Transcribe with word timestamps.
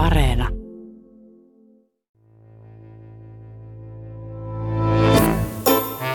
Areena. 0.00 0.48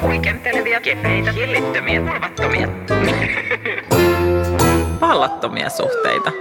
Huikentelevia, 0.01 0.81
kepeitä, 0.81 1.31
hillittömiä, 1.31 2.01
turvattomia, 2.01 2.67
vallattomia 5.01 5.69
suhteita. 5.69 6.32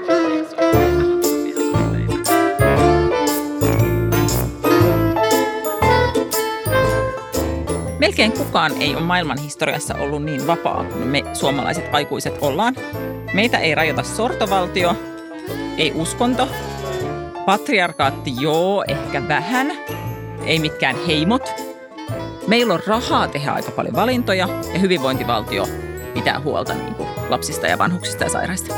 Melkein 7.99 8.33
kukaan 8.33 8.73
ei 8.81 8.95
ole 8.95 9.05
maailman 9.05 9.39
historiassa 9.39 9.95
ollut 9.95 10.23
niin 10.23 10.47
vapaa 10.47 10.85
kuin 10.85 11.07
me 11.07 11.25
suomalaiset 11.33 11.89
aikuiset 11.93 12.39
ollaan. 12.41 12.75
Meitä 13.35 13.59
ei 13.59 13.75
rajoita 13.75 14.03
sortovaltio, 14.03 14.97
ei 15.79 15.93
uskonto, 15.95 16.49
patriarkaatti 17.47 18.33
joo, 18.41 18.85
ehkä 18.89 19.29
vähän, 19.29 19.73
ei 20.45 20.59
mitkään 20.59 20.97
heimot. 21.07 21.43
Meillä 22.47 22.75
on 22.75 22.81
rahaa 22.87 23.29
tehdä 23.29 23.53
aika 23.53 23.71
paljon 23.71 23.95
valintoja 23.95 24.49
ja 24.73 24.79
hyvinvointivaltio 24.79 25.67
pitää 26.15 26.41
huolta 26.41 26.75
niin 26.75 26.95
kuin 26.95 27.09
lapsista 27.29 27.67
ja 27.67 27.79
vanhuksista 27.79 28.25
ja 28.25 28.31
sairaista. 28.31 28.75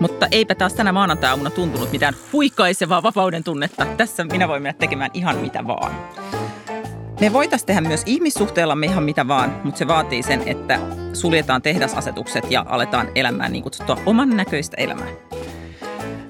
Mutta 0.00 0.28
eipä 0.30 0.54
taas 0.54 0.74
tänä 0.74 0.92
maanantai-aamuna 0.92 1.50
tuntunut 1.50 1.92
mitään 1.92 2.14
huikaisevaa 2.32 3.02
vapauden 3.02 3.44
tunnetta. 3.44 3.86
Tässä 3.96 4.24
minä 4.24 4.48
voin 4.48 4.62
mennä 4.62 4.78
tekemään 4.78 5.10
ihan 5.14 5.36
mitä 5.36 5.66
vaan. 5.66 5.92
Me 7.20 7.32
voitaisiin 7.32 7.66
tehdä 7.66 7.80
myös 7.80 8.02
ihmissuhteellamme 8.06 8.86
ihan 8.86 9.04
mitä 9.04 9.28
vaan, 9.28 9.60
mutta 9.64 9.78
se 9.78 9.88
vaatii 9.88 10.22
sen, 10.22 10.42
että 10.46 10.78
suljetaan 11.12 11.62
tehdasasetukset 11.62 12.50
ja 12.50 12.64
aletaan 12.68 13.08
elämään 13.14 13.52
niin 13.52 13.62
kutsuttua 13.62 13.98
oman 14.06 14.36
näköistä 14.36 14.76
elämää. 14.76 15.08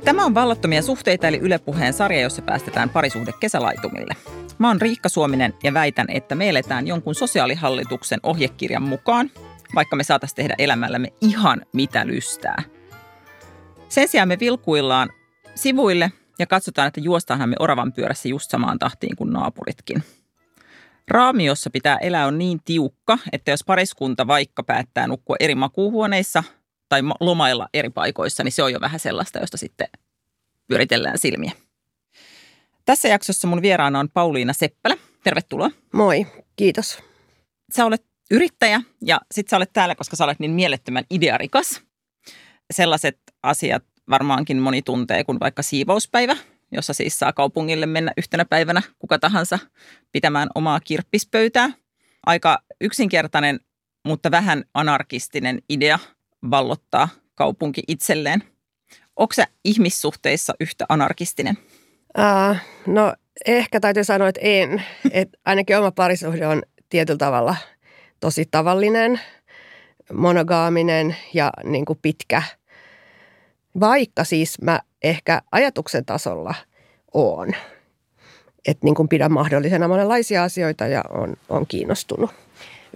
Tämä 0.07 0.25
on 0.25 0.35
Vallattomia 0.35 0.83
suhteita 0.83 1.29
eli 1.29 1.39
Yle 1.39 1.59
Puheen 1.59 1.93
sarja, 1.93 2.21
jossa 2.21 2.43
päästetään 2.43 2.91
parisuhde 2.91 3.33
kesälaitumille. 3.41 4.15
Mä 4.59 4.69
oon 4.69 4.81
Riikka 4.81 5.09
Suominen 5.09 5.55
ja 5.63 5.75
väitän, 5.75 6.07
että 6.09 6.35
me 6.35 6.49
eletään 6.49 6.87
jonkun 6.87 7.15
sosiaalihallituksen 7.15 8.21
ohjekirjan 8.23 8.83
mukaan, 8.83 9.31
vaikka 9.75 9.97
me 9.97 10.05
saataisiin 10.05 10.37
tehdä 10.37 10.55
elämällämme 10.59 11.13
ihan 11.21 11.63
mitä 11.73 12.07
lystää. 12.07 12.63
Sen 13.89 14.09
sijaan 14.09 14.29
me 14.29 14.39
vilkuillaan 14.41 15.09
sivuille 15.55 16.13
ja 16.39 16.47
katsotaan, 16.47 16.89
että 16.89 17.01
juostaanhan 17.01 17.49
me 17.49 17.57
oravan 17.59 17.93
pyörässä 17.93 18.29
just 18.29 18.51
samaan 18.51 18.79
tahtiin 18.79 19.17
kuin 19.17 19.33
naapuritkin– 19.33 20.03
Raami, 21.09 21.45
jossa 21.45 21.71
pitää 21.71 21.99
elää, 21.99 22.27
on 22.27 22.39
niin 22.39 22.61
tiukka, 22.65 23.19
että 23.33 23.51
jos 23.51 23.65
pariskunta 23.67 24.27
vaikka 24.27 24.63
päättää 24.63 25.07
nukkua 25.07 25.37
eri 25.41 25.55
makuuhuoneissa 25.55 26.45
tai 26.89 27.03
lomailla 27.21 27.69
eri 27.75 27.91
paikoissa, 27.91 28.45
niin 28.45 28.53
se 28.53 28.63
on 28.63 28.73
jo 28.73 28.81
vähän 28.81 29.01
sellaista, 29.01 29.39
josta 29.39 29.57
sitten 29.57 29.89
pyöritellään 30.67 31.19
silmiä. 31.19 31.53
Tässä 32.85 33.09
jaksossa 33.09 33.49
mun 33.49 33.63
vieraana 33.63 34.01
on 34.01 34.09
Pauliina 34.11 34.53
Seppälä. 34.53 34.97
Tervetuloa. 35.25 35.71
Moi, 35.93 36.27
kiitos. 36.57 36.99
Sä 37.77 37.85
olet 37.85 38.05
yrittäjä 38.31 38.83
ja 39.03 39.21
sit 39.33 39.49
sä 39.49 39.57
olet 39.57 39.73
täällä, 39.73 39.95
koska 39.95 40.17
sä 40.17 40.25
olet 40.25 40.39
niin 40.39 40.51
mielettömän 40.51 41.05
idearikas. 41.11 41.83
Sellaiset 42.71 43.19
asiat 43.43 43.85
varmaankin 44.11 44.59
moni 44.59 44.83
tuntee 44.83 45.25
kuin 45.25 45.41
vaikka 45.41 45.63
siivouspäivä, 45.63 46.37
jossa 46.73 46.93
siis 46.93 47.19
saa 47.19 47.33
kaupungille 47.33 47.87
mennä 47.87 48.13
yhtenä 48.17 48.45
päivänä 48.45 48.83
kuka 48.99 49.19
tahansa 49.19 49.59
pitämään 50.13 50.49
omaa 50.55 50.81
kirppispöytää. 50.81 51.71
Aika 52.27 52.59
yksinkertainen, 52.81 53.61
mutta 54.05 54.31
vähän 54.31 54.65
anarkistinen 54.75 55.63
idea 55.69 55.99
vallottaa 56.51 57.09
kaupunki 57.35 57.83
itselleen. 57.89 58.43
Onko 59.17 59.35
se 59.35 59.45
ihmissuhteissa 59.65 60.55
yhtä 60.61 60.87
anarkistinen? 60.89 61.59
Uh, 62.19 62.57
no 62.87 63.15
ehkä 63.47 63.81
täytyy 63.81 64.05
sanoa, 64.05 64.29
että 64.29 64.41
en. 64.45 64.83
Et 65.11 65.29
ainakin 65.45 65.79
oma 65.79 65.91
parisuhde 65.91 66.47
on 66.47 66.63
tietyllä 66.89 67.19
tavalla 67.19 67.57
tosi 68.21 68.49
tavallinen, 68.51 69.21
monogaaminen 70.13 71.17
ja 71.35 71.53
niin 71.65 71.85
kuin 71.85 71.99
pitkä. 72.03 72.43
Vaikka 73.81 74.25
siis 74.25 74.61
mä 74.63 74.81
ehkä 75.03 75.43
ajatuksen 75.53 76.05
tasolla 76.05 76.55
on. 77.15 77.49
Että 78.67 78.85
niin 78.85 78.95
kuin 78.95 79.09
pidän 79.09 79.33
mahdollisena 79.33 79.89
monenlaisia 79.89 80.43
asioita 80.43 80.87
ja 80.87 81.03
on, 81.11 81.37
on 81.49 81.67
kiinnostunut. 81.67 82.46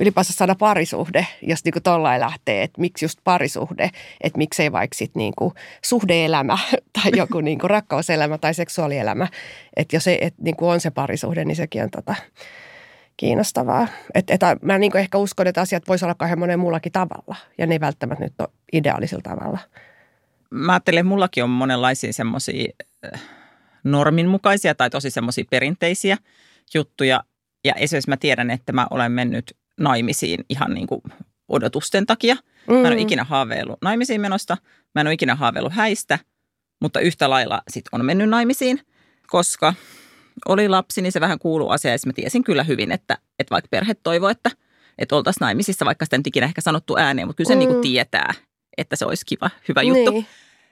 Ylipäänsä 0.00 0.32
sana 0.32 0.54
parisuhde, 0.54 1.26
jos 1.42 1.64
niin 1.64 1.72
kuin 1.72 2.02
lähtee, 2.18 2.62
että 2.62 2.80
miksi 2.80 3.04
just 3.04 3.18
parisuhde, 3.24 3.90
että 4.20 4.38
miksei 4.38 4.72
vaikka 4.72 4.94
sit 4.94 5.14
niin 5.14 5.32
kuin 5.38 5.54
suhdeelämä 5.82 6.58
tai 7.02 7.12
joku 7.16 7.40
niin 7.50 7.58
kuin 7.58 7.70
rakkauselämä 7.70 8.38
tai 8.38 8.54
seksuaalielämä. 8.54 9.28
Että 9.76 9.96
jos 9.96 10.04
se, 10.04 10.18
et 10.20 10.34
niin 10.38 10.56
kuin 10.56 10.72
on 10.72 10.80
se 10.80 10.90
parisuhde, 10.90 11.44
niin 11.44 11.56
sekin 11.56 11.82
on 11.82 11.90
tota 11.90 12.14
kiinnostavaa. 13.16 13.88
Et, 14.14 14.30
et, 14.30 14.40
mä 14.62 14.78
niin 14.78 14.92
kuin 14.92 15.00
ehkä 15.00 15.18
uskon, 15.18 15.46
että 15.46 15.60
asiat 15.60 15.88
voisi 15.88 16.04
olla 16.04 16.14
kahden 16.14 16.38
monen 16.38 16.60
muullakin 16.60 16.92
tavalla 16.92 17.36
ja 17.58 17.66
ne 17.66 17.74
ei 17.74 17.80
välttämättä 17.80 18.24
nyt 18.24 18.40
ole 18.40 18.48
ideaalisella 18.72 19.22
tavalla 19.22 19.58
mä 20.50 20.72
ajattelen, 20.72 21.00
että 21.00 21.08
mullakin 21.08 21.44
on 21.44 21.50
monenlaisia 21.50 22.12
semmoisia 22.12 22.72
äh, 23.14 23.22
norminmukaisia 23.84 24.74
tai 24.74 24.90
tosi 24.90 25.10
semmoisia 25.10 25.44
perinteisiä 25.50 26.16
juttuja. 26.74 27.24
Ja 27.64 27.74
esimerkiksi 27.74 28.10
mä 28.10 28.16
tiedän, 28.16 28.50
että 28.50 28.72
mä 28.72 28.86
olen 28.90 29.12
mennyt 29.12 29.56
naimisiin 29.80 30.44
ihan 30.48 30.74
niin 30.74 30.86
kuin 30.86 31.00
odotusten 31.48 32.06
takia. 32.06 32.34
Mm. 32.34 32.74
Mä 32.74 32.80
en 32.80 32.86
ole 32.86 32.94
mm. 32.94 33.00
ikinä 33.00 33.24
haaveillut 33.24 33.78
naimisiin 33.82 34.20
menosta, 34.20 34.56
mä 34.94 35.00
en 35.00 35.06
ole 35.06 35.14
ikinä 35.14 35.34
haaveillut 35.34 35.72
häistä, 35.72 36.18
mutta 36.80 37.00
yhtä 37.00 37.30
lailla 37.30 37.62
sit 37.70 37.84
on 37.92 38.04
mennyt 38.04 38.28
naimisiin, 38.28 38.80
koska 39.26 39.74
oli 40.48 40.68
lapsi, 40.68 41.02
niin 41.02 41.12
se 41.12 41.20
vähän 41.20 41.38
kuuluu 41.38 41.70
asiaan. 41.70 41.94
Ja 41.94 41.98
mä 42.06 42.12
tiesin 42.12 42.44
kyllä 42.44 42.64
hyvin, 42.64 42.92
että, 42.92 43.18
että 43.38 43.50
vaikka 43.50 43.68
perhe 43.70 43.94
toivoo, 43.94 44.28
että, 44.28 44.50
että 44.98 45.16
oltaisiin 45.16 45.44
naimisissa, 45.44 45.84
vaikka 45.84 46.04
sitä 46.04 46.18
nyt 46.18 46.26
ikinä 46.26 46.46
ehkä 46.46 46.60
sanottu 46.60 46.96
ääneen, 46.96 47.28
mutta 47.28 47.36
kyllä 47.36 47.48
se 47.48 47.54
mm. 47.54 47.58
niin 47.58 47.68
kuin 47.68 47.82
tietää, 47.82 48.34
että 48.76 48.96
se 48.96 49.04
olisi 49.04 49.26
kiva, 49.26 49.50
hyvä 49.68 49.82
juttu. 49.82 50.10
Niin. 50.10 50.26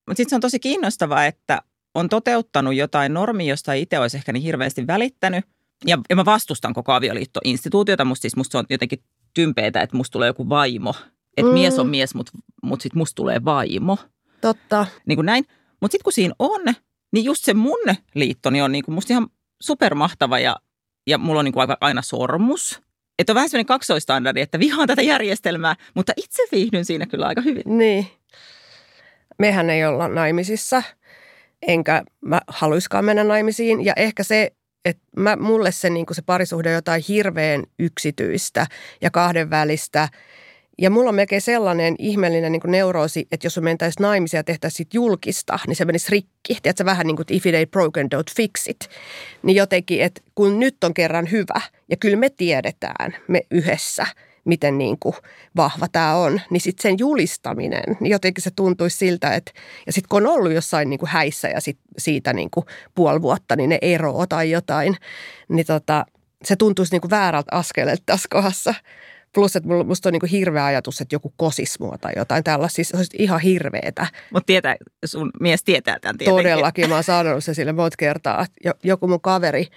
Mutta 0.06 0.16
sitten 0.16 0.30
se 0.30 0.34
on 0.34 0.40
tosi 0.40 0.58
kiinnostavaa, 0.58 1.24
että 1.24 1.62
on 1.94 2.08
toteuttanut 2.08 2.74
jotain 2.74 3.14
normia, 3.14 3.48
josta 3.48 3.74
ei 3.74 3.82
itse 3.82 3.98
olisi 3.98 4.16
ehkä 4.16 4.32
niin 4.32 4.42
hirveästi 4.42 4.86
välittänyt. 4.86 5.44
Ja, 5.86 5.98
ja 6.10 6.16
mä 6.16 6.24
vastustan 6.24 6.74
koko 6.74 6.92
avioliittoinstituutiota. 6.92 8.04
Musta, 8.04 8.22
siis 8.22 8.36
musta 8.36 8.52
se 8.52 8.58
on 8.58 8.64
jotenkin 8.70 9.02
tympeitä, 9.34 9.80
että 9.80 9.96
musta 9.96 10.12
tulee 10.12 10.26
joku 10.26 10.48
vaimo. 10.48 10.94
Että 11.36 11.52
mm. 11.52 11.58
mies 11.58 11.78
on 11.78 11.88
mies, 11.88 12.14
mutta 12.14 12.32
mut 12.62 12.80
sitten 12.80 12.98
musta 12.98 13.14
tulee 13.14 13.44
vaimo. 13.44 13.98
Totta. 14.40 14.86
Niin 15.06 15.16
kuin 15.16 15.26
näin. 15.26 15.44
Mutta 15.80 15.92
sitten 15.92 16.04
kun 16.04 16.12
siinä 16.12 16.34
on, 16.38 16.60
niin 17.12 17.24
just 17.24 17.44
se 17.44 17.54
mun 17.54 17.78
liitto 18.14 18.50
niin 18.50 18.64
on 18.64 18.72
niin 18.72 18.84
kuin 18.84 18.94
musta 18.94 19.12
ihan 19.12 19.28
supermahtava 19.60 20.38
ja, 20.38 20.56
ja 21.06 21.18
mulla 21.18 21.38
on 21.38 21.44
niin 21.44 21.52
kuin 21.52 21.68
aina 21.80 22.02
sormus. 22.02 22.80
Että 23.18 23.32
on 23.32 23.34
vähän 23.34 23.48
sellainen 23.48 23.66
kaksoistandardi, 23.66 24.40
että 24.40 24.58
vihaan 24.58 24.88
tätä 24.88 25.02
järjestelmää, 25.02 25.76
mutta 25.94 26.12
itse 26.16 26.42
viihdyn 26.52 26.84
siinä 26.84 27.06
kyllä 27.06 27.26
aika 27.26 27.40
hyvin. 27.40 27.62
Niin 27.66 28.06
mehän 29.38 29.70
ei 29.70 29.84
olla 29.84 30.08
naimisissa, 30.08 30.82
enkä 31.66 32.02
mä 32.20 32.40
haluiskaan 32.48 33.04
mennä 33.04 33.24
naimisiin. 33.24 33.84
Ja 33.84 33.92
ehkä 33.96 34.22
se, 34.22 34.52
että 34.88 35.02
mä, 35.16 35.36
mulle 35.36 35.72
se, 35.72 35.90
niin 35.90 36.06
se 36.12 36.22
parisuhde 36.22 36.68
on 36.68 36.74
jotain 36.74 37.04
hirveän 37.08 37.64
yksityistä 37.78 38.66
ja 39.00 39.10
kahdenvälistä. 39.10 40.08
Ja 40.78 40.90
mulla 40.90 41.08
on 41.08 41.14
melkein 41.14 41.40
sellainen 41.40 41.94
ihmeellinen 41.98 42.52
niin 42.52 42.62
neuroosi, 42.66 43.28
että 43.32 43.46
jos 43.46 43.56
me 43.56 43.62
mentäisiin 43.62 44.02
naimisia 44.02 44.38
ja 44.38 44.44
tehtäisiin 44.44 44.88
julkista, 44.94 45.58
niin 45.66 45.76
se 45.76 45.84
menisi 45.84 46.10
rikki. 46.10 46.58
Tiedätkö, 46.62 46.84
vähän 46.84 47.06
niin 47.06 47.16
kuin 47.16 47.26
if 47.30 47.46
it 47.46 47.54
ain't 47.54 47.70
broken, 47.70 48.08
don't 48.14 48.34
fix 48.36 48.68
it. 48.68 48.88
Niin 49.42 49.56
jotenkin, 49.56 50.02
että 50.02 50.20
kun 50.34 50.60
nyt 50.60 50.84
on 50.84 50.94
kerran 50.94 51.30
hyvä 51.30 51.60
ja 51.90 51.96
kyllä 51.96 52.16
me 52.16 52.30
tiedetään, 52.30 53.16
me 53.28 53.42
yhdessä– 53.50 54.06
miten 54.48 54.78
niin 54.78 54.98
kuin 55.00 55.14
vahva 55.56 55.88
tämä 55.88 56.14
on, 56.14 56.40
niin 56.50 56.60
sitten 56.60 56.82
sen 56.82 56.98
julistaminen, 56.98 57.96
niin 58.00 58.10
jotenkin 58.10 58.44
se 58.44 58.50
tuntuisi 58.50 58.96
siltä, 58.96 59.34
että 59.34 59.52
ja 59.86 59.92
sitten 59.92 60.08
kun 60.08 60.26
on 60.26 60.32
ollut 60.32 60.52
jossain 60.52 60.90
niin 60.90 60.98
kuin 60.98 61.10
häissä 61.10 61.48
ja 61.48 61.60
sit 61.60 61.78
siitä 61.98 62.32
niin 62.32 62.50
kuin 62.50 62.66
puoli 62.94 63.22
vuotta, 63.22 63.56
niin 63.56 63.70
ne 63.70 63.78
eroaa 63.82 64.26
tai 64.26 64.50
jotain, 64.50 64.96
niin 65.48 65.66
tota, 65.66 66.06
se 66.44 66.56
tuntuisi 66.56 66.94
niin 66.94 67.00
kuin 67.00 67.10
väärältä 67.10 67.56
askeleelta 67.56 68.02
tässä 68.06 68.28
kohdassa. 68.30 68.74
Plus, 69.34 69.56
että 69.56 69.68
musta 69.86 70.08
on 70.08 70.12
niin 70.12 70.20
kuin 70.20 70.30
hirveä 70.30 70.64
ajatus, 70.64 71.00
että 71.00 71.14
joku 71.14 71.32
kosis 71.36 71.80
mua 71.80 71.98
tai 71.98 72.12
jotain 72.16 72.44
tällaista. 72.44 72.76
Siis 72.76 72.94
olisi 72.94 73.16
ihan 73.18 73.40
hirveetä. 73.40 74.06
Mutta 74.32 74.46
tietää, 74.46 74.76
sun 75.04 75.30
mies 75.40 75.64
tietää 75.64 75.98
tämän 76.00 76.18
tietenkin. 76.18 76.44
Todellakin. 76.44 76.88
Mä 76.88 76.94
oon 76.94 77.04
sanonut 77.04 77.44
se 77.44 77.54
sille 77.54 77.72
monta 77.72 77.96
kertaa. 77.98 78.46
Joku 78.82 79.08
mun 79.08 79.20
kaveri– 79.20 79.66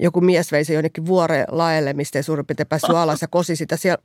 joku 0.00 0.20
mies 0.20 0.52
vei 0.52 0.64
se 0.64 0.74
jonnekin 0.74 1.06
vuoreen 1.06 1.46
laelle, 1.50 1.92
mistä 1.92 2.18
ei 2.18 2.22
suurin 2.22 2.46
piirtein 2.46 2.66
päässyt 2.66 2.90
alas 2.96 3.22
ja 3.22 3.28
kosi 3.28 3.56
sitä 3.56 3.76
siellä 3.76 4.02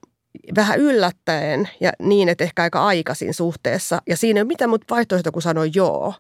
vähän 0.56 0.80
yllättäen 0.80 1.70
ja 1.80 1.92
niin, 2.00 2.30
että 2.30 2.44
ehkä 2.44 2.64
aika 2.64 2.86
aikaisin 2.86 3.34
suhteessa. 3.34 4.02
Ja 4.10 4.18
siinä 4.18 4.38
ei 4.38 4.42
ole 4.42 4.48
mitään 4.48 4.70
muuta 4.70 4.96
vaihtoehtoa 4.96 5.32
kuin 5.32 5.44
sanoa 5.44 5.66
joo. 5.66 6.14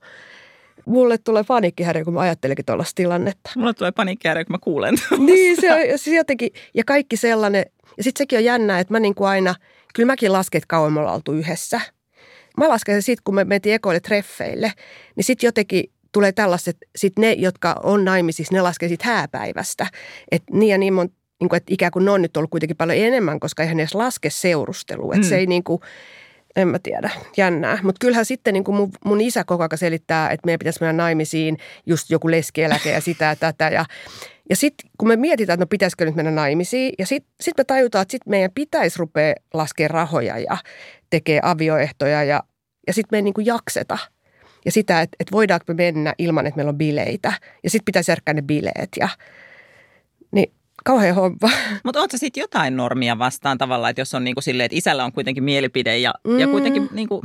Mulle 0.85 1.17
tulee 1.17 1.43
paniikkihäiriö, 1.47 2.03
kun 2.03 2.13
mä 2.13 2.19
ajattelinkin 2.19 2.65
tuollaista 2.65 2.95
tilannetta. 2.95 3.51
Mulle 3.55 3.73
tulee 3.73 3.91
paniikkihäiriö, 3.91 4.45
kun 4.45 4.53
mä 4.53 4.59
kuulen 4.61 4.95
Niin, 5.17 5.61
se 5.61 5.73
on 5.73 5.79
siis 5.99 6.15
jotenkin, 6.15 6.49
ja 6.73 6.83
kaikki 6.83 7.17
sellainen. 7.17 7.65
Ja 7.97 8.03
sitten 8.03 8.23
sekin 8.23 8.39
on 8.39 8.43
jännää, 8.43 8.79
että 8.79 8.93
mä 8.93 8.99
niin 8.99 9.15
kuin 9.15 9.27
aina, 9.27 9.55
kyllä 9.93 10.07
mäkin 10.07 10.33
lasken, 10.33 10.59
että 10.59 10.67
kauan 10.67 10.93
me 10.93 10.99
ollaan 10.99 11.15
oltu 11.15 11.31
yhdessä. 11.31 11.81
Mä 12.57 12.69
lasken 12.69 12.95
sen 12.95 13.01
sitten, 13.01 13.23
kun 13.23 13.35
me 13.35 13.43
mentiin 13.43 13.75
ekoille 13.75 13.99
treffeille, 13.99 14.73
niin 15.15 15.23
sitten 15.23 15.47
jotenkin 15.47 15.83
tulee 16.13 16.31
tällaiset, 16.31 16.77
sit 16.95 17.19
ne, 17.19 17.33
jotka 17.33 17.75
on 17.83 18.05
naimisissa, 18.05 18.53
ne 18.53 18.61
laskee 18.61 18.89
sit 18.89 19.01
hääpäivästä. 19.01 19.87
Että 20.31 20.53
niin 20.53 20.69
ja 20.69 20.77
niin, 20.77 20.93
mon, 20.93 21.09
niin 21.39 21.49
kuin, 21.49 21.57
että 21.57 21.73
ikään 21.73 21.91
kuin 21.91 22.05
ne 22.05 22.11
on 22.11 22.21
nyt 22.21 22.37
ollut 22.37 22.51
kuitenkin 22.51 22.77
paljon 22.77 22.97
enemmän, 22.97 23.39
koska 23.39 23.63
eihän 23.63 23.79
edes 23.79 23.95
laske 23.95 24.29
seurustelua. 24.29 25.13
Että 25.13 25.25
mm. 25.25 25.29
se 25.29 25.37
ei 25.37 25.47
niin 25.47 25.63
kuin, 25.63 25.81
en 26.55 26.67
mä 26.67 26.79
tiedä, 26.79 27.09
jännää. 27.37 27.79
Mutta 27.83 27.99
kyllähän 27.99 28.25
sitten 28.25 28.53
niin 28.53 28.63
kuin 28.63 28.75
mun, 28.75 28.91
mun 29.05 29.21
isä 29.21 29.43
koko 29.43 29.63
ajan 29.63 29.77
selittää, 29.77 30.29
että 30.29 30.45
meidän 30.45 30.59
pitäisi 30.59 30.79
mennä 30.81 31.03
naimisiin 31.03 31.57
just 31.85 32.09
joku 32.09 32.31
leskieläke 32.31 32.91
ja 32.91 33.01
sitä 33.01 33.25
ja 33.25 33.35
tätä. 33.35 33.69
Ja, 33.69 33.85
ja 34.49 34.55
sitten 34.55 34.89
kun 34.97 35.07
me 35.07 35.15
mietitään, 35.15 35.55
että 35.55 35.63
no 35.63 35.67
pitäisikö 35.67 36.05
nyt 36.05 36.15
mennä 36.15 36.31
naimisiin, 36.31 36.93
ja 36.99 37.05
sitten 37.05 37.33
sit 37.41 37.53
me 37.57 37.63
tajutaan, 37.63 38.01
että 38.01 38.11
sitten 38.11 38.31
meidän 38.31 38.51
pitäisi 38.55 38.99
rupea 38.99 39.33
laskemaan 39.53 39.93
rahoja 39.93 40.39
ja 40.39 40.57
tekee 41.09 41.39
avioehtoja 41.43 42.23
ja, 42.23 42.43
ja 42.87 42.93
sitten 42.93 43.07
me 43.11 43.17
ei 43.17 43.21
niin 43.21 43.33
kuin 43.33 43.45
jakseta. 43.45 43.97
Ja 44.65 44.71
sitä, 44.71 45.01
että, 45.01 45.15
että 45.19 45.31
voidaanko 45.31 45.65
me 45.67 45.73
mennä 45.73 46.13
ilman, 46.17 46.47
että 46.47 46.55
meillä 46.55 46.69
on 46.69 46.77
bileitä. 46.77 47.33
Ja 47.63 47.69
sitten 47.69 47.85
pitäisi 47.85 48.11
järkkää 48.11 48.33
ne 48.33 48.41
bileet. 48.41 48.89
Ja, 48.99 49.09
niin 50.31 50.53
kauhean 50.85 51.15
homma. 51.15 51.37
Mutta 51.83 51.99
ootko 51.99 52.17
sitten 52.17 52.41
jotain 52.41 52.77
normia 52.77 53.19
vastaan 53.19 53.57
tavallaan, 53.57 53.89
että 53.89 54.01
jos 54.01 54.13
on 54.13 54.23
niin 54.23 54.35
kuin 54.35 54.43
silleen, 54.43 54.65
että 54.65 54.77
isällä 54.77 55.05
on 55.05 55.11
kuitenkin 55.11 55.43
mielipide 55.43 55.97
ja, 55.97 56.13
mm. 56.23 56.39
ja 56.39 56.47
kuitenkin 56.47 56.89
niin 56.91 57.07
kuin 57.07 57.21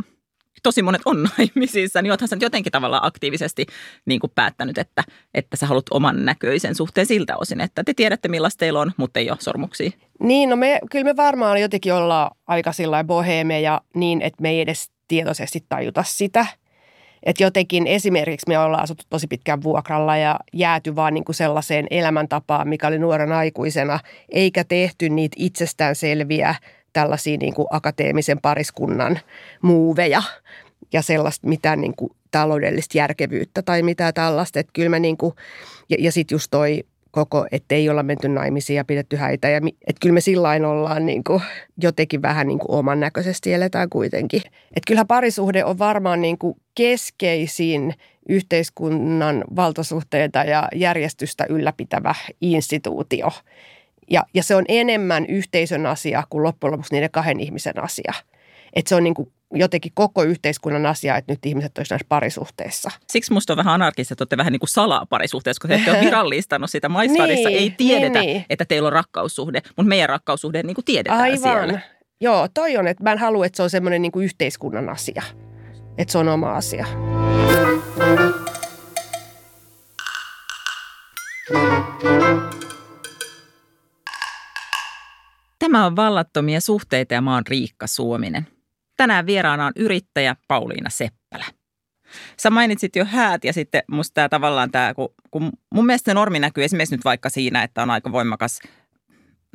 tosi 0.63 0.83
monet 0.83 1.03
on 1.05 1.23
naimisissa, 1.39 2.03
niin 2.03 2.11
oothan 2.11 2.29
sä 2.29 2.37
jotenkin 2.41 2.73
tavallaan 2.73 3.07
aktiivisesti 3.07 3.67
niin 4.07 4.21
kuin 4.21 4.33
päättänyt, 4.35 4.79
että, 4.79 5.05
että 5.35 5.57
sä 5.57 5.67
haluat 5.67 5.87
oman 5.91 6.25
näköisen 6.25 6.75
suhteen 6.75 7.07
siltä 7.07 7.37
osin, 7.37 7.61
että 7.61 7.85
te 7.85 7.95
tiedätte 7.95 8.29
millaista 8.29 8.59
teillä 8.59 8.81
on, 8.81 8.93
mutta 8.97 9.21
ei 9.21 9.31
ole 9.31 9.39
sormuksia. 9.41 9.91
Niin, 10.21 10.49
no 10.49 10.57
me, 10.57 10.81
kyllä 10.91 11.05
me 11.05 11.17
varmaan 11.17 11.61
jotenkin 11.61 11.95
ollaan 11.95 12.31
aika 12.47 12.73
sillä 12.73 13.05
bohemeja 13.05 13.81
niin, 13.95 14.23
että 14.23 14.43
me 14.43 14.51
ei 14.51 14.61
edes 14.61 14.91
tietoisesti 15.09 15.65
tajuta 15.69 16.03
sitä– 16.03 16.47
että 17.23 17.43
jotenkin 17.43 17.87
esimerkiksi 17.87 18.49
me 18.49 18.59
ollaan 18.59 18.83
asuttu 18.83 19.05
tosi 19.11 19.27
pitkään 19.27 19.63
vuokralla 19.63 20.17
ja 20.17 20.41
jääty 20.53 20.97
vaan 20.97 21.15
niin 21.15 21.25
kuin 21.25 21.37
sellaiseen 21.37 21.87
elämäntapaan, 21.91 22.69
mikä 22.69 22.89
oli 22.89 22.99
nuoren 22.99 23.33
aikuisena, 23.33 24.01
eikä 24.29 24.65
tehty 24.65 25.09
niitä 25.09 25.37
itsestäänselviä 25.39 26.55
tällaisia 26.93 27.37
niin 27.37 27.55
kuin 27.55 27.69
akateemisen 27.71 28.41
pariskunnan 28.41 29.19
muuveja 29.63 30.23
ja 30.93 31.03
sellaista 31.03 31.47
mitään 31.49 31.81
niin 31.81 31.97
kuin 31.97 32.13
taloudellista 32.31 32.99
järkevyyttä 32.99 33.63
tai 33.63 33.83
mitä 33.83 34.13
tällaista. 34.13 34.61
Että 34.61 34.73
kyllä 34.73 34.89
mä 34.89 34.99
niin 34.99 35.17
kuin, 35.17 35.35
ja, 35.89 35.97
ja 36.01 36.13
sitten 36.13 36.35
just 36.35 36.49
toi 36.51 36.85
koko, 37.19 37.47
että 37.53 37.75
ei 37.75 37.89
olla 37.89 38.03
menty 38.03 38.29
naimisiin 38.29 38.77
ja 38.77 38.85
pidetty 38.85 39.17
häitä. 39.17 39.49
Ja, 39.49 39.57
että 39.59 40.01
kyllä 40.01 40.13
me 40.13 40.21
sillä 40.21 40.49
ollaan 40.49 41.07
niin 41.07 41.25
kuin, 41.25 41.43
jotenkin 41.83 42.23
vähän 42.23 42.47
niin 42.47 42.59
kuin 42.59 42.71
oman 42.71 43.01
näköisesti 43.01 43.55
eletään 43.55 43.91
kuitenkin. 43.91 44.41
Että 44.47 44.87
kyllähän 44.87 45.07
parisuhde 45.07 45.65
on 45.65 45.79
varmaan 45.79 46.21
niin 46.21 46.39
kuin 46.39 46.57
keskeisin 46.75 47.95
yhteiskunnan 48.29 49.45
valtasuhteita 49.57 50.39
ja 50.39 50.69
järjestystä 50.75 51.47
ylläpitävä 51.49 52.15
instituutio. 52.41 53.29
Ja, 54.11 54.25
ja 54.35 54.43
se 54.43 54.55
on 54.55 54.65
enemmän 54.69 55.27
yhteisön 55.27 55.87
asia 55.87 56.23
kuin 56.31 56.43
loppujen 56.43 56.73
lopuksi 56.73 56.95
niiden 56.95 57.11
kahden 57.11 57.41
ihmisen 57.41 57.83
asia. 57.83 58.13
Että 58.73 58.89
se 58.89 58.95
on 58.95 59.05
niin 59.05 59.15
kuin 59.15 59.33
jotenkin 59.55 59.93
koko 59.95 60.23
yhteiskunnan 60.23 60.87
asia, 60.87 61.17
että 61.17 61.33
nyt 61.33 61.47
ihmiset 61.47 61.79
olisivat 61.79 61.91
näissä 61.91 62.07
parisuhteissa. 62.09 62.91
Siksi 63.11 63.33
musta 63.33 63.53
on 63.53 63.57
vähän 63.57 63.75
anarkista, 63.75 64.15
että 64.15 64.23
olette 64.23 64.37
vähän 64.37 64.53
niin 64.53 64.61
kuin 64.61 64.69
salaa 64.69 65.07
parisuhteessa, 65.07 65.61
kun 65.61 65.69
te 65.69 65.75
ette 65.75 65.91
ole 65.91 66.01
virallistanut 66.07 66.71
sitä. 66.71 66.89
Maisvadissa 66.89 67.49
niin, 67.49 67.59
ei 67.59 67.71
tiedetä, 67.71 68.21
niin, 68.21 68.27
niin. 68.27 68.45
että 68.51 68.65
teillä 68.65 68.87
on 68.87 68.93
rakkaussuhde, 68.93 69.63
mutta 69.77 69.89
meidän 69.89 70.09
rakkaussuhde 70.09 70.63
niin 70.63 70.75
kuin 70.75 70.85
tiedetään 70.85 71.21
Aivan. 71.21 71.39
siellä. 71.39 71.81
Joo, 72.21 72.49
toi 72.55 72.77
on, 72.77 72.87
että 72.87 73.05
mä 73.05 73.13
en 73.13 73.19
halua, 73.19 73.47
että 73.47 73.57
se 73.57 73.63
on 73.63 73.71
semmoinen 73.71 74.03
niin 74.03 74.13
kuin 74.13 74.25
yhteiskunnan 74.25 74.89
asia. 74.89 75.23
Että 75.99 76.13
se 76.13 76.19
on 76.19 76.29
oma 76.29 76.53
asia. 76.53 76.87
Tämä 85.59 85.87
on 85.87 85.97
Vallattomia 85.97 86.61
suhteita 86.61 87.15
ja 87.15 87.21
mä 87.21 87.35
oon 87.35 87.47
Riikka 87.49 87.87
Suominen. 87.87 88.58
Tänään 88.99 89.27
vieraana 89.27 89.67
on 89.67 89.73
yrittäjä 89.77 90.37
Pauliina 90.49 90.91
Seppälä. 90.91 91.45
Sä 92.41 92.51
mainitsit 92.51 92.97
jo 92.97 93.05
häät 93.05 93.45
ja 93.45 93.53
sitten 93.53 93.83
musta 93.91 94.15
tämä 94.15 94.29
tavallaan 94.29 94.71
tämä, 94.71 94.95
kun, 94.95 95.09
kun 95.31 95.53
mun 95.75 95.87
mielestä 95.87 96.11
se 96.11 96.15
normi 96.15 96.39
näkyy 96.39 96.65
esimerkiksi 96.65 96.95
nyt 96.95 97.05
vaikka 97.05 97.31
siinä, 97.31 97.63
että 97.63 97.83
on 97.83 97.91
aika 97.91 98.13
voimakas 98.13 98.61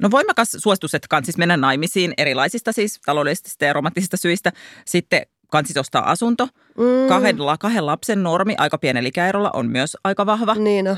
No 0.01 0.11
voimakas 0.11 0.51
suositus, 0.57 0.95
että 0.95 1.07
kansis 1.09 1.37
mennä 1.37 1.57
naimisiin 1.57 2.13
erilaisista 2.17 2.71
siis 2.71 2.99
taloudellisista 3.05 3.65
ja 3.65 3.73
romanttisista 3.73 4.17
syistä. 4.17 4.51
Sitten 4.85 5.21
kansis 5.51 5.77
ostaa 5.77 6.11
asunto. 6.11 6.47
Mm. 6.77 7.07
Kahden, 7.07 7.37
kahden 7.59 7.85
lapsen 7.85 8.23
normi 8.23 8.55
aika 8.57 8.77
pienellä 8.77 9.07
ikäerolla 9.07 9.49
on 9.53 9.69
myös 9.69 9.97
aika 10.03 10.25
vahva. 10.25 10.55
Niin 10.55 10.87
on. 10.87 10.97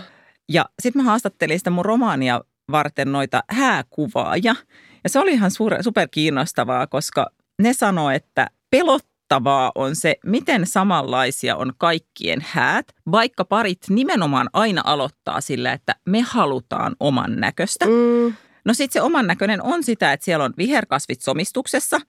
Ja 0.50 0.66
sitten 0.82 1.02
mä 1.02 1.10
haastattelin 1.10 1.60
sitä 1.60 1.70
mun 1.70 1.86
romaania 1.86 2.42
varten 2.72 3.12
noita 3.12 3.44
hääkuvaajia. 3.50 4.56
Ja 5.04 5.10
se 5.10 5.20
oli 5.20 5.32
ihan 5.32 5.52
super 5.82 6.08
kiinnostavaa, 6.12 6.88
koska 6.88 7.28
ne 7.62 7.74
sanoo, 7.74 8.10
että 8.10 8.48
pelottavaa 8.70 9.72
on 9.76 9.96
se, 9.96 10.16
miten 10.26 10.68
samanlaisia 10.68 11.56
on 11.56 11.74
kaikkien 11.78 12.46
häät, 12.50 12.88
vaikka 13.12 13.46
parit 13.46 13.80
nimenomaan 13.90 14.50
aina 14.54 14.82
aloittaa 14.86 15.42
sillä, 15.42 15.74
että 15.74 15.96
me 16.06 16.22
halutaan 16.22 16.96
oman 17.00 17.36
näköistä. 17.36 17.86
Mm. 17.86 18.34
No 18.66 18.74
sitten 18.74 18.94
se 18.94 19.02
oman 19.02 19.28
näköinen 19.28 19.64
on 19.64 19.84
sitä, 19.84 20.14
että 20.14 20.24
siellä 20.24 20.46
on 20.46 20.54
viherkasvit 20.58 21.22
somistuksessa. 21.22 22.00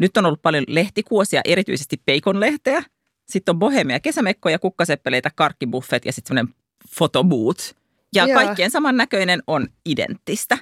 Nyt 0.00 0.16
on 0.16 0.26
ollut 0.26 0.42
paljon 0.42 0.64
lehtikuosia, 0.68 1.40
erityisesti 1.44 2.02
peikonlehteä. 2.06 2.82
Sitten 3.28 3.52
on 3.52 3.58
bohemia 3.58 4.00
kesämekkoja, 4.00 4.58
kukkaseppeleitä, 4.58 5.30
karkkibuffet 5.34 6.04
ja 6.04 6.12
sitten 6.12 6.28
semmoinen 6.36 6.54
fotoboot. 6.88 7.76
Ja 8.14 8.26
Joo. 8.26 8.34
kaikkien 8.34 8.70
samannäköinen 8.70 9.42
on 9.46 9.68
identtistä. 9.86 10.58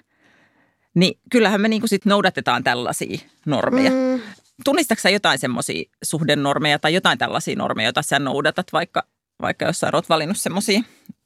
Niin 0.95 1.19
kyllähän 1.31 1.61
me 1.61 1.69
niinku 1.69 1.87
sit 1.87 2.05
noudatetaan 2.05 2.65
tällaisia 2.65 3.19
normeja. 3.47 3.91
Mm. 3.91 4.21
Tunnistatko 4.65 5.01
sä 5.01 5.11
jotain 5.11 5.39
semmoisia 5.39 5.91
suhdenormeja 6.03 6.79
tai 6.79 6.95
jotain 6.95 7.19
tällaisia 7.19 7.57
normeja, 7.57 7.87
joita 7.87 8.03
sä 8.03 8.19
noudatat, 8.19 8.73
vaikka, 8.73 9.03
vaikka 9.43 9.65
jos 9.65 9.81
sä 9.81 9.91
oot 9.93 10.09
valinnut 10.09 10.39
semmoisia? 10.39 10.81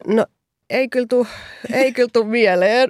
No 0.07 0.27
ei 0.71 0.89
kyllä 0.89 1.07
tuu, 1.07 1.27
ei 1.73 1.93
kyllä 1.93 2.11
tuu 2.13 2.25
mieleen, 2.25 2.89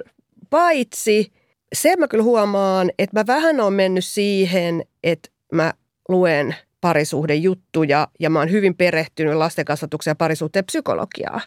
paitsi 0.49 1.31
se 1.73 1.95
mä 1.95 2.07
kyllä 2.07 2.23
huomaan, 2.23 2.91
että 2.99 3.19
mä 3.19 3.27
vähän 3.27 3.59
on 3.59 3.73
mennyt 3.73 4.05
siihen, 4.05 4.83
että 5.03 5.29
mä 5.51 5.73
luen 6.09 6.55
parisuhdejuttuja 6.83 8.07
ja 8.19 8.29
mä 8.29 8.39
oon 8.39 8.51
hyvin 8.51 8.75
perehtynyt 8.75 9.35
lastenkasvatuksen 9.35 10.11
ja 10.11 10.15
parisuhteen 10.15 10.65
psykologiaa, 10.65 11.41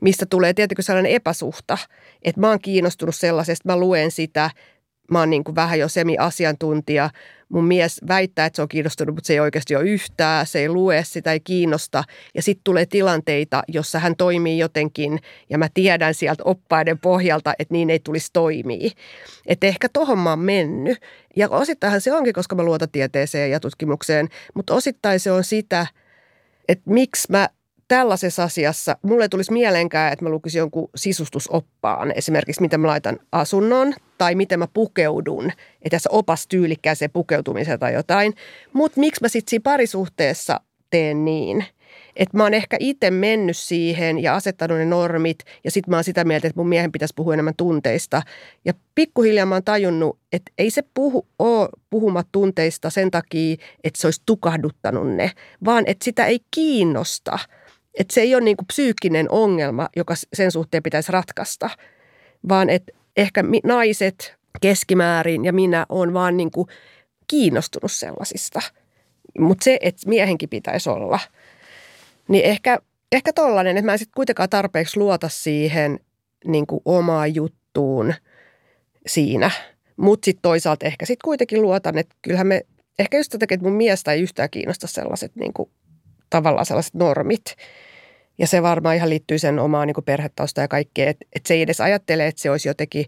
mistä 0.00 0.26
tulee 0.26 0.54
tietenkin 0.54 0.84
sellainen 0.84 1.12
epäsuhta, 1.12 1.78
että 2.22 2.40
mä 2.40 2.48
oon 2.48 2.60
kiinnostunut 2.60 3.14
sellaisesta, 3.14 3.68
mä 3.68 3.76
luen 3.76 4.10
sitä, 4.10 4.50
mä 5.10 5.18
oon 5.18 5.30
niin 5.30 5.44
kuin 5.44 5.54
vähän 5.54 5.78
jo 5.78 5.88
semi-asiantuntija. 5.88 7.10
Mun 7.48 7.64
mies 7.64 8.00
väittää, 8.08 8.46
että 8.46 8.56
se 8.56 8.62
on 8.62 8.68
kiinnostunut, 8.68 9.14
mutta 9.14 9.26
se 9.26 9.32
ei 9.32 9.40
oikeasti 9.40 9.76
ole 9.76 9.84
yhtään, 9.84 10.46
se 10.46 10.58
ei 10.58 10.68
lue, 10.68 11.04
sitä 11.04 11.32
ei 11.32 11.40
kiinnosta. 11.40 12.04
Ja 12.34 12.42
sitten 12.42 12.64
tulee 12.64 12.86
tilanteita, 12.86 13.62
jossa 13.68 13.98
hän 13.98 14.16
toimii 14.16 14.58
jotenkin, 14.58 15.18
ja 15.50 15.58
mä 15.58 15.68
tiedän 15.74 16.14
sieltä 16.14 16.42
oppaiden 16.46 16.98
pohjalta, 16.98 17.54
että 17.58 17.74
niin 17.74 17.90
ei 17.90 17.98
tulisi 17.98 18.30
toimia. 18.32 18.90
Että 19.46 19.66
ehkä 19.66 19.88
tohon 19.88 20.18
mä 20.18 20.30
oon 20.30 20.38
mennyt. 20.38 20.98
Ja 21.36 21.48
osittain 21.48 22.00
se 22.00 22.12
onkin, 22.12 22.34
koska 22.34 22.56
mä 22.56 22.62
luotan 22.62 22.90
tieteeseen 22.92 23.50
ja 23.50 23.60
tutkimukseen, 23.60 24.28
mutta 24.54 24.74
osittain 24.74 25.20
se 25.20 25.32
on 25.32 25.44
sitä, 25.44 25.86
että 26.68 26.90
miksi 26.90 27.28
mä 27.30 27.48
tällaisessa 27.88 28.42
asiassa 28.42 28.96
mulle 29.02 29.28
tulisi 29.28 29.52
mieleenkään, 29.52 30.12
että 30.12 30.24
mä 30.24 30.30
lukisin 30.30 30.58
jonkun 30.58 30.90
sisustusoppaan, 30.96 32.12
esimerkiksi 32.16 32.62
miten 32.62 32.80
mä 32.80 32.86
laitan 32.86 33.18
asunnon 33.32 33.94
tai 34.18 34.34
miten 34.34 34.58
mä 34.58 34.68
pukeudun, 34.74 35.44
että 35.46 35.90
tässä 35.90 36.10
opas 36.12 36.46
tyylikkääseen 36.46 37.10
pukeutumiseen 37.10 37.78
tai 37.78 37.94
jotain. 37.94 38.34
Mutta 38.72 39.00
miksi 39.00 39.22
mä 39.22 39.28
sitten 39.28 39.50
siinä 39.50 39.62
parisuhteessa 39.62 40.60
teen 40.90 41.24
niin? 41.24 41.64
Että 42.16 42.36
mä 42.36 42.42
oon 42.42 42.54
ehkä 42.54 42.76
itse 42.80 43.10
mennyt 43.10 43.56
siihen 43.56 44.22
ja 44.22 44.34
asettanut 44.34 44.78
ne 44.78 44.84
normit 44.84 45.38
ja 45.64 45.70
sitten 45.70 45.90
mä 45.90 45.96
oon 45.96 46.04
sitä 46.04 46.24
mieltä, 46.24 46.48
että 46.48 46.60
mun 46.60 46.68
miehen 46.68 46.92
pitäisi 46.92 47.14
puhua 47.16 47.34
enemmän 47.34 47.54
tunteista. 47.56 48.22
Ja 48.64 48.72
pikkuhiljaa 48.94 49.46
mä 49.46 49.54
oon 49.54 49.64
tajunnut, 49.64 50.18
että 50.32 50.52
ei 50.58 50.70
se 50.70 50.82
puhu, 50.94 51.26
ole 51.38 51.68
puhumat 51.90 52.28
tunteista 52.32 52.90
sen 52.90 53.10
takia, 53.10 53.56
että 53.84 54.00
se 54.00 54.06
olisi 54.06 54.22
tukahduttanut 54.26 55.14
ne, 55.16 55.30
vaan 55.64 55.84
että 55.86 56.04
sitä 56.04 56.26
ei 56.26 56.40
kiinnosta– 56.50 57.38
että 57.94 58.14
se 58.14 58.20
ei 58.20 58.34
ole 58.34 58.44
niin 58.44 58.56
kuin 58.56 58.66
psyykkinen 58.66 59.30
ongelma, 59.30 59.88
joka 59.96 60.14
sen 60.32 60.52
suhteen 60.52 60.82
pitäisi 60.82 61.12
ratkaista, 61.12 61.70
vaan 62.48 62.70
että 62.70 62.92
ehkä 63.16 63.44
naiset 63.64 64.38
keskimäärin 64.60 65.44
ja 65.44 65.52
minä 65.52 65.86
on 65.88 66.14
vaan 66.14 66.36
niin 66.36 66.50
kuin 66.50 66.68
kiinnostunut 67.28 67.92
sellaisista. 67.92 68.60
Mutta 69.38 69.64
se, 69.64 69.78
että 69.80 70.08
miehenkin 70.08 70.48
pitäisi 70.48 70.90
olla, 70.90 71.20
niin 72.28 72.44
ehkä, 72.44 72.78
ehkä 73.12 73.32
tollainen, 73.32 73.76
että 73.76 73.86
mä 73.86 73.92
en 73.92 73.98
sitten 73.98 74.14
kuitenkaan 74.16 74.48
tarpeeksi 74.48 74.98
luota 74.98 75.28
siihen 75.28 76.00
niin 76.44 76.66
kuin 76.66 76.80
omaan 76.84 77.34
juttuun 77.34 78.14
siinä. 79.06 79.50
Mutta 79.96 80.24
sitten 80.24 80.42
toisaalta 80.42 80.86
ehkä 80.86 81.06
sitten 81.06 81.24
kuitenkin 81.24 81.62
luotan, 81.62 81.98
että 81.98 82.16
kyllähän 82.22 82.46
me, 82.46 82.62
ehkä 82.98 83.16
just 83.16 83.32
takia, 83.38 83.54
että 83.54 83.66
mun 83.66 83.76
miestä 83.76 84.12
ei 84.12 84.20
yhtään 84.20 84.50
kiinnosta 84.50 84.86
sellaiset 84.86 85.36
niin 85.36 85.52
kuin, 85.52 85.70
tavallaan 86.30 86.66
sellaiset 86.66 86.94
normit. 86.94 87.56
Ja 88.38 88.46
se 88.46 88.62
varmaan 88.62 88.96
ihan 88.96 89.10
liittyy 89.10 89.38
sen 89.38 89.58
omaan 89.58 89.86
niin 89.86 90.04
perhetausta 90.04 90.60
ja 90.60 90.68
kaikkeen, 90.68 91.08
että, 91.08 91.26
että 91.36 91.48
se 91.48 91.54
ei 91.54 91.62
edes 91.62 91.80
ajattele, 91.80 92.26
että 92.26 92.42
se 92.42 92.50
olisi 92.50 92.68
jotenkin 92.68 93.06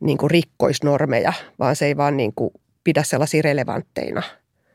niin 0.00 0.18
kuin 0.18 0.30
rikkoisnormeja, 0.30 1.32
vaan 1.58 1.76
se 1.76 1.86
ei 1.86 1.96
vaan 1.96 2.16
niin 2.16 2.32
kuin 2.34 2.50
pidä 2.84 3.02
sellaisia 3.02 3.42
relevantteina. 3.42 4.22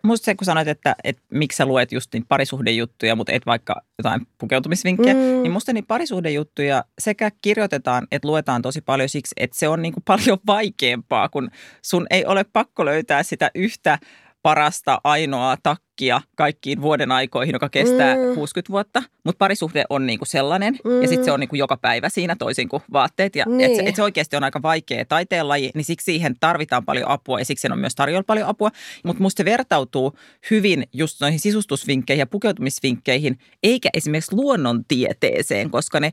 Musta 0.03 0.25
se, 0.25 0.35
kun 0.35 0.45
sanoit, 0.45 0.67
että, 0.67 0.95
että 1.03 1.21
miksi 1.31 1.55
sä 1.55 1.65
luet 1.65 1.91
just 1.91 2.13
niin 2.13 2.25
parisuhdejuttuja, 2.27 3.15
mutta 3.15 3.31
et 3.31 3.45
vaikka 3.45 3.81
jotain 3.97 4.27
pukeutumisvinkkejä, 4.37 5.13
mm. 5.13 5.19
niin 5.19 5.51
musta 5.51 5.73
niin 5.73 5.85
parisuhdejuttuja 5.85 6.83
sekä 6.99 7.31
kirjoitetaan 7.41 8.07
että 8.11 8.27
luetaan 8.27 8.61
tosi 8.61 8.81
paljon 8.81 9.09
siksi, 9.09 9.35
että 9.37 9.59
se 9.59 9.67
on 9.67 9.81
niin 9.81 9.93
kuin 9.93 10.03
paljon 10.13 10.37
vaikeampaa, 10.47 11.29
kun 11.29 11.49
sun 11.81 12.07
ei 12.09 12.25
ole 12.25 12.45
pakko 12.53 12.85
löytää 12.85 13.23
sitä 13.23 13.51
yhtä 13.55 13.99
parasta 14.41 15.01
ainoaa 15.03 15.57
takkia 15.99 16.21
kaikkiin 16.35 16.81
vuoden 16.81 17.11
aikoihin, 17.11 17.53
joka 17.53 17.69
kestää 17.69 18.15
mm. 18.15 18.35
60 18.35 18.71
vuotta. 18.71 19.03
Mutta 19.23 19.37
parisuhde 19.37 19.83
on 19.89 20.05
niinku 20.05 20.25
sellainen 20.25 20.77
mm. 20.83 21.01
ja 21.01 21.07
sitten 21.07 21.25
se 21.25 21.31
on 21.31 21.39
niinku 21.39 21.55
joka 21.55 21.77
päivä 21.77 22.09
siinä 22.09 22.35
toisin 22.35 22.69
kuin 22.69 22.83
vaatteet. 22.93 23.35
Ja 23.35 23.45
niin. 23.47 23.71
et 23.71 23.75
se, 23.75 23.81
et 23.85 23.95
se 23.95 24.03
oikeasti 24.03 24.35
on 24.35 24.43
aika 24.43 24.61
vaikea 24.61 25.05
taiteenlaji, 25.05 25.71
niin 25.75 25.85
siksi 25.85 26.05
siihen 26.05 26.35
tarvitaan 26.39 26.85
paljon 26.85 27.09
apua 27.09 27.39
ja 27.39 27.45
siksi 27.45 27.67
on 27.71 27.79
myös 27.79 27.95
tarjolla 27.95 28.23
paljon 28.23 28.47
apua. 28.47 28.69
Mutta 29.03 29.23
musta 29.23 29.39
se 29.39 29.45
vertautuu 29.45 30.13
hyvin 30.51 30.83
just 30.93 31.21
noihin 31.21 31.39
sisustusvinkkeihin 31.39 32.19
ja 32.19 32.27
pukeutumisvinkkeihin, 32.27 33.37
eikä 33.63 33.89
esimerkiksi 33.93 34.35
luonnontieteeseen, 34.35 35.69
koska 35.69 35.99
ne 35.99 36.11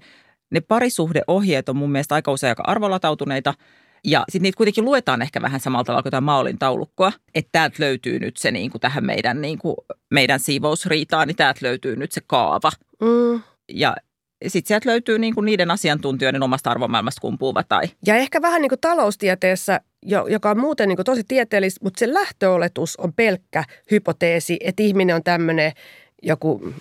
ne 0.50 0.60
parisuhdeohjeet 0.60 1.68
on 1.68 1.76
mun 1.76 1.90
mielestä 1.90 2.14
aika 2.14 2.32
usein 2.32 2.50
aika 2.50 2.62
arvolatautuneita– 2.66 3.54
ja 4.04 4.24
sitten 4.28 4.42
niitä 4.42 4.56
kuitenkin 4.56 4.84
luetaan 4.84 5.22
ehkä 5.22 5.42
vähän 5.42 5.60
samalla 5.60 5.84
tavalla 5.84 6.02
kuin 6.02 6.10
tämä 6.10 6.20
Maolin 6.20 6.58
taulukkoa, 6.58 7.12
että 7.34 7.48
täältä 7.52 7.76
löytyy 7.78 8.18
nyt 8.18 8.36
se 8.36 8.50
niin 8.50 8.70
kuin 8.70 8.80
tähän 8.80 9.04
meidän, 9.04 9.40
niin 9.40 9.58
kuin, 9.58 9.76
meidän 10.10 10.40
siivousriitaan, 10.40 11.28
niin 11.28 11.36
täältä 11.36 11.60
löytyy 11.62 11.96
nyt 11.96 12.12
se 12.12 12.20
kaava. 12.26 12.70
Mm. 13.00 13.42
Ja 13.72 13.96
sitten 14.46 14.68
sieltä 14.68 14.90
löytyy 14.90 15.18
niin 15.18 15.34
kuin 15.34 15.44
niiden 15.44 15.70
asiantuntijoiden 15.70 16.42
omasta 16.42 16.70
arvomaailmasta 16.70 17.20
kumpuuva. 17.20 17.62
Tai... 17.62 17.84
Ja 18.06 18.16
ehkä 18.16 18.42
vähän 18.42 18.62
niin 18.62 18.68
kuin 18.68 18.80
taloustieteessä, 18.80 19.80
joka 20.28 20.50
on 20.50 20.60
muuten 20.60 20.88
niin 20.88 20.96
kuin 20.96 21.06
tosi 21.06 21.24
tieteellistä, 21.28 21.80
mutta 21.82 21.98
se 21.98 22.14
lähtöoletus 22.14 22.96
on 22.96 23.12
pelkkä 23.12 23.64
hypoteesi, 23.90 24.56
että 24.60 24.82
ihminen 24.82 25.16
on 25.16 25.22
tämmöinen 25.24 25.72
joku 26.22 26.72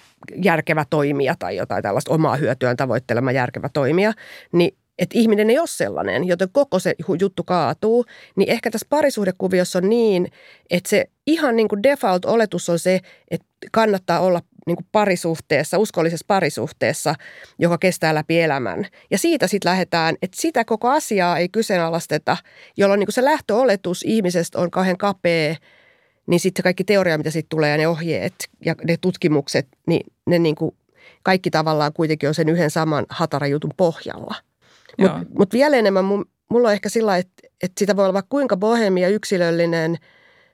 järkevä 0.43 0.86
toimija 0.89 1.36
tai 1.39 1.55
jotain 1.55 1.84
tällaista 1.84 2.13
omaa 2.13 2.36
hyötyään 2.36 2.77
tavoittelema 2.77 3.31
järkevä 3.31 3.69
toimija, 3.74 4.13
niin 4.51 4.77
että 4.99 5.19
ihminen 5.19 5.49
ei 5.49 5.59
ole 5.59 5.67
sellainen, 5.67 6.23
joten 6.23 6.49
koko 6.51 6.79
se 6.79 6.95
juttu 7.19 7.43
kaatuu, 7.43 8.05
niin 8.35 8.49
ehkä 8.49 8.71
tässä 8.71 8.87
parisuhdekuviossa 8.89 9.79
on 9.79 9.89
niin, 9.89 10.31
että 10.69 10.89
se 10.89 11.05
ihan 11.27 11.55
niin 11.55 11.67
kuin 11.67 11.83
default-oletus 11.83 12.69
on 12.69 12.79
se, 12.79 12.99
että 13.31 13.47
kannattaa 13.71 14.19
olla 14.19 14.41
niin 14.65 14.75
kuin 14.75 14.87
parisuhteessa, 14.91 15.77
uskollisessa 15.77 16.25
parisuhteessa, 16.27 17.15
joka 17.59 17.77
kestää 17.77 18.15
läpi 18.15 18.41
elämän. 18.41 18.85
Ja 19.11 19.17
siitä 19.17 19.47
sitten 19.47 19.69
lähdetään, 19.69 20.15
että 20.21 20.41
sitä 20.41 20.65
koko 20.65 20.89
asiaa 20.89 21.37
ei 21.37 21.49
kyseenalaisteta, 21.49 22.37
jolloin 22.77 22.99
niin 22.99 23.07
kuin 23.07 23.13
se 23.13 23.23
lähtöoletus 23.23 24.03
ihmisestä 24.03 24.59
on 24.59 24.71
kauhean 24.71 24.97
kapea, 24.97 25.55
niin 26.27 26.39
sitten 26.39 26.63
kaikki 26.63 26.83
teoria, 26.83 27.17
mitä 27.17 27.31
siitä 27.31 27.47
tulee 27.49 27.71
ja 27.71 27.77
ne 27.77 27.87
ohjeet 27.87 28.35
ja 28.65 28.75
ne 28.87 28.97
tutkimukset, 29.01 29.67
niin 29.87 30.13
ne 30.25 30.39
niin 30.39 30.55
kuin 30.55 30.75
kaikki 31.23 31.49
tavallaan 31.49 31.93
kuitenkin 31.93 32.29
on 32.29 32.35
sen 32.35 32.49
yhden 32.49 32.71
saman 32.71 33.05
hatarajutun 33.09 33.71
pohjalla. 33.77 34.35
Mutta 34.97 35.25
mut 35.39 35.53
vielä 35.53 35.77
enemmän 35.77 36.05
mun, 36.05 36.25
mulla 36.49 36.67
on 36.67 36.73
ehkä 36.73 36.89
sillä 36.89 37.17
että, 37.17 37.47
että 37.63 37.79
sitä 37.79 37.95
voi 37.95 38.05
olla 38.05 38.13
vaikka 38.13 38.29
kuinka 38.29 38.57
bohemia 38.57 39.09
yksilöllinen, 39.09 39.97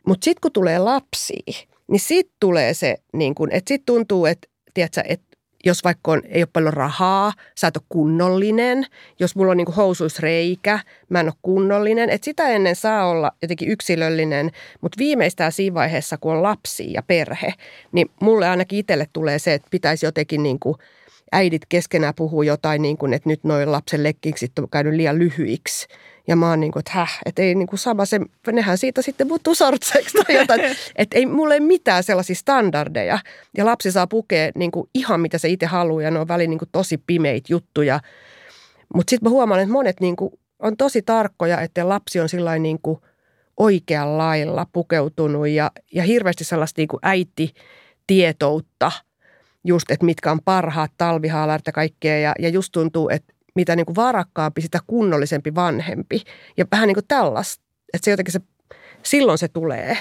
mutta 0.08 0.26
sitten 0.26 0.42
kun 0.42 0.52
tulee 0.52 0.80
lapsi, 0.80 1.44
niin 1.88 2.00
sitten 2.00 2.36
tulee 2.40 2.74
se, 2.74 2.98
niin 3.14 3.36
kun, 3.36 3.52
että 3.52 3.70
sitten 3.70 3.86
tuntuu, 3.86 4.26
että, 4.26 4.48
tiedätkö, 4.74 5.02
että 5.06 5.32
jos 5.66 5.84
vaikka 5.84 6.12
on, 6.12 6.22
ei 6.26 6.42
ole 6.42 6.50
paljon 6.54 6.74
rahaa, 6.74 7.34
sä 7.60 7.68
et 7.68 7.78
ole 7.78 7.84
kunnollinen, 7.90 8.86
jos 9.20 9.36
mulla 9.36 9.52
on 9.52 9.58
niin 9.58 9.74
housuisreikä, 9.76 10.80
mä 11.10 11.20
en 11.20 11.28
ole 11.28 11.34
kunnollinen, 11.42 12.10
että 12.10 12.26
sitä 12.26 12.50
ennen 12.50 12.76
saa 12.76 13.08
olla 13.08 13.32
jotenkin 13.42 13.70
yksilöllinen, 13.70 14.52
mutta 14.82 14.98
viimeistään 14.98 15.52
siinä 15.52 15.74
vaiheessa, 15.74 16.18
kun 16.18 16.34
on 16.34 16.44
lapsi 16.44 16.94
ja 16.94 17.04
perhe, 17.04 17.54
niin 17.92 18.12
mulle 18.22 18.50
ainakin 18.50 18.80
itselle 18.80 19.08
tulee 19.14 19.40
se, 19.40 19.54
että 19.54 19.68
pitäisi 19.72 20.06
jotenkin 20.06 20.44
niin 20.44 20.60
kuin– 20.60 20.76
äidit 21.32 21.62
keskenään 21.70 22.14
puhuu 22.16 22.44
jotain, 22.44 22.82
niin 22.82 22.98
kuin, 22.98 23.14
että 23.14 23.30
nyt 23.30 23.44
noin 23.44 23.72
lapsen 23.72 24.04
lekkiksit 24.04 24.60
on 24.60 24.70
käynyt 24.70 24.94
liian 24.94 25.20
lyhyiksi. 25.20 25.88
Ja 26.28 26.36
mä 26.36 26.50
oon 26.50 26.60
niin 26.60 26.72
kuin, 26.72 26.80
että 26.80 26.92
häh, 26.92 27.20
että 27.26 27.42
ei 27.42 27.56
niin 27.56 27.68
kuin 27.68 27.80
sama 27.80 28.06
se, 28.06 28.20
nehän 28.52 28.78
siitä 28.78 29.02
sitten 29.02 29.28
muuttuu 29.28 29.56
sortseksi 29.56 30.18
tai 30.18 30.36
jotain. 30.36 30.62
että 30.96 31.18
ei 31.18 31.26
mulle 31.26 31.60
mitään 31.60 32.04
sellaisia 32.04 32.36
standardeja. 32.36 33.20
Ja 33.58 33.66
lapsi 33.66 33.92
saa 33.92 34.08
pukea 34.08 34.52
niin 34.56 34.72
kuin 34.72 34.90
ihan 34.94 35.22
mitä 35.22 35.38
se 35.38 35.50
itse 35.50 35.66
haluaa 35.66 36.02
ja 36.02 36.12
ne 36.12 36.20
on 36.20 36.28
väliin 36.28 36.50
niin 36.50 36.60
kuin 36.60 36.70
tosi 36.72 36.98
pimeitä 37.08 37.54
juttuja. 37.54 38.00
Mutta 38.94 39.10
sitten 39.10 39.30
mä 39.30 39.30
huomaan, 39.30 39.60
että 39.60 39.74
monet 39.74 40.00
niin 40.00 40.16
kuin 40.16 40.34
on 40.60 40.78
tosi 40.78 41.02
tarkkoja, 41.02 41.62
että 41.62 41.90
lapsi 41.90 42.20
on 42.20 42.30
sillä 42.30 42.60
niin 42.60 42.80
kuin 42.82 43.00
oikealla 43.58 44.18
lailla 44.18 44.68
pukeutunut 44.74 45.48
ja, 45.48 45.72
ja 45.94 46.04
hirveästi 46.04 46.44
sellaista 46.44 46.82
niin 46.82 46.88
kuin 46.88 47.00
äiti-tietoutta– 47.04 48.92
just, 49.64 49.92
että 49.92 50.06
mitkä 50.06 50.32
on 50.32 50.40
parhaat 50.46 50.92
talvihaalarit 50.98 51.68
ja 51.68 51.74
kaikkea. 51.74 52.20
Ja, 52.20 52.34
ja 52.40 52.50
just 52.50 52.70
tuntuu, 52.72 53.10
että 53.10 53.34
mitä 53.56 53.76
niin 53.76 53.86
kuin 53.86 53.96
varakkaampi, 53.96 54.62
sitä 54.62 54.80
kunnollisempi 54.88 55.56
vanhempi. 55.56 56.24
Ja 56.58 56.66
vähän 56.72 56.88
niin 56.88 56.96
kuin 56.96 57.08
tällaista, 57.08 57.64
että 57.94 58.06
se 58.06 58.12
jotenkin 58.12 58.32
se, 58.32 58.40
silloin 59.04 59.38
se 59.38 59.48
tulee. 59.48 59.98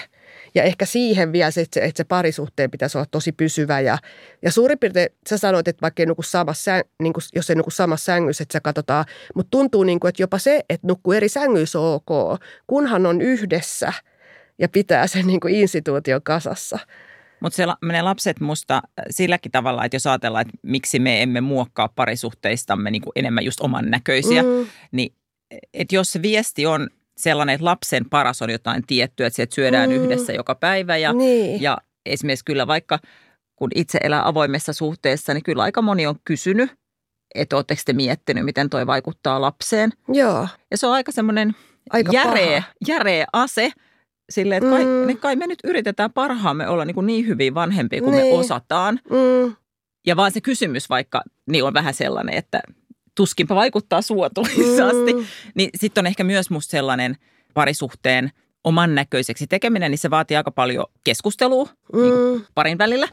Ja 0.55 0.63
ehkä 0.63 0.87
siihen 0.87 1.33
vielä 1.33 1.51
se, 1.51 1.61
että 1.61 1.81
se, 1.81 1.85
että 1.85 1.97
se 1.97 2.05
parisuhteen 2.05 2.71
pitäisi 2.71 2.99
olla 2.99 3.07
tosi 3.11 3.33
pysyvä. 3.33 3.81
Ja, 3.81 3.99
ja 4.43 4.53
suurin 4.53 4.79
piirtein 4.79 5.09
sä 5.29 5.39
sanoit, 5.39 5.69
että 5.69 5.83
vaikka 5.83 6.03
ei 6.03 6.07
nuku 6.07 6.23
samassa, 6.23 6.73
niin 7.03 7.13
kuin, 7.13 7.25
jos 7.35 7.51
ei 7.51 7.57
nuku 7.57 7.71
samassa 7.71 8.05
sängyssä, 8.05 8.43
että 8.43 8.53
se 8.53 8.61
katsotaan. 8.61 9.05
Mutta 9.35 9.51
tuntuu 9.51 9.83
niin 9.83 10.01
kuin, 10.01 10.09
että 10.09 10.23
jopa 10.23 10.39
se, 10.39 10.65
että 10.71 10.87
nukkuu 10.87 11.13
eri 11.13 11.29
sängyissä 11.29 11.81
on 11.81 11.95
ok, 11.95 12.41
kunhan 12.67 13.07
on 13.07 13.21
yhdessä 13.21 13.93
ja 14.59 14.69
pitää 14.69 15.07
sen 15.07 15.27
niin 15.27 15.41
kuin 15.41 15.55
instituution 15.55 16.23
kasassa– 16.23 16.79
mutta 17.41 17.57
se 17.57 17.67
menee 17.83 18.03
lapset 18.03 18.41
musta 18.41 18.75
äh, 18.75 19.05
silläkin 19.11 19.53
tavalla, 19.53 19.85
että 19.85 19.95
jos 19.95 20.07
ajatellaan, 20.07 20.43
että 20.43 20.59
miksi 20.63 20.99
me 20.99 21.23
emme 21.23 21.41
muokkaa 21.41 21.89
parisuhteistamme 21.89 22.91
niin 22.91 23.03
kuin 23.03 23.13
enemmän 23.17 23.45
just 23.45 23.61
oman 23.61 23.91
näköisiä, 23.91 24.43
mm. 24.43 24.67
niin 24.93 25.15
että 25.75 25.95
jos 25.95 26.13
se 26.13 26.23
viesti 26.23 26.67
on 26.67 26.89
sellainen, 27.17 27.55
että 27.55 27.65
lapsen 27.65 28.11
paras 28.11 28.43
on 28.43 28.51
jotain 28.51 28.83
tiettyä, 28.87 29.27
että 29.27 29.37
sieltä 29.37 29.55
syödään 29.55 29.91
mm. 29.91 29.97
yhdessä 29.97 30.33
joka 30.33 30.55
päivä 30.55 30.97
ja, 30.97 31.13
niin. 31.13 31.63
ja 31.63 31.79
esimerkiksi 32.07 32.45
kyllä 32.45 32.67
vaikka 32.67 32.99
kun 33.57 33.71
itse 33.75 33.99
elää 34.03 34.29
avoimessa 34.29 34.73
suhteessa, 34.73 35.35
niin 35.35 35.43
kyllä 35.43 35.63
aika 35.63 35.83
moni 35.83 36.07
on 36.07 36.17
kysynyt, 36.25 36.71
että 37.35 37.57
oletteko 37.57 37.81
te 37.85 37.93
miettinyt, 37.93 38.45
miten 38.45 38.71
toi 38.71 38.87
vaikuttaa 38.87 39.41
lapseen. 39.41 39.91
Joo. 40.09 40.49
Ja 40.71 40.79
se 40.79 40.87
on 40.87 40.93
aika 40.93 41.13
semmoinen 41.13 41.55
järeä, 42.13 42.63
järeä 42.87 43.27
ase– 43.33 43.73
Silleen, 44.31 44.63
että 44.63 44.77
kai, 44.77 44.85
mm. 44.85 45.07
niin 45.07 45.19
kai 45.19 45.37
me 45.37 45.47
nyt 45.47 45.59
yritetään 45.65 46.13
parhaamme 46.13 46.69
olla 46.69 46.85
niin, 46.85 46.95
kuin 46.95 47.07
niin 47.07 47.27
hyvin 47.27 47.55
vanhempia 47.55 48.03
kuin 48.03 48.17
niin. 48.17 48.35
me 48.35 48.41
osataan. 48.41 49.01
Mm. 49.11 49.57
Ja 50.07 50.17
vaan 50.17 50.33
se 50.33 50.41
kysymys 50.41 50.91
vaikka 50.91 51.23
niin 51.51 51.65
on 51.65 51.75
vähän 51.75 51.95
sellainen, 51.95 52.35
että 52.35 52.61
tuskinpa 53.15 53.55
vaikuttaa 53.55 54.03
suotuisasti. 54.03 55.13
Mm. 55.13 55.25
Niin 55.55 55.71
sitten 55.75 56.03
on 56.03 56.07
ehkä 56.07 56.25
myös 56.25 56.51
musta 56.51 56.71
sellainen 56.71 57.17
parisuhteen 57.55 58.31
oman 58.65 58.95
näköiseksi 58.95 59.47
tekeminen, 59.47 59.91
niin 59.91 59.99
se 59.99 60.11
vaatii 60.11 60.37
aika 60.37 60.51
paljon 60.51 60.87
keskustelua 61.05 61.69
mm. 61.93 62.01
niin 62.03 62.47
parin 62.55 62.79
välillä. 62.79 63.09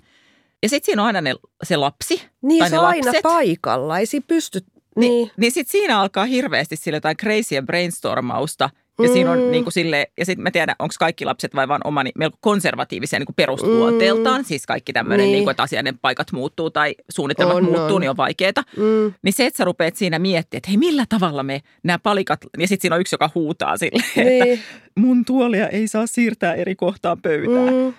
Ja 0.64 0.70
sitten 0.70 0.86
siinä 0.86 1.02
on 1.02 1.08
aina 1.08 1.22
ne, 1.22 1.36
se 1.64 1.78
lapsi 1.78 2.22
Niin 2.42 2.60
tai 2.60 2.70
se 2.70 2.80
on 2.80 2.86
aina 2.86 3.12
paikalla, 3.24 4.00
ei 4.00 4.06
siinä 4.06 4.26
pysty. 4.28 4.60
Niin, 4.60 5.12
niin, 5.12 5.32
niin 5.38 5.52
sitten 5.52 5.72
siinä 5.72 6.00
alkaa 6.00 6.26
hirveästi 6.26 6.76
sille 6.76 6.96
jotain 6.96 7.18
crazyä 7.18 7.62
brainstormausta– 7.62 8.70
ja, 9.04 9.10
siinä 9.10 9.32
on 9.32 9.40
mm. 9.40 9.52
niin 9.52 9.64
kuin 9.64 9.74
sille, 9.74 10.12
ja 10.18 10.26
sitten 10.26 10.44
mä 10.44 10.52
tiedän, 10.52 10.76
onko 10.80 10.94
kaikki 11.00 11.26
lapset 11.26 11.56
vai 11.56 11.68
vaan 11.68 11.82
omani 11.84 12.12
melko 12.16 12.38
konservatiivisia 12.42 13.20
niin 13.20 13.36
perusluonteeltaan. 13.36 14.42
Mm. 14.42 14.46
Siis 14.46 14.66
kaikki 14.66 14.94
tämmöinen, 14.94 15.24
niin. 15.24 15.32
niin 15.32 15.44
kuin, 15.44 15.52
että 15.52 15.64
asiainen 15.64 16.00
paikat 16.00 16.32
muuttuu 16.32 16.70
tai 16.70 16.96
suunnitelmat 17.10 17.58
on, 17.58 17.64
muuttuu, 17.64 17.96
on. 17.96 18.02
niin 18.02 18.10
on 18.10 18.18
vaikeaa. 18.18 18.64
Mm. 18.78 19.14
Niin 19.24 19.34
se, 19.34 19.46
että 19.46 19.58
sä 19.58 19.66
rupeat 19.66 19.96
siinä 19.96 20.20
miettimään, 20.20 20.58
että 20.58 20.70
hei 20.70 20.78
millä 20.78 21.06
tavalla 21.10 21.44
me 21.44 21.62
nämä 21.84 22.00
palikat, 22.00 22.40
ja 22.58 22.68
sitten 22.68 22.82
siinä 22.82 22.96
on 22.96 23.02
yksi, 23.02 23.14
joka 23.14 23.30
huutaa 23.36 23.78
sille, 23.78 24.04
niin. 24.16 24.44
että 24.44 24.66
mun 24.96 25.26
tuolia 25.26 25.68
ei 25.68 25.88
saa 25.88 26.08
siirtää 26.08 26.54
eri 26.54 26.76
kohtaan 26.76 27.22
pöytään. 27.22 27.74
Mm. 27.74 27.94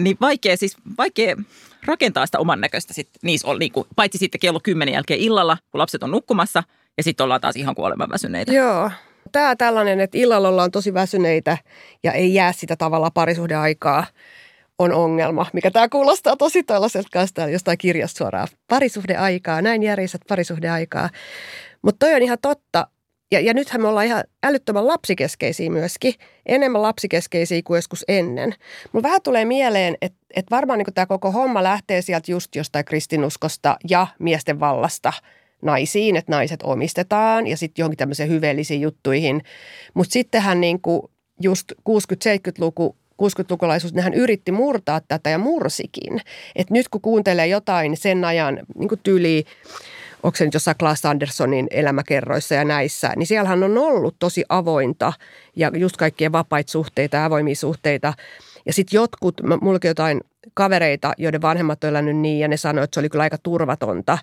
Niin 0.00 0.16
vaikea 0.20 0.56
siis, 0.56 0.76
vaikea 0.98 1.36
rakentaa 1.84 2.26
sitä 2.26 2.38
oman 2.38 2.60
näköistä 2.60 2.94
sit, 2.94 3.08
niissä 3.22 3.48
on, 3.48 3.58
niin 3.58 3.72
kuin, 3.72 3.86
paitsi 3.96 4.18
sitten 4.18 4.40
kello 4.40 4.60
kymmenen 4.62 4.94
jälkeen 4.94 5.20
illalla, 5.20 5.56
kun 5.70 5.78
lapset 5.78 6.02
on 6.02 6.10
nukkumassa, 6.10 6.62
ja 6.96 7.02
sitten 7.02 7.24
ollaan 7.24 7.40
taas 7.40 7.56
ihan 7.56 7.74
kuoleman 7.74 8.10
väsyneitä. 8.10 8.52
Joo. 8.52 8.90
Tämä 9.32 9.56
tällainen, 9.56 10.00
että 10.00 10.18
illalla 10.18 10.48
ollaan 10.48 10.70
tosi 10.70 10.94
väsyneitä 10.94 11.58
ja 12.02 12.12
ei 12.12 12.34
jää 12.34 12.52
sitä 12.52 12.76
tavalla 12.76 13.10
parisuhdeaikaa, 13.10 14.04
on 14.78 14.92
ongelma, 14.92 15.46
mikä 15.52 15.70
tämä 15.70 15.88
kuulostaa 15.88 16.36
tosi 16.36 16.62
tällaiselta 16.62 17.08
kanssa 17.12 17.48
jostain 17.48 17.78
kirjasta 17.78 18.18
suoraan. 18.18 18.48
Parisuhdeaikaa, 18.68 19.62
näin 19.62 19.82
järjestät 19.82 20.20
parisuhdeaikaa. 20.28 21.10
Mutta 21.82 22.06
toi 22.06 22.14
on 22.14 22.22
ihan 22.22 22.38
totta. 22.42 22.86
Ja, 23.32 23.40
ja 23.40 23.54
nythän 23.54 23.82
me 23.82 23.88
ollaan 23.88 24.06
ihan 24.06 24.24
älyttömän 24.42 24.86
lapsikeskeisiä 24.86 25.70
myöskin, 25.70 26.14
enemmän 26.46 26.82
lapsikeskeisiä 26.82 27.60
kuin 27.64 27.78
joskus 27.78 28.04
ennen. 28.08 28.54
Mulla 28.92 29.02
vähän 29.02 29.22
tulee 29.22 29.44
mieleen, 29.44 29.96
että, 30.02 30.18
että 30.36 30.56
varmaan 30.56 30.78
niin 30.78 30.94
tämä 30.94 31.06
koko 31.06 31.30
homma 31.30 31.62
lähtee 31.62 32.02
sieltä 32.02 32.30
just 32.30 32.56
jostain 32.56 32.84
kristinuskosta 32.84 33.76
ja 33.90 34.06
miesten 34.18 34.60
vallasta 34.60 35.12
naisiin, 35.62 36.16
että 36.16 36.32
naiset 36.32 36.60
omistetaan 36.62 37.46
ja 37.46 37.56
sitten 37.56 37.82
johonkin 37.82 37.98
tämmöisiin 37.98 38.28
hyveellisiin 38.28 38.80
juttuihin. 38.80 39.42
Mutta 39.94 40.12
sittenhän 40.12 40.60
niin 40.60 40.80
kuin 40.80 41.02
just 41.40 41.72
60-70-luku 41.72 42.96
60-lukulaisuus, 43.22 43.94
nehän 43.94 44.14
yritti 44.14 44.52
murtaa 44.52 45.00
tätä 45.08 45.30
ja 45.30 45.38
mursikin. 45.38 46.20
Et 46.56 46.70
nyt 46.70 46.88
kun 46.88 47.00
kuuntelee 47.00 47.46
jotain 47.46 47.96
sen 47.96 48.24
ajan 48.24 48.60
niin 48.78 48.88
tyyliin 49.02 49.44
onko 50.22 50.36
se 50.36 50.44
nyt 50.44 50.54
jossain 50.54 50.76
Klaas 50.78 51.04
Andersonin 51.04 51.66
elämäkerroissa 51.70 52.54
ja 52.54 52.64
näissä, 52.64 53.12
niin 53.16 53.26
siellähän 53.26 53.62
on 53.62 53.78
ollut 53.78 54.16
tosi 54.18 54.44
avointa 54.48 55.12
ja 55.56 55.70
just 55.74 55.96
kaikkien 55.96 56.32
vapaita 56.32 56.70
suhteita 56.72 57.16
ja 57.16 57.24
avoimia 57.24 57.54
suhteita. 57.54 58.14
Ja 58.66 58.72
sitten 58.72 58.96
jotkut, 58.96 59.40
mullakin 59.60 59.88
jotain 59.88 60.20
kavereita, 60.54 61.12
joiden 61.18 61.42
vanhemmat 61.42 61.84
on 61.84 61.90
elänyt 61.90 62.16
niin 62.16 62.38
ja 62.38 62.48
ne 62.48 62.56
sanoivat, 62.56 62.84
että 62.84 62.94
se 62.94 63.00
oli 63.00 63.08
kyllä 63.08 63.22
aika 63.22 63.38
turvatonta. 63.38 64.18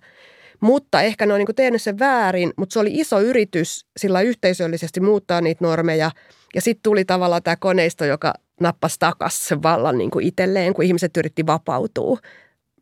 Mutta 0.61 1.01
ehkä 1.01 1.25
ne 1.25 1.33
on 1.33 1.39
niin 1.39 1.55
tehnyt 1.55 1.81
sen 1.81 1.99
väärin, 1.99 2.53
mutta 2.57 2.73
se 2.73 2.79
oli 2.79 2.89
iso 2.93 3.21
yritys 3.21 3.85
sillä 3.97 4.21
yhteisöllisesti 4.21 4.99
muuttaa 4.99 5.41
niitä 5.41 5.63
normeja. 5.65 6.11
Ja 6.55 6.61
sitten 6.61 6.83
tuli 6.83 7.05
tavallaan 7.05 7.43
tämä 7.43 7.55
koneisto, 7.55 8.05
joka 8.05 8.33
nappasi 8.59 8.95
takaisin 8.99 9.47
sen 9.47 9.63
vallan 9.63 9.97
niin 9.97 10.11
kuin 10.11 10.25
itselleen, 10.25 10.73
kun 10.73 10.85
ihmiset 10.85 11.17
yritti 11.17 11.45
vapautua 11.45 12.17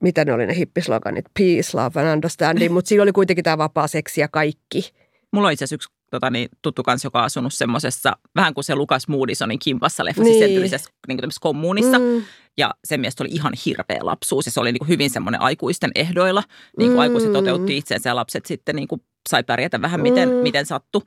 mitä 0.01 0.25
ne 0.25 0.33
oli 0.33 0.45
ne 0.45 0.55
hippisloganit, 0.55 1.25
peace, 1.39 1.69
love 1.73 2.01
and 2.01 2.13
understanding, 2.13 2.73
mutta 2.73 2.89
siinä 2.89 3.03
oli 3.03 3.11
kuitenkin 3.11 3.43
tämä 3.43 3.57
vapaa 3.57 3.87
seksi 3.87 4.21
ja 4.21 4.27
kaikki. 4.27 4.91
Mulla 5.31 5.47
on 5.47 5.53
itse 5.53 5.65
asiassa 5.65 5.75
yksi 5.75 5.96
tota, 6.11 6.29
niin, 6.29 6.49
tuttu 6.61 6.83
kans, 6.83 7.03
joka 7.03 7.19
on 7.19 7.25
asunut 7.25 7.53
semmoisessa, 7.53 8.17
vähän 8.35 8.53
kuin 8.53 8.63
se 8.63 8.75
Lukas 8.75 9.07
Moodysonin 9.07 9.59
kimpassa 9.59 10.05
leffa, 10.05 10.23
niin. 10.23 10.33
siis 10.33 10.45
sen 10.45 10.93
niin 11.07 11.17
kuin 11.17 11.29
kommunissa. 11.39 11.99
Mm. 11.99 12.23
Ja 12.57 12.73
sen 12.83 12.99
mielestä 12.99 13.23
oli 13.23 13.29
ihan 13.31 13.53
hirveä 13.65 13.99
lapsuus 14.01 14.45
ja 14.45 14.51
se 14.51 14.59
oli 14.59 14.71
niin 14.71 14.79
kuin 14.79 14.89
hyvin 14.89 15.09
semmoinen 15.09 15.41
aikuisten 15.41 15.91
ehdoilla. 15.95 16.43
Niin 16.77 16.87
kuin 16.87 16.97
mm. 16.97 16.99
aikuiset 16.99 17.33
toteutti 17.33 17.77
itsensä 17.77 18.09
ja 18.09 18.15
lapset 18.15 18.45
sitten 18.45 18.75
niin 18.75 18.87
kuin 18.87 19.01
sai 19.29 19.43
pärjätä 19.43 19.81
vähän 19.81 20.01
miten, 20.01 20.29
mm. 20.29 20.35
miten 20.35 20.65
sattui. 20.65 21.01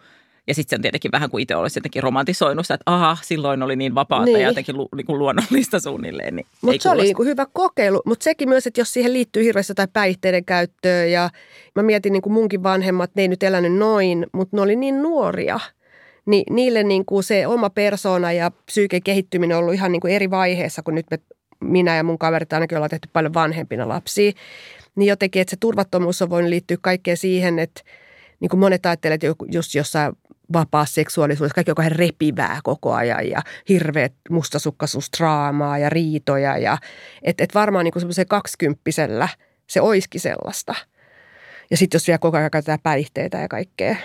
Ja 0.46 0.54
sitten 0.54 0.70
se 0.70 0.76
on 0.76 0.82
tietenkin 0.82 1.12
vähän 1.12 1.30
kuin 1.30 1.42
itse 1.42 1.56
olisi 1.56 1.78
jotenkin 1.78 2.02
romantisoinut 2.02 2.66
sitä, 2.66 2.74
että 2.74 2.92
aha, 2.92 3.16
silloin 3.22 3.62
oli 3.62 3.76
niin 3.76 3.94
vapaata 3.94 4.24
niin. 4.24 4.40
ja 4.40 4.48
jotenkin 4.48 4.76
lu, 4.76 4.88
niin 4.96 5.06
kuin 5.06 5.18
luonnollista 5.18 5.80
suunnilleen. 5.80 6.36
Niin 6.36 6.46
mutta 6.60 6.72
se 6.72 6.78
kuulosta. 6.78 6.90
oli 6.90 7.02
niin 7.02 7.16
kuin 7.16 7.28
hyvä 7.28 7.46
kokeilu, 7.52 8.02
mutta 8.06 8.24
sekin 8.24 8.48
myös, 8.48 8.66
että 8.66 8.80
jos 8.80 8.92
siihen 8.92 9.12
liittyy 9.12 9.44
hirveästi 9.44 9.70
jotain 9.70 9.88
päihteiden 9.92 10.44
käyttöä 10.44 11.04
ja 11.04 11.30
mä 11.74 11.82
mietin 11.82 12.12
niin 12.12 12.22
kuin 12.22 12.32
munkin 12.32 12.62
vanhemmat, 12.62 13.10
ne 13.14 13.22
ei 13.22 13.28
nyt 13.28 13.42
elänyt 13.42 13.74
noin, 13.74 14.26
mutta 14.32 14.56
ne 14.56 14.62
oli 14.62 14.76
niin 14.76 15.02
nuoria. 15.02 15.60
Niin 16.26 16.44
niille 16.54 16.82
niin 16.82 17.04
kuin 17.04 17.24
se 17.24 17.46
oma 17.46 17.70
persona 17.70 18.32
ja 18.32 18.50
psyyken 18.66 19.02
kehittyminen 19.02 19.56
on 19.56 19.62
ollut 19.62 19.74
ihan 19.74 19.92
niin 19.92 20.00
kuin 20.00 20.14
eri 20.14 20.30
vaiheessa, 20.30 20.82
kun 20.82 20.94
nyt 20.94 21.06
me, 21.10 21.18
minä 21.60 21.96
ja 21.96 22.04
mun 22.04 22.18
kaverit 22.18 22.52
ainakin 22.52 22.78
ollaan 22.78 22.90
tehty 22.90 23.08
paljon 23.12 23.34
vanhempina 23.34 23.88
lapsia. 23.88 24.32
Niin 24.94 25.08
jotenkin, 25.08 25.42
että 25.42 25.50
se 25.50 25.56
turvattomuus 25.60 26.22
on 26.22 26.30
voinut 26.30 26.48
liittyä 26.48 26.76
kaikkeen 26.80 27.16
siihen, 27.16 27.58
että 27.58 27.82
niin 28.40 28.48
kuin 28.48 28.60
monet 28.60 28.86
ajattelevat, 28.86 29.24
että 29.24 29.44
just 29.52 29.74
jossain 29.74 30.12
vapaa 30.52 30.86
seksuaalisuus, 30.86 31.52
kaikki 31.52 31.70
on 31.70 31.74
kauhean 31.74 31.96
repivää 31.96 32.60
koko 32.62 32.94
ajan 32.94 33.28
ja 33.28 33.42
hirveät 33.68 34.12
mustasukkaisuusdraamaa 34.30 35.78
ja 35.78 35.90
riitoja. 35.90 36.58
Ja, 36.58 36.78
et, 37.22 37.40
et 37.40 37.54
varmaan 37.54 37.84
niin 37.84 37.92
semmoisen 37.96 38.26
kaksikymppisellä 38.26 39.28
se 39.66 39.80
oiski 39.80 40.18
sellaista. 40.18 40.74
Ja 41.70 41.76
sitten 41.76 41.98
jos 41.98 42.06
vielä 42.06 42.18
koko 42.18 42.36
ajan 42.36 42.50
käytetään 42.50 42.80
päihteitä 42.82 43.38
ja 43.38 43.48
kaikkea. 43.48 43.96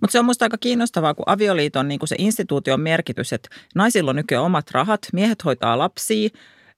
Mutta 0.00 0.12
se 0.12 0.18
on 0.18 0.24
minusta 0.24 0.44
aika 0.44 0.58
kiinnostavaa, 0.58 1.14
kun 1.14 1.24
avioliiton 1.26 1.88
niin 1.88 1.98
kun 1.98 2.08
se 2.08 2.16
instituution 2.18 2.80
merkitys, 2.80 3.32
että 3.32 3.48
naisilla 3.74 4.10
on 4.10 4.16
nykyään 4.16 4.44
omat 4.44 4.70
rahat, 4.70 5.00
miehet 5.12 5.44
hoitaa 5.44 5.78
lapsia 5.78 6.28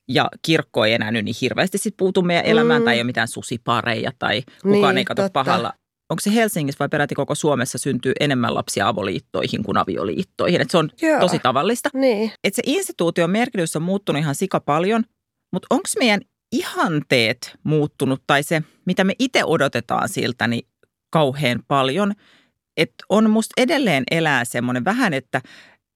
ja 0.08 0.28
kirkko 0.42 0.84
ei 0.84 0.92
enää 0.92 1.10
nyt 1.10 1.24
niin 1.24 1.36
hirveästi 1.40 1.78
sit 1.78 1.94
puutu 1.96 2.22
meidän 2.22 2.44
elämään 2.44 2.82
mm. 2.82 2.84
tai 2.84 2.94
ei 2.94 3.00
ole 3.00 3.06
mitään 3.06 3.28
susipareja 3.28 4.12
tai 4.18 4.42
kukaan 4.62 4.94
niin, 4.94 4.98
ei 4.98 5.04
katso 5.04 5.28
pahalla 5.32 5.72
onko 6.10 6.20
se 6.20 6.34
Helsingissä 6.34 6.78
vai 6.78 6.88
peräti 6.88 7.14
koko 7.14 7.34
Suomessa 7.34 7.78
syntyy 7.78 8.12
enemmän 8.20 8.54
lapsia 8.54 8.88
avoliittoihin 8.88 9.62
kuin 9.62 9.76
avioliittoihin. 9.76 10.60
Et 10.60 10.70
se 10.70 10.78
on 10.78 10.90
Joo. 11.02 11.20
tosi 11.20 11.38
tavallista. 11.38 11.88
Niin. 11.94 12.32
Et 12.44 12.54
se 12.54 12.62
instituution 12.66 13.30
merkitys 13.30 13.76
on 13.76 13.82
muuttunut 13.82 14.22
ihan 14.22 14.34
sika 14.34 14.60
paljon, 14.60 15.04
mutta 15.52 15.66
onko 15.70 15.88
meidän 15.98 16.20
ihanteet 16.52 17.56
muuttunut 17.64 18.22
tai 18.26 18.42
se, 18.42 18.62
mitä 18.86 19.04
me 19.04 19.14
itse 19.18 19.44
odotetaan 19.44 20.08
siltä, 20.08 20.46
niin 20.46 20.66
kauhean 21.10 21.62
paljon. 21.68 22.12
Että 22.76 23.04
on 23.08 23.30
musta 23.30 23.62
edelleen 23.62 24.04
elää 24.10 24.44
semmoinen 24.44 24.84
vähän, 24.84 25.14
että 25.14 25.40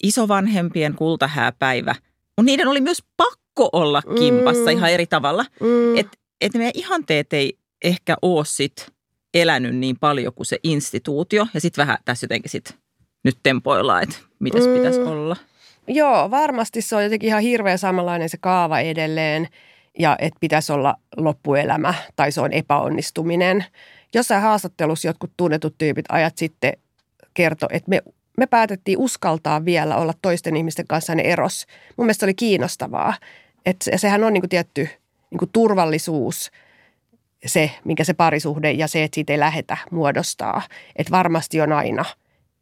isovanhempien 0.02 0.94
kultahääpäivä, 0.94 1.94
mutta 2.36 2.42
niiden 2.42 2.68
oli 2.68 2.80
myös 2.80 3.02
pakko 3.16 3.68
olla 3.72 4.02
kimpassa 4.18 4.64
mm. 4.64 4.68
ihan 4.68 4.90
eri 4.90 5.06
tavalla. 5.06 5.44
Mm. 5.60 5.96
Että 5.96 6.18
et 6.40 6.54
meidän 6.54 6.72
ihanteet 6.74 7.32
ei 7.32 7.58
ehkä 7.84 8.16
ole 8.22 8.44
sitten 8.44 8.86
elänyt 9.34 9.76
niin 9.76 9.96
paljon 9.98 10.34
kuin 10.34 10.46
se 10.46 10.58
instituutio. 10.62 11.46
Ja 11.54 11.60
sitten 11.60 11.82
vähän 11.82 11.98
tässä 12.04 12.24
jotenkin 12.24 12.50
sit 12.50 12.76
nyt 13.24 13.38
tempoillaan, 13.42 14.02
että 14.02 14.16
mitä 14.38 14.58
mm. 14.58 14.74
pitäisi 14.74 15.00
olla. 15.00 15.36
Joo, 15.88 16.30
varmasti 16.30 16.82
se 16.82 16.96
on 16.96 17.04
jotenkin 17.04 17.28
ihan 17.28 17.42
hirveän 17.42 17.78
samanlainen 17.78 18.28
se 18.28 18.36
kaava 18.40 18.80
edelleen 18.80 19.48
ja 19.98 20.16
että 20.18 20.40
pitäisi 20.40 20.72
olla 20.72 20.94
loppuelämä 21.16 21.94
tai 22.16 22.32
se 22.32 22.40
on 22.40 22.52
epäonnistuminen. 22.52 23.64
Jossain 24.14 24.42
haastattelussa 24.42 25.08
jotkut 25.08 25.30
tunnetut 25.36 25.74
tyypit 25.78 26.04
ajat 26.08 26.38
sitten 26.38 26.72
kertoi, 27.34 27.68
että 27.72 27.90
me, 27.90 28.02
me 28.38 28.46
päätettiin 28.46 28.98
uskaltaa 28.98 29.64
vielä 29.64 29.96
olla 29.96 30.12
toisten 30.22 30.56
ihmisten 30.56 30.86
kanssa 30.86 31.14
ne 31.14 31.22
eros. 31.22 31.66
Mun 31.96 32.06
mielestä 32.06 32.20
se 32.20 32.26
oli 32.26 32.34
kiinnostavaa. 32.34 33.14
Että 33.66 33.96
sehän 33.96 34.24
on 34.24 34.32
niin 34.32 34.42
kuin 34.42 34.50
tietty 34.50 34.88
niin 35.30 35.38
kuin 35.38 35.50
turvallisuus– 35.52 36.50
se, 37.46 37.70
minkä 37.84 38.04
se 38.04 38.14
parisuhde 38.14 38.72
ja 38.72 38.88
se, 38.88 39.04
että 39.04 39.14
siitä 39.14 39.32
ei 39.32 39.38
lähetä 39.38 39.76
muodostaa. 39.90 40.62
Että 40.96 41.10
varmasti 41.10 41.60
on 41.60 41.72
aina 41.72 42.04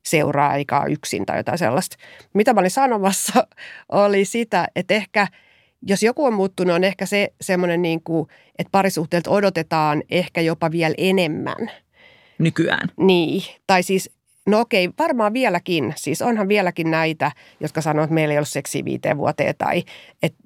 seuraa 0.07 0.55
eikä 0.55 0.85
yksin 0.89 1.27
tai 1.27 1.37
jotain 1.37 1.59
sellaista. 1.59 1.97
Mitä 2.35 2.55
mä 2.55 2.61
olin 2.61 2.71
sanomassa 2.71 3.47
oli 3.93 4.25
sitä, 4.25 4.69
että 4.77 4.95
ehkä 4.95 5.27
jos 5.83 6.03
joku 6.03 6.25
on 6.25 6.35
muuttunut, 6.35 6.75
on 6.75 6.85
ehkä 6.85 7.07
se 7.07 7.33
semmoinen, 7.41 7.83
niin 7.83 8.03
kuin, 8.03 8.29
että 8.59 8.71
parisuhteelta 8.73 9.31
odotetaan 9.31 10.03
ehkä 10.11 10.41
jopa 10.41 10.71
vielä 10.71 10.95
enemmän. 10.99 11.71
Nykyään. 12.39 12.89
Niin, 12.97 13.43
tai 13.67 13.83
siis 13.83 14.11
No 14.47 14.61
okei, 14.61 14.91
varmaan 14.99 15.33
vieläkin. 15.33 15.95
Siis 15.97 16.23
onhan 16.23 16.49
vieläkin 16.49 16.91
näitä, 16.91 17.33
jotka 17.61 17.81
sanoo, 17.81 18.05
että 18.05 18.15
meillä 18.15 18.33
ei 18.33 18.39
ole 18.39 18.47
seksiä 18.47 18.85
viiteen 18.85 19.19
vuoteen 19.19 19.55
tai 19.59 19.85
että, 20.23 20.39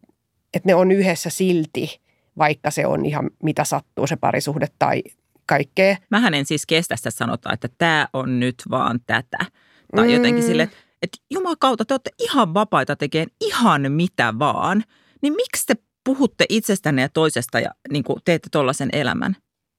että 0.54 0.68
ne 0.68 0.74
on 0.74 0.92
yhdessä 0.92 1.30
silti 1.30 2.00
vaikka 2.38 2.70
se 2.70 2.86
on 2.86 3.06
ihan 3.06 3.30
mitä 3.42 3.64
sattuu 3.64 4.06
se 4.06 4.16
parisuhde 4.16 4.66
tai 4.78 5.02
kaikkea. 5.46 5.96
Mähän 6.10 6.34
en 6.34 6.46
siis 6.46 6.66
kestä 6.66 6.96
sitä 6.96 7.10
sanotaan, 7.10 7.54
että 7.54 7.68
tämä 7.78 8.08
on 8.12 8.40
nyt 8.40 8.54
vaan 8.70 9.00
tätä. 9.06 9.38
Tai 9.96 10.06
mm. 10.06 10.14
jotenkin 10.14 10.42
sille, 10.42 10.62
että, 10.62 10.76
että 11.02 11.18
kautta, 11.58 11.84
te 11.84 11.94
olette 11.94 12.10
ihan 12.18 12.54
vapaita 12.54 12.96
tekemään 12.96 13.30
ihan 13.40 13.92
mitä 13.92 14.34
vaan. 14.38 14.84
Niin 15.22 15.32
miksi 15.32 15.66
te 15.66 15.74
puhutte 16.04 16.46
itsestänne 16.48 17.02
ja 17.02 17.08
toisesta 17.08 17.60
ja 17.60 17.70
niin 17.90 18.04
kuin 18.04 18.18
teette 18.24 18.48
tuollaisen 18.52 18.88
elämän? 18.92 19.36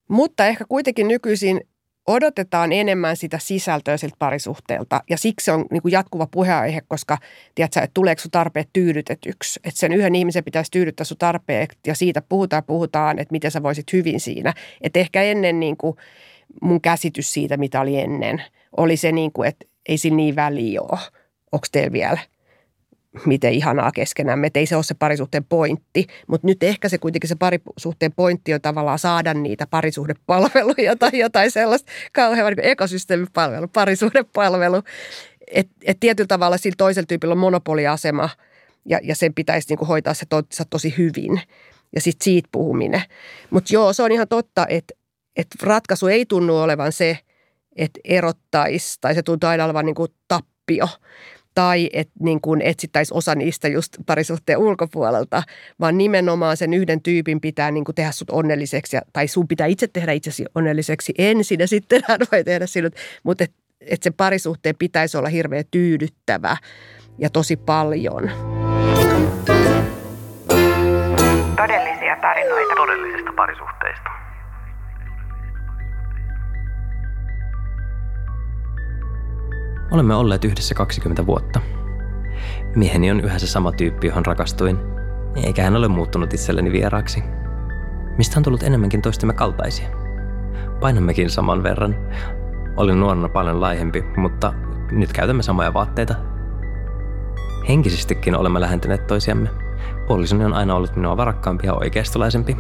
Mutta 0.10 0.46
ehkä 0.46 0.66
kuitenkin 0.70 1.08
nykyisin 1.08 1.62
odotetaan 2.08 2.72
enemmän 2.72 3.18
sitä 3.18 3.40
sisältöä 3.40 3.98
siltä 3.98 4.16
parisuhteelta. 4.20 5.04
Ja 5.10 5.18
siksi 5.18 5.46
se 5.46 5.52
on 5.52 5.66
niin 5.72 5.82
kuin 5.82 5.92
jatkuva 5.92 6.28
puheenaihe, 6.28 6.82
koska 6.88 7.18
tiedätkö, 7.56 7.80
että 7.80 7.92
tuleeko 7.94 8.22
sun 8.22 8.32
tarpeet 8.32 8.70
tyydytetyksi. 8.74 9.60
Että 9.64 9.80
sen 9.80 9.94
yhden 9.94 10.16
ihmisen 10.16 10.44
pitäisi 10.44 10.72
tyydyttää 10.72 11.04
sun 11.04 11.18
tarpeet 11.18 11.78
ja 11.88 11.96
siitä 11.96 12.22
puhutaan 12.22 12.64
puhutaan, 12.64 13.20
että 13.20 13.32
miten 13.32 13.52
sä 13.52 13.64
voisit 13.64 13.94
hyvin 13.94 14.20
siinä. 14.20 14.54
Että 14.82 15.00
ehkä 15.00 15.24
ennen 15.24 15.60
niin 15.60 15.78
kuin 15.78 15.98
mun 16.62 16.82
käsitys 16.82 17.34
siitä, 17.34 17.58
mitä 17.58 17.82
oli 17.82 18.00
ennen, 18.00 18.44
oli 18.78 18.98
se, 18.98 19.12
niin 19.12 19.32
kuin, 19.32 19.48
että 19.48 19.66
ei 19.90 19.98
sillä 19.98 20.16
niin 20.16 20.36
väliä 20.36 20.82
ole. 20.82 21.00
Onko 21.52 21.68
teillä 21.72 21.92
vielä 21.92 22.20
miten 23.26 23.54
ihanaa 23.54 23.92
keskenämme, 23.92 24.48
että 24.48 24.60
ei 24.60 24.66
se 24.66 24.76
ole 24.76 24.84
se 24.84 24.94
parisuhteen 24.94 25.44
pointti, 25.44 26.08
mutta 26.28 26.48
nyt 26.48 26.64
ehkä 26.64 26.90
se 26.90 26.98
kuitenkin 26.98 27.28
se 27.28 27.36
parisuhteen 27.36 28.12
pointti 28.16 28.54
on 28.54 28.62
tavallaan 28.62 29.00
saada 29.00 29.34
niitä 29.34 29.68
parisuhdepalveluja 29.68 30.96
tai 30.96 31.12
jotain 31.14 31.52
sellaista 31.52 31.92
kauhean 32.14 32.54
niin 32.54 32.66
ekosysteemipalvelu, 32.66 33.68
parisuhdepalvelu, 33.68 34.82
että 35.52 35.74
et 35.86 36.00
tietyllä 36.00 36.28
tavalla 36.28 36.58
sillä 36.58 36.76
toisella 36.78 37.06
tyypillä 37.08 37.32
on 37.32 37.38
monopoliasema 37.38 38.30
ja, 38.86 39.00
ja 39.04 39.16
sen 39.16 39.34
pitäisi 39.34 39.70
niinku 39.70 39.86
hoitaa 39.86 40.14
se 40.14 40.26
to, 40.30 40.42
tosi 40.70 40.94
hyvin 40.98 41.42
ja 41.96 42.02
sitten 42.02 42.24
siitä 42.24 42.50
puhuminen. 42.52 43.02
Mutta 43.50 43.74
joo, 43.74 43.94
se 43.94 44.04
on 44.04 44.12
ihan 44.12 44.28
totta, 44.28 44.68
että 44.70 44.94
et 45.36 45.48
ratkaisu 45.64 46.08
ei 46.08 46.26
tunnu 46.26 46.58
olevan 46.58 46.92
se, 46.92 47.18
että 47.76 48.00
erottaisi 48.04 48.98
tai 49.02 49.16
se 49.16 49.24
tuntuu 49.24 49.50
aina 49.50 49.66
olevan 49.66 49.86
niinku 49.86 50.08
tappio 50.28 50.88
tai 51.56 51.90
että 51.94 52.14
niin 52.20 52.42
kuin 52.42 52.62
etsittäisiin 52.62 53.18
osa 53.18 53.36
niistä 53.36 53.68
just 53.68 53.98
parisuhteen 54.06 54.58
ulkopuolelta, 54.58 55.44
vaan 55.80 55.98
nimenomaan 55.98 56.58
sen 56.58 56.74
yhden 56.74 57.02
tyypin 57.02 57.42
pitää 57.42 57.72
niin 57.72 57.84
kuin 57.84 57.96
tehdä 57.96 58.12
sut 58.12 58.30
onnelliseksi, 58.30 58.98
tai 59.14 59.28
sun 59.28 59.48
pitää 59.48 59.68
itse 59.68 59.88
tehdä 59.88 60.12
itsesi 60.12 60.46
onnelliseksi 60.56 61.14
ensin 61.18 61.60
ja 61.60 61.68
sitten 61.68 62.02
hän 62.08 62.20
voi 62.32 62.44
tehdä 62.44 62.66
sinut. 62.66 62.94
Mutta 63.24 63.44
et, 63.44 63.52
että 63.82 64.04
se 64.04 64.12
parisuhteen 64.12 64.76
pitäisi 64.80 65.18
olla 65.18 65.30
hirveän 65.30 65.66
tyydyttävä 65.72 66.58
ja 67.18 67.30
tosi 67.30 67.58
paljon. 67.58 68.32
Todellisia 71.56 72.18
tarinoita 72.22 72.76
todellisista 72.76 73.34
parisuhteista. 73.36 74.21
Olemme 79.92 80.16
olleet 80.16 80.46
yhdessä 80.46 80.76
20 80.76 81.26
vuotta. 81.26 81.62
Mieheni 82.76 83.12
on 83.12 83.20
yhä 83.20 83.40
se 83.40 83.48
sama 83.48 83.72
tyyppi, 83.72 84.08
johon 84.08 84.26
rakastuin, 84.26 84.78
eikä 85.36 85.64
hän 85.64 85.76
ole 85.76 85.88
muuttunut 85.88 86.34
itselleni 86.34 86.72
vieraaksi. 86.72 87.24
Mistä 88.18 88.40
on 88.40 88.44
tullut 88.44 88.64
enemmänkin 88.64 89.02
toistemme 89.02 89.34
kaltaisia? 89.34 89.88
Painammekin 90.80 91.30
saman 91.30 91.64
verran. 91.64 91.96
Olin 92.78 93.00
nuorena 93.00 93.30
paljon 93.30 93.62
laihempi, 93.62 94.04
mutta 94.18 94.54
nyt 94.92 95.14
käytämme 95.14 95.44
samoja 95.44 95.74
vaatteita. 95.74 96.16
Henkisestikin 97.70 98.36
olemme 98.36 98.62
lähentyneet 98.62 99.08
toisiamme. 99.08 99.50
Puolisoni 100.08 100.46
on 100.46 100.54
aina 100.54 100.76
ollut 100.76 100.96
minua 100.96 101.18
varakkaampi 101.18 101.68
ja 101.68 101.74
oikeistolaisempi. 101.74 102.58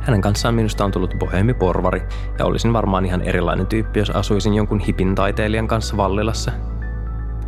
Hänen 0.00 0.20
kanssaan 0.20 0.54
minusta 0.54 0.84
on 0.84 0.90
tullut 0.90 1.14
porvari 1.58 2.02
ja 2.38 2.44
olisin 2.44 2.72
varmaan 2.72 3.06
ihan 3.06 3.22
erilainen 3.22 3.66
tyyppi, 3.66 3.98
jos 3.98 4.10
asuisin 4.10 4.54
jonkun 4.54 4.80
hipin 4.80 5.14
taiteilijan 5.14 5.68
kanssa 5.68 5.96
Vallilassa. 5.96 6.52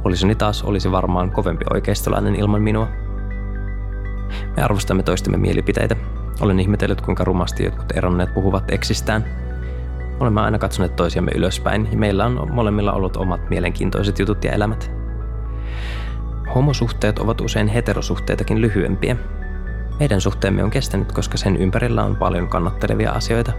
Puolisoni 0.02 0.34
taas 0.34 0.62
olisi 0.62 0.92
varmaan 0.92 1.30
kovempi 1.30 1.64
oikeistolainen 1.74 2.34
ilman 2.34 2.62
minua. 2.62 2.88
Me 4.56 4.62
arvostamme 4.62 5.02
toistemme 5.02 5.36
mielipiteitä. 5.36 5.96
Olen 6.40 6.60
ihmetellyt, 6.60 7.00
kuinka 7.00 7.24
rumasti 7.24 7.64
jotkut 7.64 7.92
eronneet 7.96 8.34
puhuvat 8.34 8.70
eksistään. 8.70 9.24
Olemme 10.20 10.40
aina 10.40 10.58
katsoneet 10.58 10.96
toisiamme 10.96 11.30
ylöspäin 11.34 11.88
ja 11.92 11.98
meillä 11.98 12.24
on 12.24 12.48
molemmilla 12.52 12.92
ollut 12.92 13.16
omat 13.16 13.50
mielenkiintoiset 13.50 14.18
jutut 14.18 14.44
ja 14.44 14.52
elämät. 14.52 14.90
Homosuhteet 16.54 17.18
ovat 17.18 17.40
usein 17.40 17.68
heterosuhteitakin 17.68 18.60
lyhyempiä, 18.60 19.16
meidän 19.98 20.20
suhteemme 20.20 20.64
on 20.64 20.70
kestänyt, 20.70 21.12
koska 21.12 21.36
sen 21.36 21.56
ympärillä 21.56 22.04
on 22.04 22.16
paljon 22.16 22.48
kannattelevia 22.48 23.10
asioita. 23.10 23.52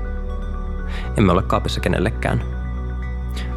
Emme 1.18 1.32
ole 1.32 1.44
kaapissa 1.44 1.80
kenellekään. 1.80 2.44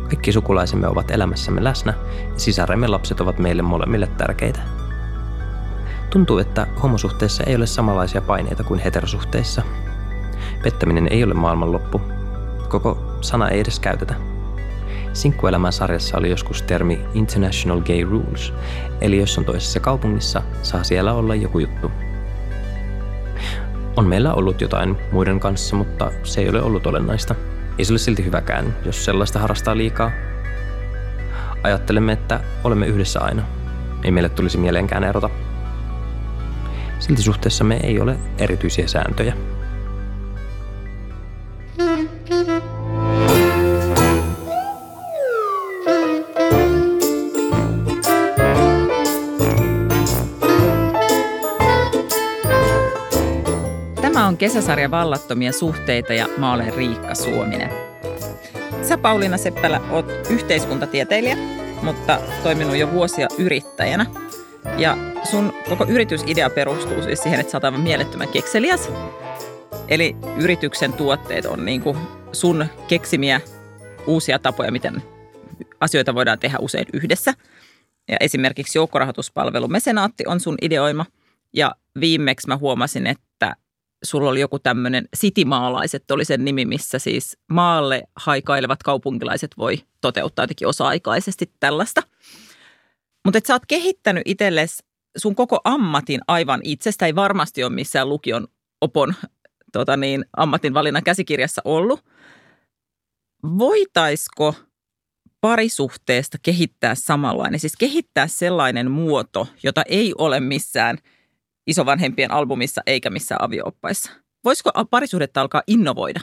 Kaikki 0.08 0.32
sukulaisemme 0.32 0.88
ovat 0.88 1.10
elämässämme 1.10 1.64
läsnä 1.64 1.94
ja 2.32 2.40
sisaremme 2.40 2.86
lapset 2.86 3.20
ovat 3.20 3.38
meille 3.38 3.62
molemmille 3.62 4.06
tärkeitä. 4.06 4.60
Tuntuu, 6.10 6.38
että 6.38 6.66
homosuhteissa 6.82 7.44
ei 7.44 7.56
ole 7.56 7.66
samanlaisia 7.66 8.20
paineita 8.20 8.64
kuin 8.64 8.80
heterosuhteissa. 8.80 9.62
Pettäminen 10.62 11.08
ei 11.10 11.24
ole 11.24 11.34
maailmanloppu. 11.34 12.00
Koko 12.68 13.18
sana 13.20 13.48
ei 13.48 13.60
edes 13.60 13.80
käytetä. 13.80 14.14
Sinkkuelämän 15.12 15.72
sarjassa 15.72 16.18
oli 16.18 16.30
joskus 16.30 16.62
termi 16.62 17.00
International 17.14 17.80
Gay 17.80 18.04
Rules, 18.04 18.52
eli 19.00 19.18
jos 19.18 19.38
on 19.38 19.44
toisessa 19.44 19.80
kaupungissa, 19.80 20.42
saa 20.62 20.84
siellä 20.84 21.12
olla 21.12 21.34
joku 21.34 21.58
juttu– 21.58 21.90
on 23.98 24.06
meillä 24.06 24.34
ollut 24.34 24.60
jotain 24.60 24.96
muiden 25.12 25.40
kanssa, 25.40 25.76
mutta 25.76 26.10
se 26.22 26.40
ei 26.40 26.48
ole 26.48 26.62
ollut 26.62 26.86
olennaista. 26.86 27.34
Ei 27.78 27.84
se 27.84 27.92
ole 27.92 27.98
silti 27.98 28.24
hyväkään, 28.24 28.76
jos 28.84 29.04
sellaista 29.04 29.38
harrastaa 29.38 29.76
liikaa. 29.76 30.10
Ajattelemme, 31.62 32.12
että 32.12 32.40
olemme 32.64 32.86
yhdessä 32.86 33.20
aina. 33.20 33.42
Ei 34.04 34.10
meille 34.10 34.28
tulisi 34.28 34.58
mieleenkään 34.58 35.04
erota. 35.04 35.30
Silti 36.98 37.22
suhteessamme 37.22 37.80
ei 37.82 38.00
ole 38.00 38.18
erityisiä 38.38 38.86
sääntöjä. 38.86 39.34
Kesäsarja 54.48 54.90
Vallattomia 54.90 55.52
suhteita 55.52 56.12
ja 56.12 56.28
mä 56.38 56.52
olen 56.52 56.74
Riikka 56.74 57.14
Suominen. 57.14 57.70
Sä 58.82 58.98
Pauliina 58.98 59.38
Seppälä 59.38 59.80
oot 59.90 60.06
yhteiskuntatieteilijä, 60.30 61.36
mutta 61.82 62.20
toiminut 62.42 62.76
jo 62.76 62.92
vuosia 62.92 63.28
yrittäjänä. 63.38 64.06
Ja 64.78 64.96
sun 65.30 65.52
koko 65.68 65.84
yritysidea 65.88 66.50
perustuu 66.50 67.02
siis 67.02 67.22
siihen, 67.22 67.40
että 67.40 67.50
sä 67.50 67.56
oot 67.56 67.64
aivan 67.64 67.80
mielettömän 67.80 68.28
kekseliäs. 68.28 68.90
Eli 69.88 70.16
yrityksen 70.36 70.92
tuotteet 70.92 71.46
on 71.46 71.64
niin 71.64 71.80
kuin 71.80 71.98
sun 72.32 72.66
keksimiä 72.88 73.40
uusia 74.06 74.38
tapoja, 74.38 74.72
miten 74.72 75.02
asioita 75.80 76.14
voidaan 76.14 76.38
tehdä 76.38 76.58
usein 76.60 76.86
yhdessä. 76.92 77.34
Ja 78.08 78.16
esimerkiksi 78.20 78.78
joukkorahoituspalvelu 78.78 79.68
Mesenaatti 79.68 80.24
on 80.26 80.40
sun 80.40 80.56
ideoima. 80.62 81.06
Ja 81.52 81.74
viimeksi 82.00 82.48
mä 82.48 82.56
huomasin, 82.56 83.06
että 83.06 83.27
sulla 84.02 84.30
oli 84.30 84.40
joku 84.40 84.58
tämmöinen 84.58 85.08
Citymaalaiset 85.16 86.10
oli 86.10 86.24
sen 86.24 86.44
nimi, 86.44 86.64
missä 86.64 86.98
siis 86.98 87.38
maalle 87.50 88.02
haikailevat 88.16 88.82
kaupunkilaiset 88.82 89.50
voi 89.58 89.80
toteuttaa 90.00 90.42
jotenkin 90.42 90.68
osa-aikaisesti 90.68 91.52
tällaista. 91.60 92.02
Mutta 93.24 93.40
sä 93.46 93.54
oot 93.54 93.66
kehittänyt 93.68 94.22
itsellesi 94.24 94.82
sun 95.16 95.34
koko 95.34 95.60
ammatin 95.64 96.20
aivan 96.28 96.60
itsestä, 96.64 97.06
ei 97.06 97.14
varmasti 97.14 97.64
ole 97.64 97.72
missään 97.72 98.08
lukion 98.08 98.48
opon 98.80 99.14
tota 99.72 99.96
niin, 99.96 100.24
ammatinvalinnan 100.36 101.04
käsikirjassa 101.04 101.62
ollut. 101.64 102.04
Voitaisko 103.58 104.54
parisuhteesta 105.40 106.38
kehittää 106.42 106.94
samanlainen, 106.94 107.60
siis 107.60 107.76
kehittää 107.76 108.26
sellainen 108.26 108.90
muoto, 108.90 109.48
jota 109.62 109.82
ei 109.88 110.14
ole 110.18 110.40
missään– 110.40 110.98
isovanhempien 111.68 112.30
albumissa 112.30 112.82
eikä 112.86 113.10
missään 113.10 113.44
aviooppaissa. 113.44 114.12
Voisiko 114.44 114.70
parisuhdetta 114.90 115.40
alkaa 115.40 115.62
innovoida? 115.66 116.20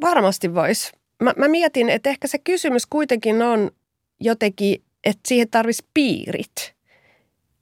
Varmasti 0.00 0.54
voisi. 0.54 0.92
Mä, 1.22 1.32
mä 1.36 1.48
mietin, 1.48 1.88
että 1.88 2.10
ehkä 2.10 2.28
se 2.28 2.38
kysymys 2.38 2.86
kuitenkin 2.86 3.42
on 3.42 3.70
jotenkin, 4.20 4.82
että 5.04 5.20
siihen 5.28 5.50
tarvitsisi 5.50 5.88
piirit. 5.94 6.74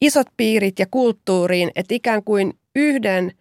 Isot 0.01 0.27
piirit 0.37 0.79
ja 0.79 0.87
kulttuuriin, 0.91 1.71
että 1.77 1.95
ikään 1.95 2.25
kuin 2.25 2.59
yhden, 2.77 3.33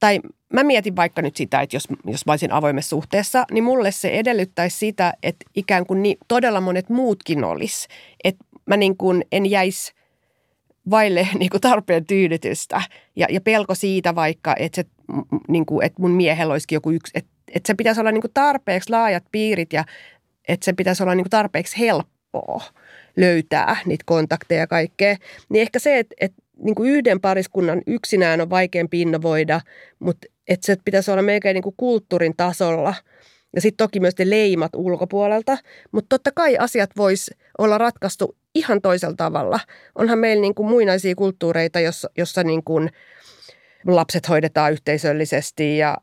tai 0.00 0.20
mä 0.52 0.62
mietin 0.62 0.96
vaikka 0.96 1.22
nyt 1.22 1.36
sitä, 1.36 1.60
että 1.60 1.76
jos, 1.76 1.88
jos 2.06 2.26
mä 2.26 2.32
olisin 2.32 2.52
avoimessa 2.52 2.88
suhteessa, 2.88 3.44
niin 3.50 3.64
mulle 3.64 3.92
se 3.92 4.08
edellyttäisi 4.08 4.78
sitä, 4.78 5.12
että 5.22 5.46
ikään 5.54 5.86
kuin 5.86 6.02
niin, 6.02 6.18
todella 6.28 6.60
monet 6.60 6.88
muutkin 6.88 7.44
olisi. 7.44 7.88
Että 8.24 8.44
mä 8.66 8.76
niin 8.76 8.96
kuin 8.96 9.24
en 9.32 9.46
jäisi 9.46 9.92
vaille 10.90 11.28
niin 11.38 11.50
kuin 11.50 11.60
tarpeen 11.60 12.06
tyydytystä 12.06 12.82
ja, 13.16 13.26
ja 13.30 13.40
pelko 13.40 13.74
siitä 13.74 14.14
vaikka, 14.14 14.54
että, 14.58 14.76
se, 14.76 14.84
niin 15.48 15.66
kuin, 15.66 15.86
että 15.86 16.02
mun 16.02 16.10
miehellä 16.10 16.52
olisikin 16.52 16.76
joku 16.76 16.90
yksi, 16.90 17.12
että, 17.14 17.30
että 17.54 17.66
se 17.66 17.74
pitäisi 17.74 18.00
olla 18.00 18.12
niin 18.12 18.20
kuin 18.20 18.34
tarpeeksi 18.34 18.90
laajat 18.90 19.24
piirit 19.32 19.72
ja 19.72 19.84
että 20.48 20.64
se 20.64 20.72
pitäisi 20.72 21.02
olla 21.02 21.14
niin 21.14 21.24
kuin 21.24 21.30
tarpeeksi 21.30 21.78
helppoa 21.78 22.62
löytää 23.16 23.76
niitä 23.86 24.04
kontakteja 24.06 24.60
ja 24.60 24.66
kaikkea. 24.66 25.16
Niin 25.48 25.62
ehkä 25.62 25.78
se, 25.78 25.98
että, 25.98 26.14
että 26.20 26.42
niin 26.64 26.74
kuin 26.74 26.90
yhden 26.90 27.20
pariskunnan 27.20 27.82
yksinään 27.86 28.40
on 28.40 28.50
vaikeampi 28.50 29.00
innovoida, 29.00 29.60
mutta 29.98 30.26
että 30.48 30.66
se 30.66 30.76
pitäisi 30.84 31.10
olla 31.10 31.22
melkein 31.22 31.54
niin 31.54 31.62
kuin 31.62 31.74
kulttuurin 31.76 32.34
tasolla– 32.36 32.94
ja 33.58 33.62
sitten 33.62 33.84
toki 33.84 34.00
myös 34.00 34.14
ne 34.18 34.30
leimat 34.30 34.74
ulkopuolelta. 34.76 35.58
Mutta 35.92 36.08
totta 36.08 36.30
kai 36.34 36.56
asiat 36.58 36.90
vois 36.96 37.30
olla 37.58 37.78
ratkaistu 37.78 38.36
ihan 38.54 38.80
toisella 38.80 39.14
tavalla. 39.16 39.60
Onhan 39.94 40.18
meillä 40.18 40.40
niin 40.40 40.54
kuin 40.54 40.68
muinaisia 40.68 41.14
kulttuureita, 41.14 41.80
jossa, 41.80 42.10
jossa 42.18 42.44
niin 42.44 42.64
kuin 42.64 42.90
lapset 43.86 44.28
hoidetaan 44.28 44.72
yhteisöllisesti 44.72 45.78
ja 45.78 45.96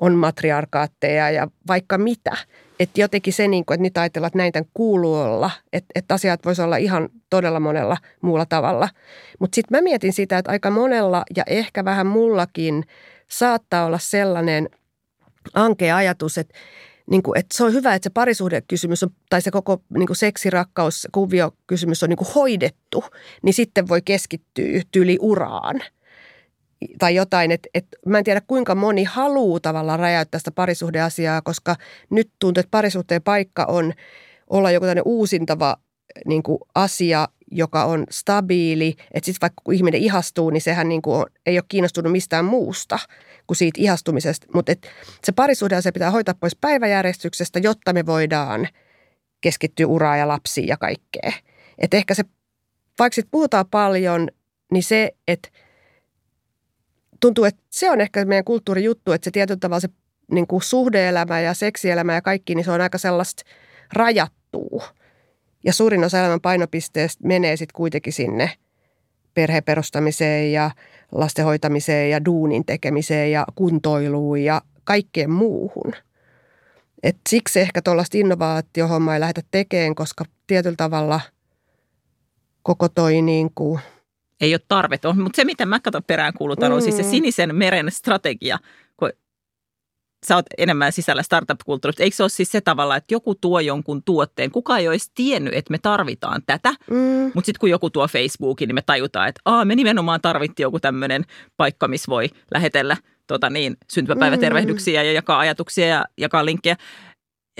on 0.00 0.14
matriarkaatteja 0.14 1.30
ja 1.30 1.48
vaikka 1.68 1.98
mitä. 1.98 2.36
Että 2.80 3.00
jotenkin 3.00 3.32
se, 3.32 3.48
niin 3.48 3.64
kuin, 3.64 3.74
että 3.74 3.82
nyt 3.82 3.98
ajatellaan, 3.98 4.28
että 4.28 4.38
näitä 4.38 4.64
kuuluu 4.74 5.14
olla, 5.14 5.50
että, 5.72 5.88
että 5.94 6.14
asiat 6.14 6.44
voisi 6.44 6.62
olla 6.62 6.76
ihan 6.76 7.08
todella 7.30 7.60
monella 7.60 7.96
muulla 8.20 8.46
tavalla. 8.46 8.88
Mutta 9.38 9.54
sitten 9.54 9.78
mä 9.78 9.82
mietin 9.82 10.12
sitä, 10.12 10.38
että 10.38 10.50
aika 10.50 10.70
monella 10.70 11.22
ja 11.36 11.42
ehkä 11.46 11.84
vähän 11.84 12.06
mullakin 12.06 12.84
saattaa 13.28 13.86
olla 13.86 13.98
sellainen 13.98 14.68
ankea 15.54 15.96
ajatus, 15.96 16.38
että 16.38 16.54
niin 17.10 17.22
kuin, 17.22 17.38
että 17.38 17.56
se 17.56 17.64
on 17.64 17.72
hyvä, 17.72 17.94
että 17.94 18.06
se 18.06 18.10
parisuhdekysymys 18.10 19.02
on, 19.02 19.10
tai 19.30 19.42
se 19.42 19.50
koko 19.50 19.82
niin 19.94 20.06
kuin 20.06 20.16
seksirakkaus, 20.16 21.08
kuviokysymys 21.12 22.02
on 22.02 22.08
niin 22.08 22.16
kuin 22.16 22.28
hoidettu, 22.34 23.04
niin 23.42 23.54
sitten 23.54 23.88
voi 23.88 24.02
keskittyä 24.02 24.82
tyyli 24.90 25.18
uraan 25.20 25.80
tai 26.98 27.14
jotain. 27.14 27.50
että 27.52 27.68
että 27.74 27.96
mä 28.06 28.18
en 28.18 28.24
tiedä, 28.24 28.40
kuinka 28.46 28.74
moni 28.74 29.04
haluaa 29.04 29.60
tavallaan 29.60 29.98
rajauttaa 29.98 30.38
sitä 30.38 30.50
parisuhdeasiaa, 30.50 31.42
koska 31.42 31.76
nyt 32.10 32.30
tuntuu, 32.38 32.60
että 32.60 32.70
parisuhteen 32.70 33.22
paikka 33.22 33.64
on 33.64 33.92
olla 34.50 34.70
joku 34.70 34.84
tämmöinen 34.84 35.06
uusintava 35.06 35.76
niin 36.26 36.42
kuin 36.42 36.58
asia, 36.74 37.28
joka 37.50 37.84
on 37.84 38.04
stabiili. 38.10 38.94
Että 39.14 39.26
sitten 39.26 39.40
vaikka 39.40 39.62
kun 39.64 39.74
ihminen 39.74 40.00
ihastuu, 40.00 40.50
niin 40.50 40.60
sehän 40.60 40.88
niin 40.88 41.02
kuin 41.02 41.26
ei 41.46 41.58
ole 41.58 41.64
kiinnostunut 41.68 42.12
mistään 42.12 42.44
muusta– 42.44 42.98
kuin 43.46 43.56
siitä 43.56 43.80
ihastumisesta. 43.80 44.46
Mutta 44.54 44.72
se 45.24 45.32
parisuhde 45.32 45.82
se 45.82 45.92
pitää 45.92 46.10
hoitaa 46.10 46.34
pois 46.40 46.56
päiväjärjestyksestä, 46.56 47.58
jotta 47.58 47.92
me 47.92 48.06
voidaan 48.06 48.68
keskittyy 49.40 49.86
uraa 49.86 50.16
ja 50.16 50.28
lapsiin 50.28 50.68
ja 50.68 50.76
kaikkea. 50.76 51.32
Et 51.78 51.94
ehkä 51.94 52.14
se, 52.14 52.24
vaikka 52.98 53.14
sit 53.14 53.28
puhutaan 53.30 53.66
paljon, 53.70 54.28
niin 54.72 54.82
se, 54.82 55.12
että 55.28 55.48
tuntuu, 57.20 57.44
että 57.44 57.62
se 57.70 57.90
on 57.90 58.00
ehkä 58.00 58.24
meidän 58.24 58.44
kulttuurijuttu, 58.44 59.12
että 59.12 59.24
se 59.24 59.30
tietyllä 59.30 59.58
tavalla 59.60 59.80
se 59.80 59.88
niin 60.32 60.46
kuin 60.46 60.62
suhdeelämä 60.62 61.40
ja 61.40 61.54
seksielämä 61.54 62.14
ja 62.14 62.22
kaikki, 62.22 62.54
niin 62.54 62.64
se 62.64 62.70
on 62.70 62.80
aika 62.80 62.98
sellaista 62.98 63.42
rajattua. 63.92 64.84
Ja 65.66 65.72
suurin 65.72 66.04
osa 66.04 66.18
elämän 66.18 66.40
painopisteestä 66.40 67.26
menee 67.26 67.56
sitten 67.56 67.76
kuitenkin 67.76 68.12
sinne 68.12 68.50
perheperustamiseen 69.34 70.52
ja 70.52 70.70
lasten 71.12 71.44
hoitamiseen 71.44 72.10
ja 72.10 72.24
duunin 72.24 72.66
tekemiseen 72.66 73.32
ja 73.32 73.44
kuntoiluun 73.54 74.40
ja 74.40 74.62
kaikkeen 74.84 75.30
muuhun. 75.30 75.92
Et 77.02 77.16
siksi 77.28 77.60
ehkä 77.60 77.82
tuollaista 77.82 78.18
innovaatiohommaa 78.18 79.14
ei 79.14 79.20
lähdetä 79.20 79.42
tekemään, 79.50 79.94
koska 79.94 80.24
tietyllä 80.46 80.76
tavalla 80.76 81.20
koko 82.62 82.88
toi 82.88 83.22
niin 83.22 83.50
kuin– 83.54 83.80
ei 84.40 84.54
ole 84.54 84.60
tarvetta. 84.68 85.14
Mutta 85.14 85.36
se, 85.36 85.44
mitä 85.44 85.66
mä 85.66 85.80
katson 85.80 86.04
perään 86.04 86.32
kuulutan, 86.34 86.72
on 86.72 86.82
siis 86.82 86.96
se 86.96 87.02
mm. 87.02 87.10
sinisen 87.10 87.56
meren 87.56 87.90
strategia, 87.90 88.58
sä 90.26 90.36
oot 90.36 90.46
enemmän 90.58 90.92
sisällä 90.92 91.22
startup-kulttuurista. 91.22 92.02
Eikö 92.02 92.16
se 92.16 92.22
ole 92.22 92.28
siis 92.28 92.52
se 92.52 92.60
tavalla, 92.60 92.96
että 92.96 93.14
joku 93.14 93.34
tuo 93.34 93.60
jonkun 93.60 94.02
tuotteen, 94.02 94.50
kukaan 94.50 94.80
ei 94.80 94.88
olisi 94.88 95.10
tiennyt, 95.14 95.54
että 95.54 95.70
me 95.70 95.78
tarvitaan 95.78 96.42
tätä, 96.46 96.74
mm. 96.90 97.30
mutta 97.34 97.46
sitten 97.46 97.60
kun 97.60 97.70
joku 97.70 97.90
tuo 97.90 98.08
Facebookin, 98.08 98.68
niin 98.68 98.74
me 98.74 98.82
tajutaan, 98.82 99.28
että 99.28 99.40
Aa, 99.44 99.64
me 99.64 99.74
nimenomaan 99.74 100.20
tarvittiin 100.20 100.64
joku 100.64 100.80
tämmöinen 100.80 101.24
paikka, 101.56 101.88
missä 101.88 102.10
voi 102.10 102.28
lähetellä 102.54 102.96
tota 103.26 103.50
niin, 103.50 103.76
syntymäpäivätervehdyksiä 103.92 105.02
ja 105.02 105.12
jakaa 105.12 105.38
ajatuksia 105.38 105.86
ja 105.86 106.04
jakaa 106.18 106.44
linkkejä. 106.44 106.76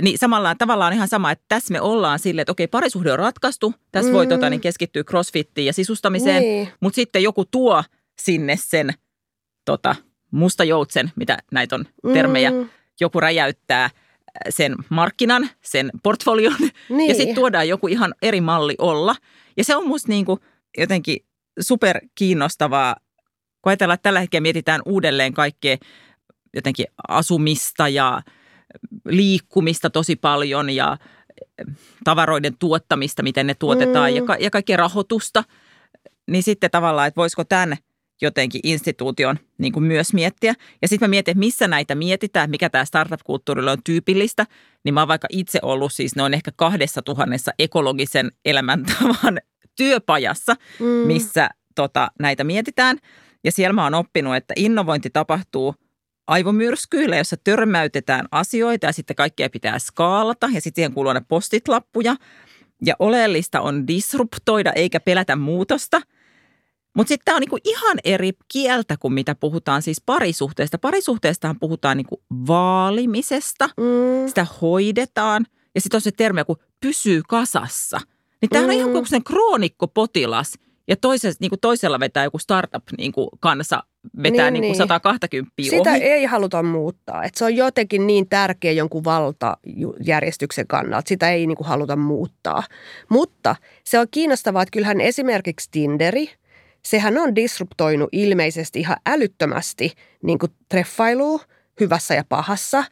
Niin 0.02 0.18
samalla 0.18 0.54
tavallaan 0.54 0.92
ihan 0.92 1.08
sama, 1.08 1.30
että 1.30 1.44
tässä 1.48 1.72
me 1.72 1.80
ollaan 1.80 2.18
silleen, 2.18 2.42
että 2.42 2.52
okei, 2.52 2.66
parisuhde 2.66 3.12
on 3.12 3.18
ratkaistu. 3.18 3.74
Tässä 3.92 4.10
mm. 4.10 4.14
voi 4.14 4.26
tota, 4.26 4.50
niin 4.50 4.60
keskittyä 4.60 5.04
crossfittiin 5.04 5.66
ja 5.66 5.72
sisustamiseen. 5.72 6.42
Niin. 6.42 6.68
Mutta 6.80 6.94
sitten 6.94 7.22
joku 7.22 7.44
tuo 7.44 7.84
sinne 8.22 8.56
sen 8.60 8.90
tota, 9.64 9.96
musta 10.36 10.64
joutsen, 10.64 11.12
mitä 11.16 11.38
näitä 11.52 11.76
on 11.76 11.84
termejä. 12.12 12.50
Mm. 12.50 12.68
Joku 13.00 13.20
räjäyttää 13.20 13.84
äh, 13.84 13.90
sen 14.48 14.74
markkinan, 14.88 15.50
sen 15.62 15.90
portfolion 16.02 16.56
niin. 16.88 17.08
ja 17.08 17.14
sitten 17.14 17.34
tuodaan 17.34 17.68
joku 17.68 17.86
ihan 17.86 18.14
eri 18.22 18.40
malli 18.40 18.74
olla. 18.78 19.16
Ja 19.56 19.64
se 19.64 19.76
on 19.76 19.88
musta 19.88 20.08
niinku 20.08 20.38
jotenkin 20.78 21.18
super 21.60 22.00
kiinnostavaa, 22.14 22.96
kun 23.62 23.70
ajatellaan, 23.70 23.94
että 23.94 24.02
tällä 24.02 24.20
hetkellä 24.20 24.42
mietitään 24.42 24.80
uudelleen 24.84 25.34
kaikkea 25.34 25.76
jotenkin 26.54 26.86
asumista 27.08 27.88
ja– 27.88 28.22
liikkumista 29.04 29.90
tosi 29.90 30.16
paljon 30.16 30.70
ja 30.70 30.96
eh, 31.38 31.74
tavaroiden 32.04 32.58
tuottamista, 32.58 33.22
miten 33.22 33.46
ne 33.46 33.54
tuotetaan 33.54 34.10
mm. 34.10 34.16
ja, 34.16 34.22
ka- 34.22 34.36
ja 34.40 34.50
kaikkea 34.50 34.76
rahoitusta, 34.76 35.44
niin 36.26 36.42
sitten 36.42 36.70
tavallaan, 36.70 37.08
että 37.08 37.20
voisiko 37.20 37.44
tämän 37.44 37.76
jotenkin 38.22 38.60
instituution 38.64 39.38
niin 39.58 39.72
kuin 39.72 39.84
myös 39.84 40.12
miettiä. 40.12 40.54
Ja 40.82 40.88
sitten 40.88 41.08
mä 41.08 41.10
mietin, 41.10 41.32
että 41.32 41.38
missä 41.38 41.68
näitä 41.68 41.94
mietitään, 41.94 42.50
mikä 42.50 42.70
tämä 42.70 42.84
startup-kulttuurilla 42.84 43.72
on 43.72 43.82
tyypillistä. 43.84 44.46
Niin 44.84 44.94
mä 44.94 45.00
oon 45.00 45.08
vaikka 45.08 45.28
itse 45.30 45.58
ollut 45.62 45.92
siis 45.92 46.16
noin 46.16 46.34
ehkä 46.34 46.50
kahdessa 46.56 47.02
tuhannessa 47.02 47.52
ekologisen 47.58 48.30
elämäntavan 48.44 49.38
työpajassa, 49.78 50.54
mm. 50.80 50.86
missä 50.86 51.48
tota, 51.74 52.08
näitä 52.18 52.44
mietitään. 52.44 52.98
Ja 53.44 53.52
siellä 53.52 53.72
mä 53.72 53.84
oon 53.84 53.94
oppinut, 53.94 54.36
että 54.36 54.54
innovointi 54.56 55.10
tapahtuu– 55.10 55.74
aivomyrskyillä, 56.26 57.16
jossa 57.16 57.36
törmäytetään 57.44 58.28
asioita 58.30 58.86
ja 58.86 58.92
sitten 58.92 59.16
kaikkea 59.16 59.50
pitää 59.50 59.78
skaalata 59.78 60.46
ja 60.46 60.60
sitten 60.60 60.82
siihen 60.82 60.92
kuuluu 60.92 61.12
ne 61.12 61.22
postitlappuja. 61.28 62.16
Ja 62.84 62.94
oleellista 62.98 63.60
on 63.60 63.86
disruptoida 63.86 64.72
eikä 64.72 65.00
pelätä 65.00 65.36
muutosta. 65.36 66.00
Mutta 66.96 67.08
sitten 67.08 67.24
tämä 67.24 67.36
on 67.36 67.40
niinku 67.40 67.58
ihan 67.64 67.98
eri 68.04 68.32
kieltä 68.52 68.96
kuin 68.96 69.14
mitä 69.14 69.34
puhutaan 69.34 69.82
siis 69.82 70.02
parisuhteesta. 70.06 70.78
Parisuhteestahan 70.78 71.58
puhutaan 71.60 71.96
niinku 71.96 72.22
vaalimisesta, 72.46 73.68
mm. 73.76 74.28
sitä 74.28 74.46
hoidetaan 74.62 75.46
ja 75.74 75.80
sitten 75.80 75.98
on 75.98 76.02
se 76.02 76.10
termi, 76.10 76.44
kun 76.44 76.56
pysyy 76.80 77.22
kasassa. 77.28 78.00
Niin 78.40 78.50
tämä 78.50 78.62
mm. 78.62 78.68
on 78.68 78.74
ihan 78.74 78.92
kuin 78.92 79.06
sen 79.06 79.24
kroonikkopotilas 79.24 80.52
ja 80.88 80.96
toisessa, 80.96 81.38
niin 81.40 81.50
kuin 81.50 81.60
toisella 81.60 82.00
vetää 82.00 82.24
joku 82.24 82.38
startup 82.38 82.84
niin 82.98 83.12
kuin 83.12 83.28
kansa 83.40 83.82
vetää 84.22 84.50
niin, 84.50 84.60
niin 84.60 84.70
kuin 84.70 84.76
120 84.76 85.52
niin. 85.58 85.70
Sitä 85.70 85.90
ohi. 85.90 86.02
ei 86.02 86.24
haluta 86.24 86.62
muuttaa. 86.62 87.24
Et 87.24 87.34
se 87.34 87.44
on 87.44 87.56
jotenkin 87.56 88.06
niin 88.06 88.28
tärkeä 88.28 88.72
jonkun 88.72 89.04
valtajärjestyksen 89.04 90.66
kannalta. 90.66 91.08
Sitä 91.08 91.30
ei 91.30 91.46
niin 91.46 91.56
kuin 91.56 91.66
haluta 91.66 91.96
muuttaa. 91.96 92.62
Mutta 93.08 93.56
se 93.84 93.98
on 93.98 94.06
kiinnostavaa, 94.10 94.62
että 94.62 94.72
kyllähän 94.72 95.00
esimerkiksi 95.00 95.68
Tinderi, 95.70 96.30
sehän 96.86 97.18
on 97.18 97.34
disruptoinut 97.34 98.08
ilmeisesti 98.12 98.80
ihan 98.80 98.96
älyttömästi 99.06 99.92
niin 100.22 100.38
kuin 100.38 100.52
treffailua 100.68 101.40
hyvässä 101.80 102.14
ja 102.14 102.24
pahassa. 102.28 102.84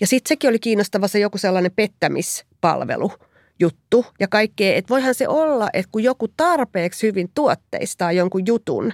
Ja 0.00 0.06
sitten 0.06 0.28
sekin 0.28 0.50
oli 0.50 0.58
kiinnostava 0.58 1.08
se 1.08 1.18
joku 1.18 1.38
sellainen 1.38 1.72
pettämispalvelu– 1.76 3.12
juttu 3.60 4.06
ja 4.20 4.28
kaikkea. 4.28 4.74
Että 4.74 4.88
voihan 4.88 5.14
se 5.14 5.28
olla, 5.28 5.68
että 5.72 5.88
kun 5.92 6.02
joku 6.02 6.28
tarpeeksi 6.28 7.06
hyvin 7.06 7.30
tuotteistaa 7.34 8.12
jonkun 8.12 8.46
jutun, 8.46 8.92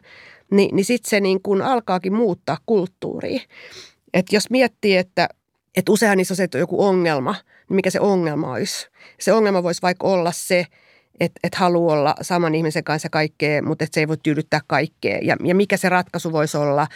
niin, 0.50 0.76
niin 0.76 0.84
sitten 0.84 1.10
se 1.10 1.20
niin 1.20 1.42
kuin 1.42 1.62
alkaakin 1.62 2.14
muuttaa 2.14 2.58
kulttuuria. 2.66 3.40
Että 4.14 4.36
jos 4.36 4.50
miettii, 4.50 4.96
että, 4.96 5.28
että 5.76 5.92
useinhan 5.92 6.18
niissä 6.18 6.32
on 6.32 6.36
se, 6.36 6.44
että 6.44 6.58
on 6.58 6.60
joku 6.60 6.84
ongelma, 6.84 7.34
niin 7.68 7.76
mikä 7.76 7.90
se 7.90 8.00
ongelma 8.00 8.52
olisi? 8.52 8.88
Se 9.20 9.32
ongelma 9.32 9.62
voisi 9.62 9.82
vaikka 9.82 10.06
olla 10.06 10.32
se, 10.32 10.66
että, 11.20 11.40
että 11.44 11.58
haluaa 11.58 11.98
olla 11.98 12.14
saman 12.22 12.54
ihmisen 12.54 12.84
kanssa 12.84 13.08
kaikkea, 13.08 13.62
mutta 13.62 13.84
että 13.84 13.94
se 13.94 14.00
ei 14.00 14.08
voi 14.08 14.16
tyydyttää 14.22 14.60
kaikkea. 14.66 15.18
Ja, 15.22 15.36
ja 15.44 15.54
mikä 15.54 15.76
se 15.76 15.88
ratkaisu 15.88 16.32
voisi 16.32 16.56
olla? 16.56 16.86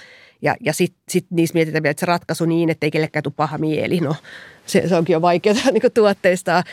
Ja, 0.42 0.57
ja 0.61 0.72
sitten 0.72 1.02
sit 1.09 1.26
niissä 1.31 1.54
mietitään 1.54 1.83
vielä, 1.83 1.90
että 1.90 2.00
se 2.00 2.07
ratkaisu 2.07 2.44
niin, 2.44 2.70
että 2.70 2.87
ei 2.87 2.90
kellekään 2.90 3.22
tule 3.22 3.35
paha 3.37 3.59
mieli. 3.59 4.00
No, 4.00 4.16
se, 4.66 4.88
se 4.88 4.96
onkin 4.96 5.14
jo 5.14 5.22
vaikeaa 5.22 5.70
niin 5.72 5.92
tuotteistaa. 5.94 6.64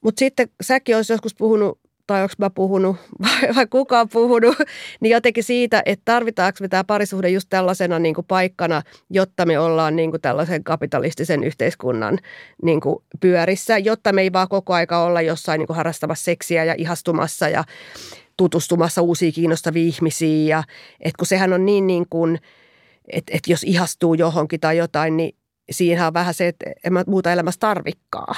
Mutta 0.00 0.18
sitten 0.18 0.48
säkin 0.60 0.96
olisi 0.96 1.12
joskus 1.12 1.34
puhunut, 1.34 1.78
tai 2.10 2.22
onko 2.22 2.34
mä 2.38 2.50
puhunut, 2.50 2.96
vai, 3.22 3.54
vai 3.54 3.66
kuka 3.66 4.00
on 4.00 4.08
puhunut, 4.08 4.56
niin 5.00 5.10
jotenkin 5.10 5.44
siitä, 5.44 5.82
että 5.86 6.02
tarvitaanko 6.04 6.56
me 6.60 6.68
tämä 6.68 6.84
parisuhde 6.84 7.28
just 7.28 7.46
tällaisena 7.50 7.98
niin 7.98 8.14
kuin 8.14 8.26
paikkana, 8.26 8.82
jotta 9.10 9.46
me 9.46 9.58
ollaan 9.58 9.96
niin 9.96 10.10
kuin 10.10 10.20
tällaisen 10.20 10.64
kapitalistisen 10.64 11.44
yhteiskunnan 11.44 12.18
niin 12.62 12.80
kuin 12.80 12.96
pyörissä, 13.20 13.78
jotta 13.78 14.12
me 14.12 14.22
ei 14.22 14.32
vaan 14.32 14.48
koko 14.48 14.74
aika 14.74 15.04
olla 15.04 15.20
jossain 15.22 15.58
niin 15.58 15.66
kuin 15.66 15.76
harrastamassa 15.76 16.24
seksiä 16.24 16.64
ja 16.64 16.74
ihastumassa 16.78 17.48
ja 17.48 17.64
tutustumassa 18.36 19.02
uusiin 19.02 19.32
kiinnostaviin 19.32 19.88
ihmisiin. 19.88 20.46
Ja, 20.46 20.62
et 21.00 21.16
kun 21.16 21.26
sehän 21.26 21.52
on 21.52 21.66
niin, 21.66 21.86
niin 21.86 22.06
kuin, 22.10 22.38
että 23.12 23.32
et 23.36 23.48
jos 23.48 23.64
ihastuu 23.64 24.14
johonkin 24.14 24.60
tai 24.60 24.76
jotain, 24.76 25.16
niin 25.16 25.36
siinähän 25.70 26.06
on 26.06 26.14
vähän 26.14 26.34
se, 26.34 26.48
että 26.48 26.66
en 26.84 26.92
mä 26.92 27.04
muuta 27.06 27.32
elämässä 27.32 27.60
tarvikkaa. 27.60 28.34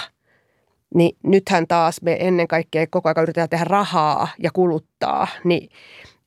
Niin 0.94 1.16
nythän 1.22 1.66
taas 1.66 2.02
me 2.02 2.16
ennen 2.20 2.48
kaikkea 2.48 2.86
koko 2.90 3.08
ajan 3.08 3.22
yritetään 3.22 3.48
tehdä 3.48 3.64
rahaa 3.64 4.28
ja 4.38 4.50
kuluttaa, 4.52 5.26
niin 5.44 5.68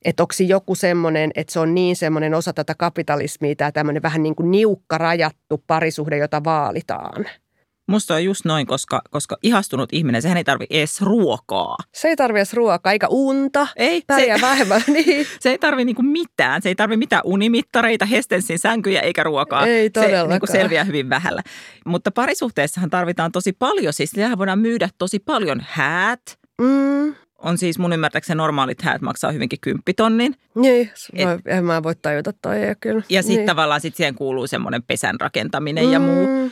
että 0.04 0.22
onko 0.22 0.34
joku 0.46 0.74
semmoinen, 0.74 1.30
että 1.34 1.52
se 1.52 1.60
on 1.60 1.74
niin 1.74 1.96
semmoinen 1.96 2.34
osa 2.34 2.52
tätä 2.52 2.74
kapitalismia, 2.74 3.56
tämä 3.56 3.72
tämmöinen 3.72 4.02
vähän 4.02 4.22
niin 4.22 4.34
kuin 4.34 4.50
niukka 4.50 4.98
rajattu 4.98 5.64
parisuhde, 5.66 6.16
jota 6.18 6.44
vaalitaan– 6.44 7.26
Musta 7.86 8.14
on 8.14 8.24
just 8.24 8.44
noin, 8.44 8.66
koska, 8.66 9.02
koska 9.10 9.36
ihastunut 9.42 9.88
ihminen, 9.92 10.22
sehän 10.22 10.36
ei 10.36 10.44
tarvi 10.44 10.66
edes 10.70 11.00
ruokaa. 11.00 11.76
Se 11.94 12.08
ei 12.08 12.16
tarvi 12.16 12.38
edes 12.38 12.54
ruokaa, 12.54 12.92
eikä 12.92 13.06
unta. 13.10 13.66
Ei. 13.76 14.02
Pärjää 14.06 14.38
se, 14.38 14.42
vähemmän. 14.42 14.82
Niin. 14.96 15.26
Se 15.40 15.50
ei 15.50 15.58
tarvi 15.58 15.84
niinku 15.84 16.02
mitään. 16.02 16.62
Se 16.62 16.68
ei 16.68 16.74
tarvi 16.74 16.96
mitään 16.96 17.22
unimittareita, 17.24 18.04
Hestensin 18.04 18.58
sänkyjä 18.58 19.00
eikä 19.00 19.22
ruokaa. 19.22 19.66
Ei 19.66 19.90
todellakaan. 19.90 20.26
Se 20.26 20.32
niinku 20.32 20.46
selviää 20.46 20.84
hyvin 20.84 21.10
vähällä. 21.10 21.42
Mutta 21.86 22.10
parisuhteessahan 22.10 22.90
tarvitaan 22.90 23.32
tosi 23.32 23.52
paljon. 23.52 23.92
Siis 23.92 24.10
sitähän 24.10 24.38
voidaan 24.38 24.58
myydä 24.58 24.88
tosi 24.98 25.18
paljon. 25.18 25.62
Häät, 25.68 26.38
mm 26.58 27.14
on 27.38 27.58
siis 27.58 27.78
mun 27.78 27.92
ymmärtääkseni 27.92 28.36
normaalit 28.36 28.82
häät 28.82 29.02
maksaa 29.02 29.32
hyvinkin 29.32 29.60
kymppitonnin. 29.60 30.34
Niin, 30.54 30.90
Et, 31.14 31.28
en 31.46 31.64
mä 31.64 31.82
voi 31.82 31.94
tajuta 31.94 32.32
toi 32.32 32.56
kyllä. 32.80 33.02
Ja 33.08 33.22
sitten 33.22 33.36
niin. 33.36 33.46
tavallaan 33.46 33.80
sit 33.80 33.96
siihen 33.96 34.14
kuuluu 34.14 34.46
semmoinen 34.46 34.82
pesän 34.82 35.20
rakentaminen 35.20 35.84
mm. 35.84 35.92
ja 35.92 36.00
muu 36.00 36.50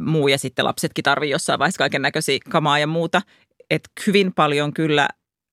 muu 0.00 0.28
ja 0.28 0.38
sitten 0.38 0.64
lapsetkin 0.64 1.02
tarvii 1.02 1.30
jossain 1.30 1.58
vaiheessa 1.58 1.78
kaiken 1.78 2.02
näköisiä 2.02 2.38
kamaa 2.48 2.78
ja 2.78 2.86
muuta. 2.86 3.22
Että 3.70 3.90
hyvin 4.06 4.32
paljon 4.34 4.74
kyllä 4.74 5.08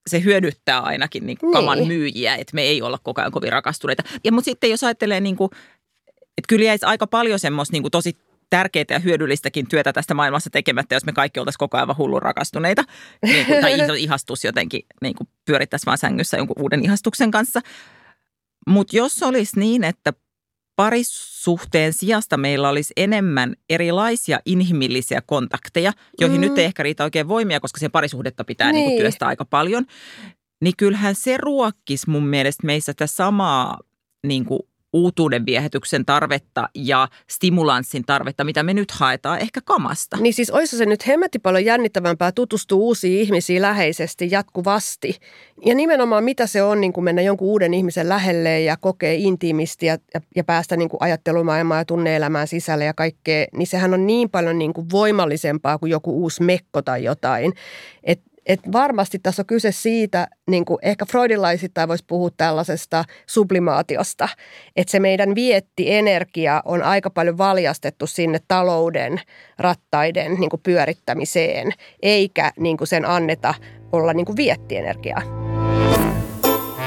se 0.07 0.23
hyödyttää 0.23 0.79
ainakin 0.79 1.25
niin 1.25 1.38
kuin 1.38 1.53
kaman 1.53 1.77
niin. 1.77 1.88
myyjiä, 1.88 2.36
että 2.36 2.55
me 2.55 2.62
ei 2.62 2.81
olla 2.81 2.99
koko 3.03 3.21
ajan 3.21 3.31
kovin 3.31 3.51
rakastuneita. 3.51 4.03
Ja 4.23 4.31
mutta 4.31 4.45
sitten 4.45 4.69
jos 4.69 4.83
ajattelee, 4.83 5.19
niin 5.19 5.36
kuin, 5.36 5.49
että 6.07 6.47
kyllä 6.47 6.65
jäisi 6.65 6.86
aika 6.86 7.07
paljon 7.07 7.39
semmoista 7.39 7.73
niin 7.73 7.83
kuin 7.83 7.91
tosi 7.91 8.17
tärkeää 8.49 8.86
ja 8.89 8.99
hyödyllistäkin 8.99 9.69
työtä 9.69 9.93
tästä 9.93 10.13
maailmassa 10.13 10.49
tekemättä, 10.49 10.95
jos 10.95 11.05
me 11.05 11.12
kaikki 11.12 11.39
oltaisiin 11.39 11.60
koko 11.60 11.77
ajan 11.77 11.97
hullun 11.97 12.21
rakastuneita. 12.21 12.83
Niin 13.21 13.45
kuin, 13.45 13.62
tai 13.62 13.77
ihastus 13.99 14.43
jotenkin 14.43 14.81
niin 15.01 15.15
kuin 15.15 15.27
pyörittäisi 15.45 15.86
vaan 15.86 15.97
sängyssä 15.97 16.38
jonkun 16.38 16.62
uuden 16.62 16.86
ihastuksen 16.86 17.31
kanssa. 17.31 17.62
Mutta 18.67 18.97
jos 18.97 19.23
olisi 19.23 19.60
niin, 19.60 19.83
että 19.83 20.13
parisuhteen 20.77 21.93
sijasta 21.93 22.37
meillä 22.37 22.69
olisi 22.69 22.93
enemmän 22.97 23.55
erilaisia 23.69 24.39
inhimillisiä 24.45 25.21
kontakteja, 25.25 25.93
joihin 26.21 26.41
mm. 26.41 26.47
nyt 26.47 26.57
ei 26.57 26.65
ehkä 26.65 26.83
riitä 26.83 27.03
oikein 27.03 27.27
voimia, 27.27 27.59
koska 27.59 27.79
se 27.79 27.89
parisuhdetta 27.89 28.43
pitää 28.43 28.71
niin. 28.71 28.87
Niin 28.87 28.99
työstää 28.99 29.27
aika 29.27 29.45
paljon, 29.45 29.85
niin 30.61 30.73
kyllähän 30.77 31.15
se 31.15 31.37
ruokkisi 31.37 32.09
mun 32.09 32.27
mielestä 32.27 32.65
meissä 32.65 32.93
tätä 32.93 33.07
samaa 33.07 33.79
niin 34.27 34.45
kuin 34.45 34.59
uutuuden 34.93 35.45
viehätyksen 35.45 36.06
tarvetta 36.06 36.69
ja 36.76 37.08
stimulanssin 37.30 38.04
tarvetta, 38.06 38.43
mitä 38.43 38.63
me 38.63 38.73
nyt 38.73 38.91
haetaan 38.91 39.39
ehkä 39.39 39.62
kamasta. 39.65 40.17
Niin 40.19 40.34
siis 40.34 40.50
olisi 40.50 40.78
se 40.78 40.86
nyt 40.86 41.08
hemmetti 41.08 41.39
paljon 41.39 41.65
jännittävämpää 41.65 42.32
tutustua 42.32 42.78
uusiin 42.78 43.21
ihmisiin 43.21 43.62
läheisesti 43.62 44.28
jatkuvasti. 44.32 45.19
Ja 45.65 45.76
nimenomaan 45.76 46.23
mitä 46.23 46.47
se 46.47 46.63
on 46.63 46.82
niin 46.82 46.93
kuin 46.93 47.04
mennä 47.04 47.21
jonkun 47.21 47.47
uuden 47.47 47.73
ihmisen 47.73 48.10
lähelle 48.10 48.62
ja 48.62 48.78
kokea 48.78 49.13
intiimisti 49.13 49.86
ja, 49.86 49.97
ja, 50.13 50.21
ja 50.36 50.43
päästä 50.43 50.78
niin 50.78 50.89
kuin 50.89 51.02
ajattelumaailmaan 51.02 51.80
ja 51.80 51.86
tunneelämään 51.86 52.47
sisälle 52.47 52.86
ja 52.86 52.93
kaikkea, 52.93 53.45
niin 53.54 53.67
sehän 53.67 53.93
on 53.93 54.08
niin 54.08 54.30
paljon 54.30 54.60
niin 54.60 54.73
kuin 54.73 54.89
voimallisempaa 54.91 55.78
kuin 55.78 55.89
joku 55.89 56.12
uusi 56.21 56.43
mekko 56.43 56.82
tai 56.82 57.04
jotain. 57.04 57.54
Et 58.04 58.21
et 58.47 58.60
varmasti 58.71 59.19
tässä 59.19 59.41
on 59.41 59.45
kyse 59.45 59.71
siitä, 59.71 60.27
niin 60.49 60.65
kuin 60.65 60.79
ehkä 60.81 61.05
freudilaisittain 61.05 61.89
voisi 61.89 62.03
puhua 62.07 62.29
tällaisesta 62.38 63.05
sublimaatiosta, 63.27 64.29
että 64.75 64.91
se 64.91 64.99
meidän 64.99 65.36
viettienergia 65.36 66.62
on 66.65 66.83
aika 66.83 67.10
paljon 67.10 67.38
valjastettu 67.38 68.07
sinne 68.07 68.39
talouden 68.47 69.21
rattaiden 69.60 70.33
niin 70.33 70.49
kuin 70.49 70.62
pyörittämiseen, 70.63 71.71
eikä 72.01 72.51
niin 72.60 72.77
kuin 72.77 72.88
sen 72.88 73.05
anneta 73.05 73.53
olla 73.91 74.13
niin 74.13 74.25
kuin 74.25 74.38
viettienergiaa. 74.38 75.21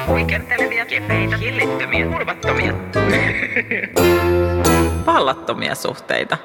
Huikentelevia, 0.08 0.86
kepeitä, 0.86 1.36
hillittömiä, 1.36 2.06
turvattomia, 2.06 2.74
pallattomia 5.04 5.74
suhteita. 5.74 6.38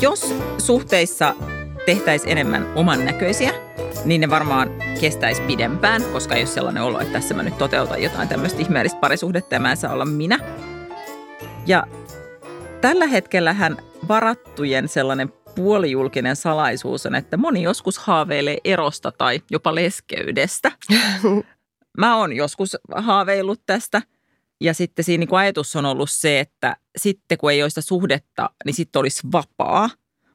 Jos 0.00 0.34
suhteissa 0.58 1.34
tehtäisiin 1.86 2.32
enemmän 2.32 2.72
oman 2.74 3.04
näköisiä, 3.04 3.52
niin 4.04 4.20
ne 4.20 4.30
varmaan 4.30 4.70
kestäisi 5.00 5.42
pidempään, 5.42 6.02
koska 6.12 6.34
ei 6.34 6.40
ole 6.40 6.46
sellainen 6.46 6.82
olo, 6.82 7.00
että 7.00 7.12
tässä 7.12 7.34
mä 7.34 7.42
nyt 7.42 7.58
toteutan 7.58 8.02
jotain 8.02 8.28
tämmöistä 8.28 8.60
ihmeellistä 8.62 9.00
parisuhdetta 9.00 9.54
ja 9.54 9.60
mä 9.60 9.70
en 9.70 9.76
saa 9.76 9.92
olla 9.92 10.04
minä. 10.04 10.38
Ja 11.66 11.86
tällä 12.80 13.06
hetkellähän 13.06 13.76
varattujen 14.08 14.88
sellainen 14.88 15.32
puolijulkinen 15.54 16.36
salaisuus 16.36 17.06
on, 17.06 17.14
että 17.14 17.36
moni 17.36 17.62
joskus 17.62 17.98
haaveilee 17.98 18.58
erosta 18.64 19.12
tai 19.12 19.42
jopa 19.50 19.74
leskeydestä. 19.74 20.72
Mä 21.98 22.16
oon 22.16 22.32
joskus 22.32 22.76
haaveillut 22.94 23.60
tästä– 23.66 24.02
ja 24.60 24.74
sitten 24.74 25.04
siinä 25.04 25.20
niin 25.20 25.28
kuin 25.28 25.38
ajatus 25.38 25.76
on 25.76 25.86
ollut 25.86 26.10
se, 26.10 26.40
että 26.40 26.76
sitten 26.96 27.38
kun 27.38 27.52
ei 27.52 27.62
ole 27.62 27.70
sitä 27.70 27.80
suhdetta, 27.80 28.50
niin 28.64 28.74
sitten 28.74 29.00
olisi 29.00 29.22
vapaa. 29.32 29.90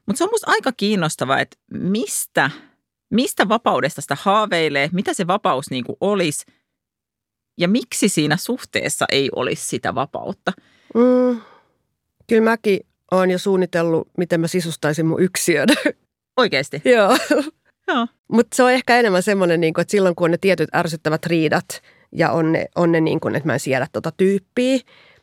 Mutta 0.06 0.18
se 0.18 0.24
on 0.24 0.30
musta 0.32 0.50
aika 0.50 0.72
kiinnostavaa, 0.76 1.40
että 1.40 1.56
mistä, 1.72 2.50
mistä 3.10 3.48
vapaudesta 3.48 4.00
sitä 4.00 4.16
haaveilee, 4.20 4.88
mitä 4.92 5.14
se 5.14 5.26
vapaus 5.26 5.70
niin 5.70 5.84
kuin 5.84 5.96
olisi 6.00 6.44
ja 7.58 7.68
miksi 7.68 8.08
siinä 8.08 8.36
suhteessa 8.36 9.06
ei 9.12 9.30
olisi 9.36 9.68
sitä 9.68 9.94
vapautta. 9.94 10.52
Mm, 10.94 11.40
kyllä 12.26 12.42
mäkin 12.42 12.80
olen 13.10 13.30
jo 13.30 13.38
suunnitellut, 13.38 14.08
miten 14.18 14.40
mä 14.40 14.46
sisustaisin 14.46 15.06
mun 15.06 15.22
yksiön. 15.22 15.68
Oikeasti? 16.36 16.82
Joo. 16.84 17.16
Joo. 17.88 18.06
Mutta 18.32 18.56
se 18.56 18.62
on 18.62 18.72
ehkä 18.72 18.98
enemmän 18.98 19.22
semmoinen, 19.22 19.60
niin 19.60 19.80
että 19.80 19.90
silloin 19.90 20.14
kun 20.14 20.24
on 20.24 20.30
ne 20.30 20.38
tietyt 20.40 20.74
ärsyttävät 20.74 21.26
riidat– 21.26 21.66
ja 22.12 22.30
on 22.30 22.52
ne, 22.52 22.66
on 22.76 22.92
ne 22.92 23.00
niin 23.00 23.20
kuin, 23.20 23.36
että 23.36 23.46
mä 23.46 23.52
en 23.52 23.60
siedä 23.60 23.86
tuota 23.92 24.12
tyyppiä, 24.16 24.78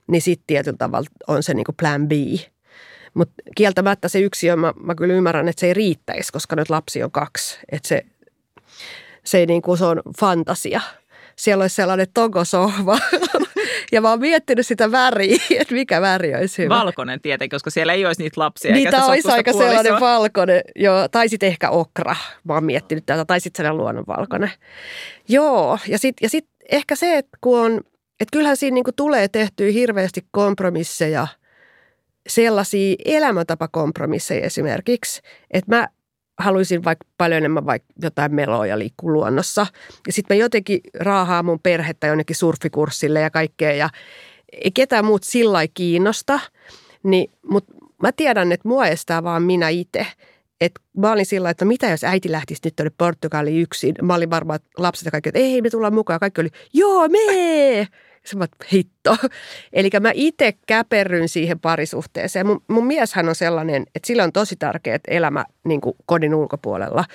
niin 0.07 0.21
sitten 0.21 0.43
tietyllä 0.47 0.77
tavalla 0.77 1.09
on 1.27 1.43
se 1.43 1.53
niin 1.53 1.65
kuin 1.65 1.75
plan 1.75 2.07
B. 2.07 2.11
Mutta 3.13 3.33
kieltämättä 3.55 4.07
se 4.07 4.19
yksi 4.19 4.51
on, 4.51 4.59
mä, 4.59 4.73
mä 4.83 4.95
kyllä 4.95 5.13
ymmärrän, 5.13 5.49
että 5.49 5.59
se 5.59 5.67
ei 5.67 5.73
riittäisi, 5.73 6.33
koska 6.33 6.55
nyt 6.55 6.69
lapsi 6.69 7.03
on 7.03 7.11
kaksi. 7.11 7.59
Että 7.71 7.87
se, 7.87 8.05
se, 9.23 9.37
ei 9.37 9.45
niin 9.45 9.61
kuin, 9.61 9.77
se 9.77 9.85
on 9.85 10.01
fantasia. 10.19 10.81
Siellä 11.35 11.61
olisi 11.61 11.75
sellainen 11.75 12.07
togosohva. 12.13 12.99
ja 13.91 14.01
mä 14.01 14.09
oon 14.09 14.19
miettinyt 14.19 14.67
sitä 14.67 14.91
väriä, 14.91 15.37
että 15.59 15.73
mikä 15.73 16.01
väri 16.01 16.35
olisi 16.35 16.63
hyvä. 16.63 16.75
Valkoinen 16.75 17.21
tietenkin, 17.21 17.55
koska 17.55 17.69
siellä 17.69 17.93
ei 17.93 18.05
olisi 18.05 18.23
niitä 18.23 18.41
lapsia. 18.41 18.73
Niitä 18.73 19.05
olisi 19.05 19.31
aika 19.31 19.51
puolisoa. 19.51 19.69
sellainen 19.69 19.99
valkoinen, 19.99 20.61
joo. 20.75 21.07
Tai 21.07 21.29
sitten 21.29 21.47
ehkä 21.47 21.69
okra. 21.69 22.15
Mä 22.43 22.53
oon 22.53 22.63
miettinyt 22.63 23.05
tätä. 23.05 23.25
Tai 23.25 23.39
sitten 23.39 23.57
sellainen 23.57 23.77
luonnonvalkoinen. 23.77 24.51
Joo, 25.27 25.79
ja 25.87 25.97
sitten 25.97 26.25
ja 26.25 26.29
sit 26.29 26.47
ehkä 26.71 26.95
se, 26.95 27.17
että 27.17 27.37
kun 27.41 27.59
on, 27.59 27.77
että 28.19 28.31
kyllähän 28.31 28.57
siinä 28.57 28.75
niin 28.75 28.85
tulee 28.95 29.27
tehtyä 29.27 29.71
hirveästi 29.71 30.25
kompromisseja, 30.31 31.27
sellaisia 32.27 32.95
elämäntapakompromisseja 33.05 34.45
esimerkiksi, 34.45 35.21
että 35.51 35.75
mä 35.75 35.87
haluaisin 36.39 36.83
vaikka 36.83 37.07
paljon 37.17 37.37
enemmän 37.37 37.65
vaikka 37.65 37.93
jotain 38.01 38.35
meloa 38.35 38.65
ja 38.65 38.79
liikkua 38.79 39.11
luonnossa. 39.11 39.67
Ja 40.07 40.13
sitten 40.13 40.37
mä 40.37 40.41
jotenkin 40.41 40.79
raahaan 40.99 41.45
mun 41.45 41.59
perhettä 41.59 42.07
jonnekin 42.07 42.35
surfikurssille 42.35 43.19
ja 43.19 43.29
kaikkea 43.29 43.71
ja 43.71 43.89
ei 44.51 44.71
ketään 44.71 45.05
muut 45.05 45.23
sillä 45.23 45.59
kiinnosta. 45.73 46.39
Niin, 47.03 47.31
mutta 47.49 47.73
mä 48.03 48.11
tiedän, 48.11 48.51
että 48.51 48.67
mua 48.67 48.85
estää 48.85 49.23
vaan 49.23 49.43
minä 49.43 49.69
itse 49.69 50.05
että 50.61 50.81
mä 50.97 51.11
olin 51.11 51.25
sillä 51.25 51.49
että 51.49 51.65
mitä 51.65 51.89
jos 51.89 52.03
äiti 52.03 52.31
lähtisi 52.31 52.61
nyt 52.65 52.75
tuonne 52.75 52.91
Portugaliin 52.97 53.61
yksin. 53.61 53.95
Mä 54.01 54.15
olin 54.15 54.29
varmaan, 54.29 54.55
että 54.55 54.69
lapset 54.77 55.05
ja 55.05 55.11
kaikki, 55.11 55.29
että 55.29 55.39
ei 55.39 55.61
me 55.61 55.69
tullaan 55.69 55.93
mukaan. 55.93 56.19
Kaikki 56.19 56.41
oli, 56.41 56.49
joo 56.73 57.07
me! 57.07 57.87
Se 58.25 58.37
mä, 58.37 58.47
hitto. 58.73 59.17
Eli 59.73 59.89
mä 59.99 60.11
itse 60.13 60.53
käperryn 60.67 61.29
siihen 61.29 61.59
parisuhteeseen. 61.59 62.47
Mun, 62.47 62.63
mun 62.67 62.87
mieshän 62.87 63.29
on 63.29 63.35
sellainen, 63.35 63.85
että 63.95 64.07
sillä 64.07 64.23
on 64.23 64.31
tosi 64.31 64.55
tärkeä 64.55 64.99
elämä 65.07 65.45
niin 65.63 65.81
kuin 65.81 65.95
kodin 66.05 66.35
ulkopuolella. 66.35 67.05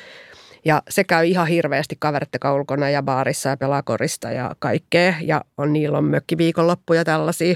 Ja 0.64 0.82
se 0.90 1.04
käy 1.04 1.26
ihan 1.26 1.46
hirveästi 1.46 1.96
kaverittekaan 1.98 2.54
ulkona 2.54 2.90
ja 2.90 3.02
baarissa 3.02 3.48
ja 3.48 3.56
pelakorista 3.56 4.30
ja 4.30 4.56
kaikkea. 4.58 5.14
Ja 5.20 5.44
on, 5.58 5.72
niillä 5.72 5.98
on 5.98 6.04
mökkiviikonloppuja 6.04 7.04
tällaisia 7.04 7.54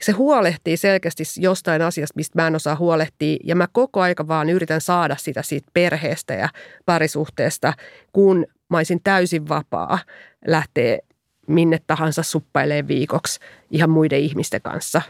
se 0.00 0.12
huolehtii 0.12 0.76
selkeästi 0.76 1.22
jostain 1.36 1.82
asiasta, 1.82 2.16
mistä 2.16 2.42
mä 2.42 2.46
en 2.46 2.56
osaa 2.56 2.76
huolehtia. 2.76 3.36
Ja 3.44 3.56
mä 3.56 3.68
koko 3.72 4.00
aika 4.00 4.28
vaan 4.28 4.50
yritän 4.50 4.80
saada 4.80 5.16
sitä 5.16 5.42
siitä 5.42 5.70
perheestä 5.72 6.34
ja 6.34 6.48
parisuhteesta, 6.86 7.72
kun 8.12 8.46
mä 8.68 8.76
olisin 8.76 9.00
täysin 9.04 9.48
vapaa 9.48 9.98
lähteä 10.46 10.98
minne 11.46 11.78
tahansa 11.86 12.22
suppailee 12.22 12.88
viikoksi 12.88 13.40
ihan 13.70 13.90
muiden 13.90 14.20
ihmisten 14.20 14.62
kanssa. 14.62 15.02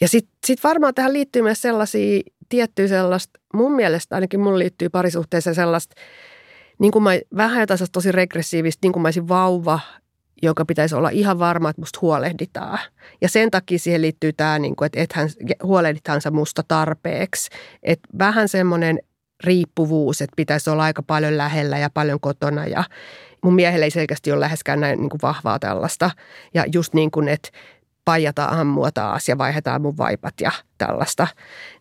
Ja 0.00 0.08
sitten 0.08 0.36
sit 0.46 0.64
varmaan 0.64 0.94
tähän 0.94 1.12
liittyy 1.12 1.42
myös 1.42 1.62
sellaisia 1.62 2.20
tiettyjä 2.48 2.88
sellaista, 2.88 3.40
mun 3.54 3.72
mielestä 3.72 4.14
ainakin 4.14 4.40
mun 4.40 4.58
liittyy 4.58 4.88
parisuhteeseen 4.88 5.54
sellaista, 5.54 5.94
niin 6.78 6.92
kuin 6.92 7.02
mä, 7.02 7.10
vähän 7.36 7.60
jotain 7.60 7.80
tosi 7.92 8.12
regressiivistä, 8.12 8.78
niin 8.82 8.92
kuin 8.92 9.02
mä 9.02 9.06
olisin 9.06 9.28
vauva 9.28 9.80
joka 10.42 10.64
pitäisi 10.64 10.94
olla 10.94 11.08
ihan 11.08 11.38
varma, 11.38 11.70
että 11.70 11.82
musta 11.82 11.98
huolehditaan. 12.02 12.78
Ja 13.20 13.28
sen 13.28 13.50
takia 13.50 13.78
siihen 13.78 14.02
liittyy 14.02 14.32
tämä, 14.32 14.58
niin 14.58 14.76
kuin, 14.76 14.86
että 14.86 15.00
ethän 15.00 15.28
huolehdithansa 15.62 16.30
musta 16.30 16.62
tarpeeksi. 16.68 17.50
Että 17.82 18.08
vähän 18.18 18.48
semmoinen 18.48 18.98
riippuvuus, 19.44 20.22
että 20.22 20.36
pitäisi 20.36 20.70
olla 20.70 20.82
aika 20.82 21.02
paljon 21.02 21.36
lähellä 21.36 21.78
ja 21.78 21.90
paljon 21.90 22.20
kotona 22.20 22.66
ja 22.66 22.84
mun 23.42 23.54
miehelle 23.54 23.84
ei 23.84 23.90
selkeästi 23.90 24.32
ole 24.32 24.40
läheskään 24.40 24.80
näin 24.80 25.00
niin 25.00 25.10
kuin 25.10 25.22
vahvaa 25.22 25.58
tällaista. 25.58 26.10
Ja 26.54 26.64
just 26.72 26.94
niin 26.94 27.10
kuin, 27.10 27.28
että 27.28 27.48
paijataan 28.04 28.58
ammua 28.58 28.90
taas 28.90 29.28
ja 29.28 29.38
vaihdetaan 29.38 29.82
mun 29.82 29.96
vaipat 29.96 30.34
ja 30.40 30.52
tällaista. 30.78 31.26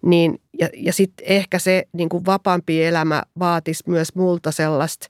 Niin, 0.02 0.42
ja 0.60 0.70
ja 0.74 0.94
sitten 0.94 1.26
ehkä 1.30 1.60
se 1.60 1.84
niin 1.94 2.10
kuin 2.10 2.26
vapaampi 2.26 2.84
elämä 2.84 3.24
vaatisi 3.40 3.84
myös 3.88 4.16
multa 4.16 4.52
sellaista 4.52 5.08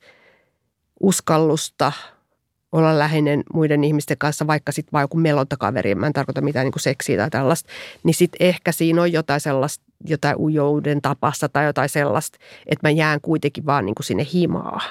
uskallusta– 0.99 1.91
olla 2.75 2.99
läheinen 2.99 3.43
muiden 3.53 3.83
ihmisten 3.83 4.17
kanssa, 4.17 4.47
vaikka 4.47 4.71
sitten 4.71 4.91
vaan 4.91 5.03
joku 5.03 5.17
melontakaveri, 5.17 5.95
mä 5.95 6.07
en 6.07 6.13
tarkoita 6.13 6.41
mitään 6.41 6.63
niin 6.63 6.71
kuin 6.71 6.81
seksiä 6.81 7.17
tai 7.17 7.29
tällaista, 7.29 7.69
niin 8.03 8.13
sitten 8.13 8.47
ehkä 8.47 8.71
siinä 8.71 9.01
on 9.01 9.11
jotain 9.11 9.41
sellaista, 9.41 9.85
jotain 10.07 10.35
ujouden 10.39 11.01
tapassa 11.01 11.49
tai 11.49 11.65
jotain 11.65 11.89
sellaista, 11.89 12.37
että 12.65 12.87
mä 12.87 12.91
jään 12.91 13.21
kuitenkin 13.21 13.65
vaan 13.65 13.85
niin 13.85 13.95
kuin 13.95 14.05
sinne 14.05 14.27
himaa. 14.33 14.81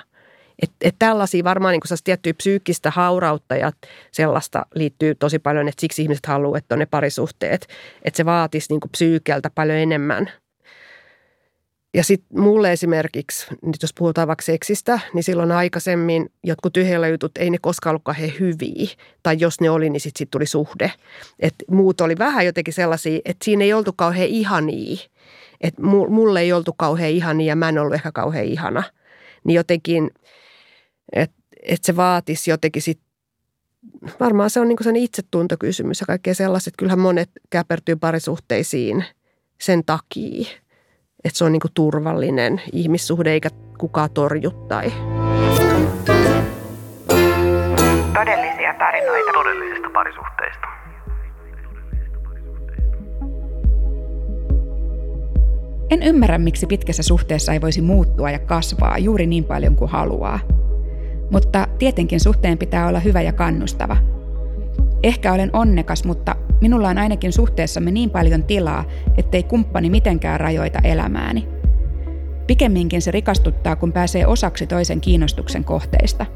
Että 0.63 0.77
et 0.81 0.95
tällaisia 0.99 1.45
varmaan 1.45 1.73
niin 1.73 1.81
kuin 1.89 1.99
tiettyä 2.05 2.35
psyykkistä 2.35 2.91
haurautta 2.91 3.57
ja 3.57 3.73
sellaista 4.13 4.67
liittyy 4.75 5.15
tosi 5.15 5.39
paljon, 5.39 5.69
että 5.69 5.81
siksi 5.81 6.03
ihmiset 6.03 6.27
haluaa, 6.27 6.59
että 6.59 6.75
on 6.75 6.79
ne 6.79 6.87
parisuhteet. 6.87 7.67
Että 8.05 8.17
se 8.17 8.25
vaatisi 8.25 8.67
niin 8.71 8.81
kuin 8.81 8.91
psyykeltä 8.91 9.51
paljon 9.55 9.79
enemmän– 9.79 10.31
ja 11.95 12.05
sitten 12.05 12.41
mulle 12.41 12.73
esimerkiksi, 12.73 13.47
nyt 13.63 13.83
jos 13.83 13.95
puhutaan 13.95 14.29
vaikka 14.29 14.43
seksistä, 14.43 15.01
niin 15.13 15.25
silloin 15.25 15.53
aikaisemmin 15.53 16.33
jotkut 16.43 16.73
tyhjällä 16.73 17.09
jutut, 17.09 17.39
ei 17.39 17.51
ne 17.51 17.59
koskaan 17.61 17.93
ollut 17.93 18.05
kauhean 18.05 18.33
hyviä. 18.41 18.89
Tai 19.23 19.37
jos 19.39 19.61
ne 19.61 19.71
oli, 19.71 19.91
niin 19.91 20.01
sitten 20.01 20.19
sit 20.19 20.31
tuli 20.31 20.47
suhde. 20.47 20.93
Et 21.41 21.55
muut 21.71 22.01
oli 22.01 22.19
vähän 22.19 22.47
jotenkin 22.47 22.75
sellaisia, 22.75 23.21
että 23.25 23.45
siinä 23.45 23.65
ei 23.65 23.73
oltu 23.73 23.93
kauhean 23.97 24.29
ihania. 24.29 24.97
Että 25.61 25.83
mulle 25.83 26.41
ei 26.41 26.53
oltu 26.53 26.73
kauhean 26.77 27.11
ihania 27.11 27.47
ja 27.47 27.57
mä 27.57 27.69
en 27.69 27.79
ollut 27.79 27.95
ehkä 27.95 28.13
kauhean 28.13 28.45
ihana. 28.45 28.83
niin 29.45 29.55
jotenkin, 29.55 30.11
että 31.13 31.37
et 31.63 31.85
se 31.85 31.97
vaatisi 31.97 32.51
jotenkin 32.51 32.83
sit, 32.83 33.01
varmaan 34.21 34.51
se 34.51 34.61
on 34.61 34.69
niin 34.69 34.85
sen 34.85 34.97
itsetuntokysymys 34.97 36.01
ja 36.01 36.07
kaikkea 36.07 36.35
sellaiset. 36.35 36.75
Kyllähän 36.79 36.99
monet 36.99 37.31
käpertyy 37.51 37.97
parisuhteisiin 37.97 39.05
sen 39.61 39.85
takia, 39.87 40.47
että 41.25 41.39
se 41.39 41.45
on 41.45 41.53
niin 41.53 41.61
turvallinen 41.75 42.63
ihmissuhde 42.73 43.33
eikä 43.33 43.49
kukaan 43.79 44.11
torju 44.11 44.51
tai... 44.51 44.93
Todellisia 48.15 48.75
tarinoita 48.79 49.33
todellisista 49.33 49.91
parisuhteista. 49.93 50.67
En 55.91 56.03
ymmärrä, 56.03 56.39
miksi 56.39 56.67
pitkässä 56.67 57.03
suhteessa 57.03 57.53
ei 57.53 57.61
voisi 57.61 57.83
muuttua 57.83 58.31
ja 58.31 58.39
kasvaa 58.39 58.99
juuri 58.99 59.27
niin 59.27 59.45
paljon 59.45 59.77
kuin 59.77 59.91
haluaa. 59.91 60.41
Mutta 61.31 61.67
tietenkin 61.79 62.21
suhteen 62.21 62.59
pitää 62.59 62.89
olla 62.89 63.01
hyvä 63.01 63.23
ja 63.23 63.33
kannustava. 63.33 63.97
Ehkä 65.05 65.33
olen 65.33 65.51
onnekas, 65.53 66.05
mutta 66.05 66.37
minulla 66.61 66.89
on 66.89 66.99
ainakin 66.99 67.33
suhteessamme 67.33 67.91
niin 67.91 68.11
paljon 68.11 68.45
tilaa, 68.45 68.85
ettei 69.17 69.43
kumppani 69.43 69.91
mitenkään 69.91 70.41
rajoita 70.41 70.79
elämääni. 70.85 71.49
Pikemminkin 72.47 73.03
se 73.03 73.11
rikastuttaa, 73.11 73.77
kun 73.77 73.93
pääsee 73.93 74.27
osaksi 74.27 74.67
toisen 74.67 75.01
kiinnostuksen 75.01 75.65
kohteista. 75.65 76.27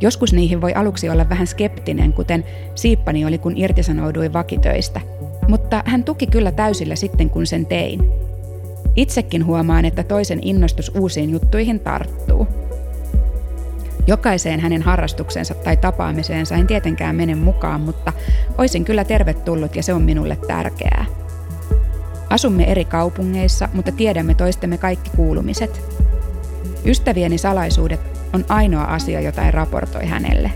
Joskus 0.00 0.32
niihin 0.32 0.60
voi 0.60 0.74
aluksi 0.74 1.10
olla 1.10 1.28
vähän 1.28 1.46
skeptinen, 1.46 2.12
kuten 2.12 2.44
siippani 2.74 3.24
oli, 3.24 3.38
kun 3.38 3.56
irtisanouduin 3.56 4.32
vakitöistä. 4.32 5.00
Mutta 5.48 5.82
hän 5.86 6.04
tuki 6.04 6.26
kyllä 6.26 6.52
täysillä 6.52 6.96
sitten, 6.96 7.30
kun 7.30 7.46
sen 7.46 7.66
tein. 7.66 8.10
Itsekin 8.96 9.46
huomaan, 9.46 9.84
että 9.84 10.02
toisen 10.02 10.38
innostus 10.42 10.92
uusiin 10.94 11.30
juttuihin 11.30 11.80
tarttuu. 11.80 12.46
Jokaiseen 14.08 14.60
hänen 14.60 14.82
harrastuksensa 14.82 15.54
tai 15.54 15.76
tapaamiseensa 15.76 16.54
en 16.54 16.66
tietenkään 16.66 17.16
mene 17.16 17.34
mukaan, 17.34 17.80
mutta 17.80 18.12
oisin 18.58 18.84
kyllä 18.84 19.04
tervetullut 19.04 19.76
ja 19.76 19.82
se 19.82 19.94
on 19.94 20.02
minulle 20.02 20.36
tärkeää. 20.46 21.04
Asumme 22.30 22.64
eri 22.64 22.84
kaupungeissa, 22.84 23.68
mutta 23.72 23.92
tiedämme 23.92 24.34
toistemme 24.34 24.78
kaikki 24.78 25.10
kuulumiset. 25.16 25.82
Ystävieni 26.84 27.38
salaisuudet 27.38 28.00
on 28.32 28.44
ainoa 28.48 28.84
asia, 28.84 29.20
jota 29.20 29.42
en 29.42 29.54
raportoi 29.54 30.06
hänelle. 30.06 30.52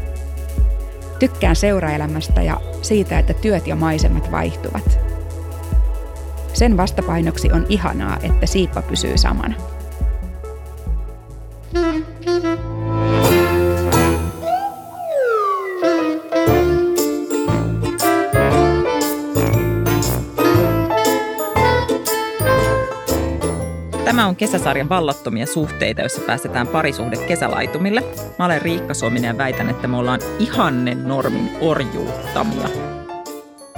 Tykkään 1.19 1.57
seuraelämästä 1.57 2.43
ja 2.43 2.61
siitä, 2.83 3.19
että 3.19 3.35
työt 3.35 3.67
ja 3.67 3.77
maisemat 3.77 4.31
vaihtuvat. 4.31 4.99
Sen 6.53 6.77
vastapainoksi 6.77 7.53
on 7.53 7.67
ihanaa, 7.69 8.19
että 8.23 8.47
siippa 8.47 8.83
pysyy 8.83 9.19
samana. 9.19 9.55
Kesäsarjan 24.43 24.89
vallattomia 24.89 25.47
suhteita, 25.47 26.01
joissa 26.01 26.21
päästetään 26.21 26.67
parisuhde 26.67 27.17
kesälaitumille. 27.17 28.01
Mä 28.39 28.45
olen 28.45 28.63
Riikka 28.63 28.95
Suominen 28.95 29.29
ja 29.29 29.39
väitän, 29.39 29.71
että 29.71 29.89
me 29.89 29.97
ollaan 29.97 30.21
ihanne 30.39 30.95
normin 30.95 31.51
orjuuttamia. 31.61 32.69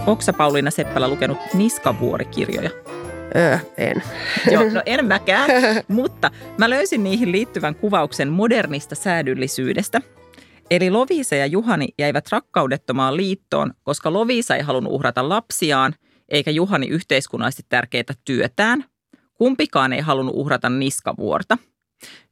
Onko 0.07 0.23
Pauliina 0.37 0.71
Seppälä 0.71 1.09
lukenut 1.09 1.39
Niskavuorikirjoja? 1.55 2.71
Öö, 3.37 3.59
en. 3.77 4.03
Joo, 4.53 4.63
no 4.73 4.83
en 4.87 5.05
mäkään, 5.05 5.51
mutta 5.89 6.31
mä 6.59 6.71
löysin 6.71 7.05
niihin 7.05 7.33
liittyvän 7.33 7.75
kuvauksen 7.75 8.29
modernista 8.29 8.95
säädyllisyydestä. 8.95 10.01
Eli 10.71 10.91
Lovisa 10.91 11.35
ja 11.35 11.47
Juhani 11.47 11.89
jäivät 11.99 12.33
rakkaudettomaan 12.33 13.17
liittoon, 13.17 13.73
koska 13.83 14.13
Lovisa 14.13 14.57
ei 14.57 14.63
halunnut 14.63 14.93
uhrata 14.93 15.29
lapsiaan, 15.29 15.95
eikä 16.29 16.51
Juhani 16.51 16.87
yhteiskunnallisesti 16.87 17.67
tärkeitä 17.69 18.15
työtään– 18.25 18.85
Kumpikaan 19.35 19.93
ei 19.93 20.01
halunnut 20.01 20.35
uhrata 20.37 20.71
niskavuorta. 20.71 21.59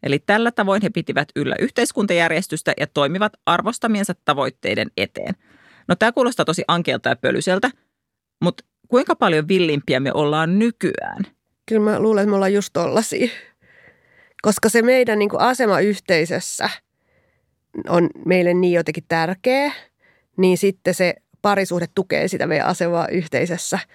Eli 0.02 0.18
tällä 0.18 0.50
tavoin 0.50 0.82
he 0.82 0.90
pitivät 0.90 1.28
yllä 1.36 1.56
yhteiskuntajärjestystä 1.58 2.72
ja 2.80 2.86
toimivat 2.86 3.32
arvostamiensa 3.46 4.14
tavoitteiden 4.24 4.90
eteen. 4.96 5.34
No 5.88 5.96
tämä 5.96 6.12
kuulostaa 6.12 6.44
tosi 6.44 6.64
ankeelta 6.68 7.08
ja 7.08 7.16
pölyseltä, 7.16 7.70
mutta 8.42 8.64
kuinka 8.88 9.16
paljon 9.16 9.48
villimpiä 9.48 10.00
me 10.00 10.12
ollaan 10.14 10.58
nykyään? 10.58 11.24
Kyllä 11.66 11.90
mä 11.90 12.00
luulen, 12.00 12.22
että 12.22 12.30
me 12.30 12.34
ollaan 12.34 12.54
just 12.54 12.70
tollasia. 12.72 13.28
Koska 14.42 14.68
se 14.68 14.82
meidän 14.82 15.18
niin 15.18 15.30
asema 15.38 15.80
yhteisössä 15.80 16.70
on 17.88 18.10
meille 18.26 18.54
niin 18.54 18.72
jotenkin 18.72 19.04
tärkeä, 19.08 19.72
niin 20.36 20.58
sitten 20.58 20.94
se 20.94 21.14
parisuhde 21.42 21.86
tukee 21.94 22.28
sitä 22.28 22.46
meidän 22.46 22.66
asemaa 22.66 23.08
yhteisössä– 23.08 23.78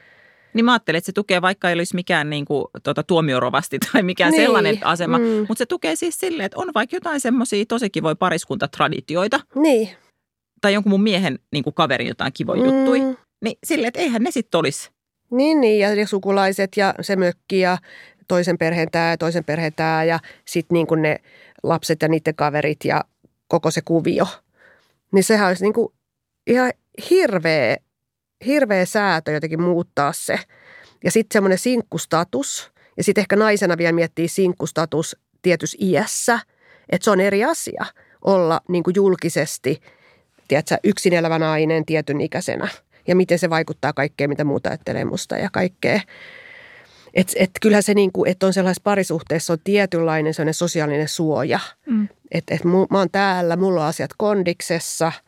niin 0.58 0.66
mä 0.66 0.72
ajattelin, 0.72 0.98
että 0.98 1.06
se 1.06 1.12
tukee, 1.12 1.42
vaikka 1.42 1.70
ei 1.70 1.74
olisi 1.74 1.96
mikään 1.96 2.30
niin 2.30 2.46
kuin, 2.46 2.66
tuota, 2.84 3.04
tuomiorovasti 3.04 3.80
tai 3.92 4.04
mikään 4.04 4.32
niin. 4.32 4.44
sellainen 4.44 4.78
asema, 4.82 5.18
mm. 5.18 5.26
mutta 5.26 5.58
se 5.58 5.66
tukee 5.66 5.96
siis 5.96 6.20
silleen, 6.20 6.46
että 6.46 6.60
on 6.60 6.72
vaikka 6.76 6.96
jotain 6.96 7.20
semmoisia 7.20 7.66
tosi 7.66 7.90
kivoja 7.90 8.16
pariskuntatraditioita. 8.16 9.40
Niin. 9.56 9.90
Tai 10.62 10.74
jonkun 10.74 10.90
mun 10.90 11.04
miehen 11.04 11.40
niin 11.52 11.64
kuin 11.64 11.74
kaverin 11.74 12.08
jotain 12.08 12.34
kivoja 12.34 12.64
mm. 12.64 12.68
juttui. 12.68 13.00
Niin 13.44 13.58
silleen, 13.64 13.88
että 13.88 14.00
eihän 14.00 14.24
ne 14.24 14.32
sitten 14.32 14.60
olisi. 14.60 14.90
Niin, 15.32 15.62
niin, 15.62 15.80
ja, 15.80 15.94
ja 15.94 16.08
sukulaiset 16.08 16.78
ja 16.78 16.94
se 17.02 17.16
mökki 17.16 17.60
ja 17.60 17.78
toisen 18.28 18.58
perheen 18.58 18.92
tämä 18.92 19.10
ja 19.10 19.18
toisen 19.18 19.44
perheen 19.44 19.74
tämä 19.76 20.04
ja 20.04 20.20
sitten 20.46 20.76
niin 20.76 20.88
kuin 20.88 21.02
ne 21.02 21.18
lapset 21.64 22.02
ja 22.02 22.08
niiden 22.08 22.36
kaverit 22.36 22.86
ja 22.86 23.04
koko 23.48 23.72
se 23.72 23.82
kuvio. 23.86 24.28
Niin 25.12 25.24
sehän 25.24 25.48
olisi 25.48 25.64
niin 25.64 25.74
kuin 25.74 25.94
ihan 26.48 26.72
hirveä 27.10 27.78
hirveä 28.46 28.86
säätö 28.86 29.32
jotenkin 29.32 29.62
muuttaa 29.62 30.14
se. 30.14 30.40
Ja 31.04 31.12
sitten 31.12 31.34
semmoinen 31.34 31.58
sinkkustatus, 31.58 32.72
ja 32.98 33.04
sitten 33.04 33.22
ehkä 33.22 33.36
naisena 33.36 33.78
vielä 33.78 33.92
miettii 33.92 34.28
sinkkustatus 34.28 35.18
tietyssä 35.42 35.78
iässä, 35.82 36.40
että 36.90 37.06
se 37.06 37.12
on 37.12 37.20
eri 37.20 37.44
asia 37.44 37.86
olla 38.22 38.62
niin 38.68 38.84
kuin 38.84 38.96
julkisesti, 38.96 39.82
tiedätkö, 40.48 40.78
yksin 40.84 41.14
elävä 41.14 41.40
nainen 41.40 41.86
tietyn 41.86 42.22
ikäisenä. 42.22 42.68
Ja 43.08 43.16
miten 43.16 43.40
se 43.40 43.50
vaikuttaa 43.50 43.94
kaikkeen, 43.94 44.30
mitä 44.30 44.44
muuta 44.44 44.70
ajattelee 44.70 45.06
musta 45.06 45.38
ja 45.38 45.50
kaikkea. 45.54 46.02
Että 47.14 47.34
et 47.36 47.52
kyllähän 47.62 47.84
se, 47.84 47.94
niin 47.94 48.12
kuin, 48.12 48.32
että 48.32 48.46
on 48.46 48.54
sellaisessa 48.54 48.84
parisuhteessa 48.84 49.54
on 49.54 49.60
tietynlainen 49.64 50.34
sellainen 50.34 50.54
sosiaalinen 50.54 51.08
suoja. 51.08 51.60
Mm. 51.86 52.08
Että 52.32 52.56
et 52.56 52.64
mä 52.64 52.98
oon 52.98 53.10
täällä, 53.12 53.56
mulla 53.56 53.82
on 53.82 53.88
asiat 53.88 54.12
kondiksessa– 54.18 55.12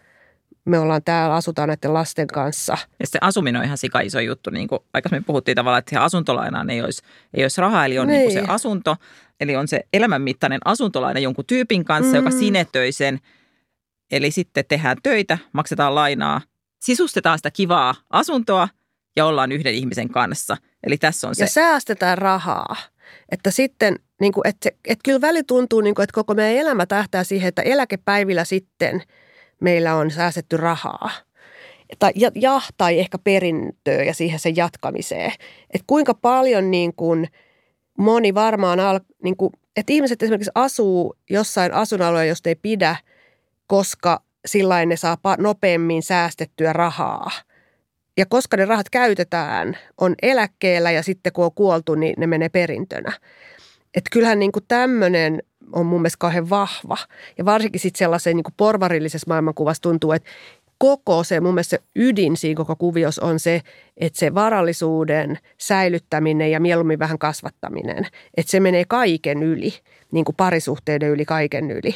me 0.69 0.79
ollaan 0.79 1.03
täällä, 1.03 1.35
asutaan 1.35 1.67
näiden 1.67 1.93
lasten 1.93 2.27
kanssa. 2.27 2.77
Ja 2.99 3.07
se 3.07 3.17
asuminen 3.21 3.59
on 3.59 3.65
ihan 3.65 3.77
sika 3.77 3.99
iso 3.99 4.19
juttu, 4.19 4.49
niin 4.49 4.67
kuin 4.67 4.79
aikaisemmin 4.93 5.23
puhuttiin 5.23 5.55
tavallaan, 5.55 5.79
että 5.79 6.01
asuntolainaan 6.01 6.69
ei 6.69 6.81
olisi, 6.81 7.01
ei 7.33 7.43
olisi 7.43 7.61
rahaa, 7.61 7.85
eli 7.85 7.99
on 7.99 8.07
niin. 8.07 8.19
Niin 8.19 8.31
se 8.31 8.43
asunto, 8.47 8.95
eli 9.39 9.55
on 9.55 9.67
se 9.67 9.81
elämänmittainen 9.93 10.59
asuntolaina 10.65 11.19
jonkun 11.19 11.45
tyypin 11.45 11.85
kanssa, 11.85 12.11
mm. 12.11 12.15
joka 12.15 12.31
sinetöi 12.31 12.91
sen. 12.91 13.19
Eli 14.11 14.31
sitten 14.31 14.65
tehdään 14.67 14.97
töitä, 15.03 15.37
maksetaan 15.53 15.95
lainaa, 15.95 16.41
sisustetaan 16.81 17.39
sitä 17.39 17.51
kivaa 17.51 17.95
asuntoa 18.09 18.69
ja 19.15 19.25
ollaan 19.25 19.51
yhden 19.51 19.73
ihmisen 19.73 20.09
kanssa. 20.09 20.57
Eli 20.83 20.97
tässä 20.97 21.27
on 21.27 21.35
se. 21.35 21.43
Ja 21.43 21.47
säästetään 21.47 22.17
rahaa. 22.17 22.75
Että 23.31 23.51
sitten, 23.51 23.95
niin 24.21 24.33
kuin, 24.33 24.47
että, 24.47 24.69
että 24.85 25.01
kyllä 25.03 25.21
väli 25.21 25.43
tuntuu, 25.43 25.81
niin 25.81 25.95
kuin, 25.95 26.03
että 26.03 26.13
koko 26.13 26.33
meidän 26.33 26.61
elämä 26.61 26.85
tähtää 26.85 27.23
siihen, 27.23 27.47
että 27.47 27.61
eläkepäivillä 27.61 28.45
sitten– 28.45 29.01
meillä 29.59 29.95
on 29.95 30.11
säästetty 30.11 30.57
rahaa. 30.57 31.11
Tai, 31.99 32.11
ja, 32.15 32.31
ja, 32.35 32.61
tai 32.77 32.99
ehkä 32.99 33.17
perintöä 33.17 34.03
ja 34.03 34.13
siihen 34.13 34.39
sen 34.39 34.55
jatkamiseen. 34.55 35.31
Että 35.73 35.83
kuinka 35.87 36.13
paljon 36.13 36.71
niin 36.71 36.93
kuin 36.95 37.27
moni 37.97 38.33
varmaan, 38.33 38.79
al, 38.79 38.99
niin 39.23 39.37
kuin, 39.37 39.53
että 39.75 39.93
ihmiset 39.93 40.23
esimerkiksi 40.23 40.51
asuu 40.55 41.15
jossain 41.29 41.73
asuinalueella, 41.73 42.25
josta 42.25 42.49
ei 42.49 42.55
pidä, 42.55 42.95
koska 43.67 44.21
sillä 44.45 44.85
ne 44.85 44.95
saa 44.95 45.17
nopeammin 45.37 46.03
säästettyä 46.03 46.73
rahaa. 46.73 47.31
Ja 48.17 48.25
koska 48.25 48.57
ne 48.57 48.65
rahat 48.65 48.89
käytetään, 48.89 49.77
on 49.97 50.15
eläkkeellä 50.21 50.91
ja 50.91 51.03
sitten 51.03 51.33
kun 51.33 51.45
on 51.45 51.53
kuoltu, 51.53 51.95
niin 51.95 52.13
ne 52.17 52.27
menee 52.27 52.49
perintönä. 52.49 53.11
Että 53.95 54.09
kyllähän 54.11 54.39
niin 54.39 54.51
tämmöinen 54.67 55.43
on 55.71 55.85
mun 55.85 56.01
mielestä 56.01 56.19
kauhean 56.19 56.49
vahva. 56.49 56.97
Ja 57.37 57.45
varsinkin 57.45 57.81
sitten 57.81 57.99
sellaiseen 57.99 58.35
niin 58.35 58.53
porvarillisessa 58.57 59.27
maailmankuvassa 59.27 59.81
tuntuu, 59.81 60.11
että 60.11 60.29
koko 60.77 61.23
se, 61.23 61.39
mun 61.39 61.53
mielestä 61.53 61.77
se 61.77 61.83
ydin 61.95 62.37
siinä 62.37 62.57
koko 62.57 62.75
kuvios 62.75 63.19
on 63.19 63.39
se, 63.39 63.61
että 63.97 64.19
se 64.19 64.33
varallisuuden 64.33 65.37
säilyttäminen 65.57 66.51
ja 66.51 66.59
mieluummin 66.59 66.99
vähän 66.99 67.19
kasvattaminen, 67.19 68.07
että 68.37 68.51
se 68.51 68.59
menee 68.59 68.83
kaiken 68.87 69.43
yli, 69.43 69.73
niin 70.11 70.25
kuin 70.25 70.35
parisuhteiden 70.35 71.09
yli, 71.09 71.25
kaiken 71.25 71.71
yli. 71.71 71.95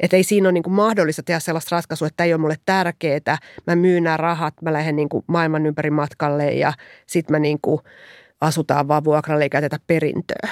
Että 0.00 0.16
ei 0.16 0.24
siinä 0.24 0.48
ole 0.48 0.52
niin 0.52 0.62
kuin 0.62 0.74
mahdollista 0.74 1.22
tehdä 1.22 1.40
sellaista 1.40 1.76
ratkaisua, 1.76 2.06
että 2.06 2.16
tämä 2.16 2.26
ei 2.26 2.34
ole 2.34 2.40
mulle 2.40 2.56
tärkeää, 2.66 3.38
mä 3.66 3.76
myyn 3.76 4.02
nämä 4.02 4.16
rahat, 4.16 4.54
mä 4.62 4.72
lähden 4.72 4.96
niin 4.96 5.08
kuin 5.08 5.24
maailman 5.26 5.66
ympäri 5.66 5.90
matkalle 5.90 6.52
ja 6.52 6.72
sitten 7.06 7.34
mä 7.34 7.38
niin 7.38 7.58
kuin 7.62 7.80
asutaan 8.40 8.88
vaan 8.88 9.04
vuokralle 9.04 9.44
eikä 9.44 9.60
tätä 9.60 9.78
perintöä. 9.86 10.48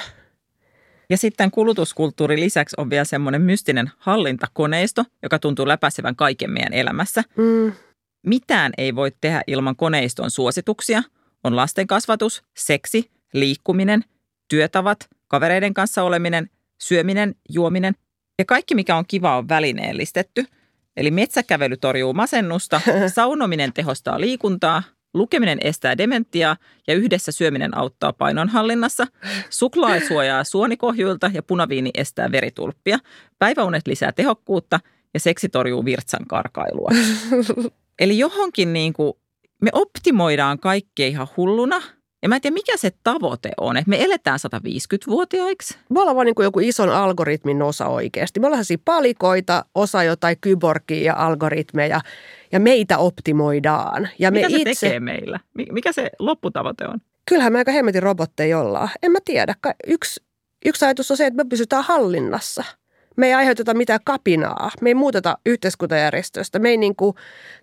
Ja 1.11 1.17
sitten 1.17 1.51
kulutuskulttuurin 1.51 2.39
lisäksi 2.39 2.75
on 2.77 2.89
vielä 2.89 3.05
semmoinen 3.05 3.41
mystinen 3.41 3.91
hallintakoneisto, 3.97 5.05
joka 5.23 5.39
tuntuu 5.39 5.67
läpäisevän 5.67 6.15
kaiken 6.15 6.51
meidän 6.51 6.73
elämässä. 6.73 7.23
Mm. 7.37 7.73
Mitään 8.27 8.71
ei 8.77 8.95
voi 8.95 9.11
tehdä 9.21 9.41
ilman 9.47 9.75
koneiston 9.75 10.31
suosituksia. 10.31 11.03
On 11.43 11.55
lasten 11.55 11.87
kasvatus, 11.87 12.43
seksi, 12.57 13.11
liikkuminen, 13.33 14.03
työtavat, 14.47 15.09
kavereiden 15.27 15.73
kanssa 15.73 16.03
oleminen, 16.03 16.49
syöminen, 16.81 17.35
juominen 17.49 17.95
ja 18.39 18.45
kaikki 18.45 18.75
mikä 18.75 18.95
on 18.95 19.05
kiva 19.07 19.37
on 19.37 19.49
välineellistetty. 19.49 20.45
Eli 20.97 21.11
metsäkävely 21.11 21.77
torjuu 21.77 22.13
masennusta, 22.13 22.81
saunominen 23.15 23.73
tehostaa 23.73 24.21
liikuntaa, 24.21 24.83
lukeminen 25.13 25.57
estää 25.61 25.97
dementiaa 25.97 26.57
ja 26.87 26.93
yhdessä 26.95 27.31
syöminen 27.31 27.77
auttaa 27.77 28.13
painonhallinnassa. 28.13 29.07
Suklaa 29.49 29.99
suojaa 30.07 30.43
suonikohjuilta 30.43 31.31
ja 31.33 31.43
punaviini 31.43 31.91
estää 31.93 32.31
veritulppia. 32.31 32.97
Päiväunet 33.39 33.87
lisää 33.87 34.11
tehokkuutta 34.11 34.79
ja 35.13 35.19
seksi 35.19 35.49
torjuu 35.49 35.85
virtsan 35.85 36.25
karkailua. 36.27 36.89
Eli 37.99 38.17
johonkin 38.17 38.73
niin 38.73 38.93
kuin, 38.93 39.13
me 39.61 39.69
optimoidaan 39.73 40.59
kaikkea 40.59 41.07
ihan 41.07 41.27
hulluna. 41.37 41.81
Ja 42.23 42.29
mä 42.29 42.35
en 42.35 42.41
tiedä, 42.41 42.53
mikä 42.53 42.77
se 42.77 42.91
tavoite 43.03 43.51
on, 43.57 43.77
että 43.77 43.89
me 43.89 44.03
eletään 44.03 44.39
150-vuotiaiksi. 44.55 45.77
Me 45.89 45.99
ollaan 45.99 46.15
vaan 46.15 46.25
niin 46.25 46.35
kuin 46.35 46.43
joku 46.43 46.59
ison 46.59 46.89
algoritmin 46.89 47.61
osa 47.61 47.87
oikeasti. 47.87 48.39
Me 48.39 48.47
ollaan 48.47 48.65
siinä 48.65 48.81
palikoita, 48.85 49.65
osa 49.75 50.03
jotain 50.03 50.37
kyborgia 50.41 51.03
ja 51.03 51.15
algoritmeja, 51.15 52.01
ja 52.51 52.59
meitä 52.59 52.97
optimoidaan. 52.97 54.09
Ja 54.19 54.31
Mitä 54.31 54.49
me 54.49 54.51
se 54.51 54.57
itse, 54.57 54.85
tekee 54.87 54.99
meillä? 54.99 55.39
Mi- 55.53 55.67
Mikä 55.71 55.91
se 55.91 56.09
lopputavoite 56.19 56.87
on? 56.87 56.99
Kyllähän 57.29 57.53
me 57.53 57.59
aika 57.59 57.71
hemmetin 57.71 58.03
robotteja 58.03 58.59
ollaan. 58.59 58.89
En 59.03 59.11
mä 59.11 59.19
tiedä. 59.25 59.55
Yksi, 59.87 60.23
yksi 60.65 60.85
ajatus 60.85 61.11
on 61.11 61.17
se, 61.17 61.25
että 61.25 61.43
me 61.43 61.49
pysytään 61.49 61.83
hallinnassa. 61.83 62.63
Me 63.17 63.27
ei 63.27 63.33
aiheuteta 63.33 63.73
mitään 63.73 63.99
kapinaa. 64.05 64.71
Me 64.81 64.89
ei 64.89 64.93
muuteta 64.95 65.37
yhteiskuntajärjestöstä. 65.45 66.59
Me 66.59 66.69
ei 66.69 66.77
niin 66.77 66.95
kuin 66.95 67.15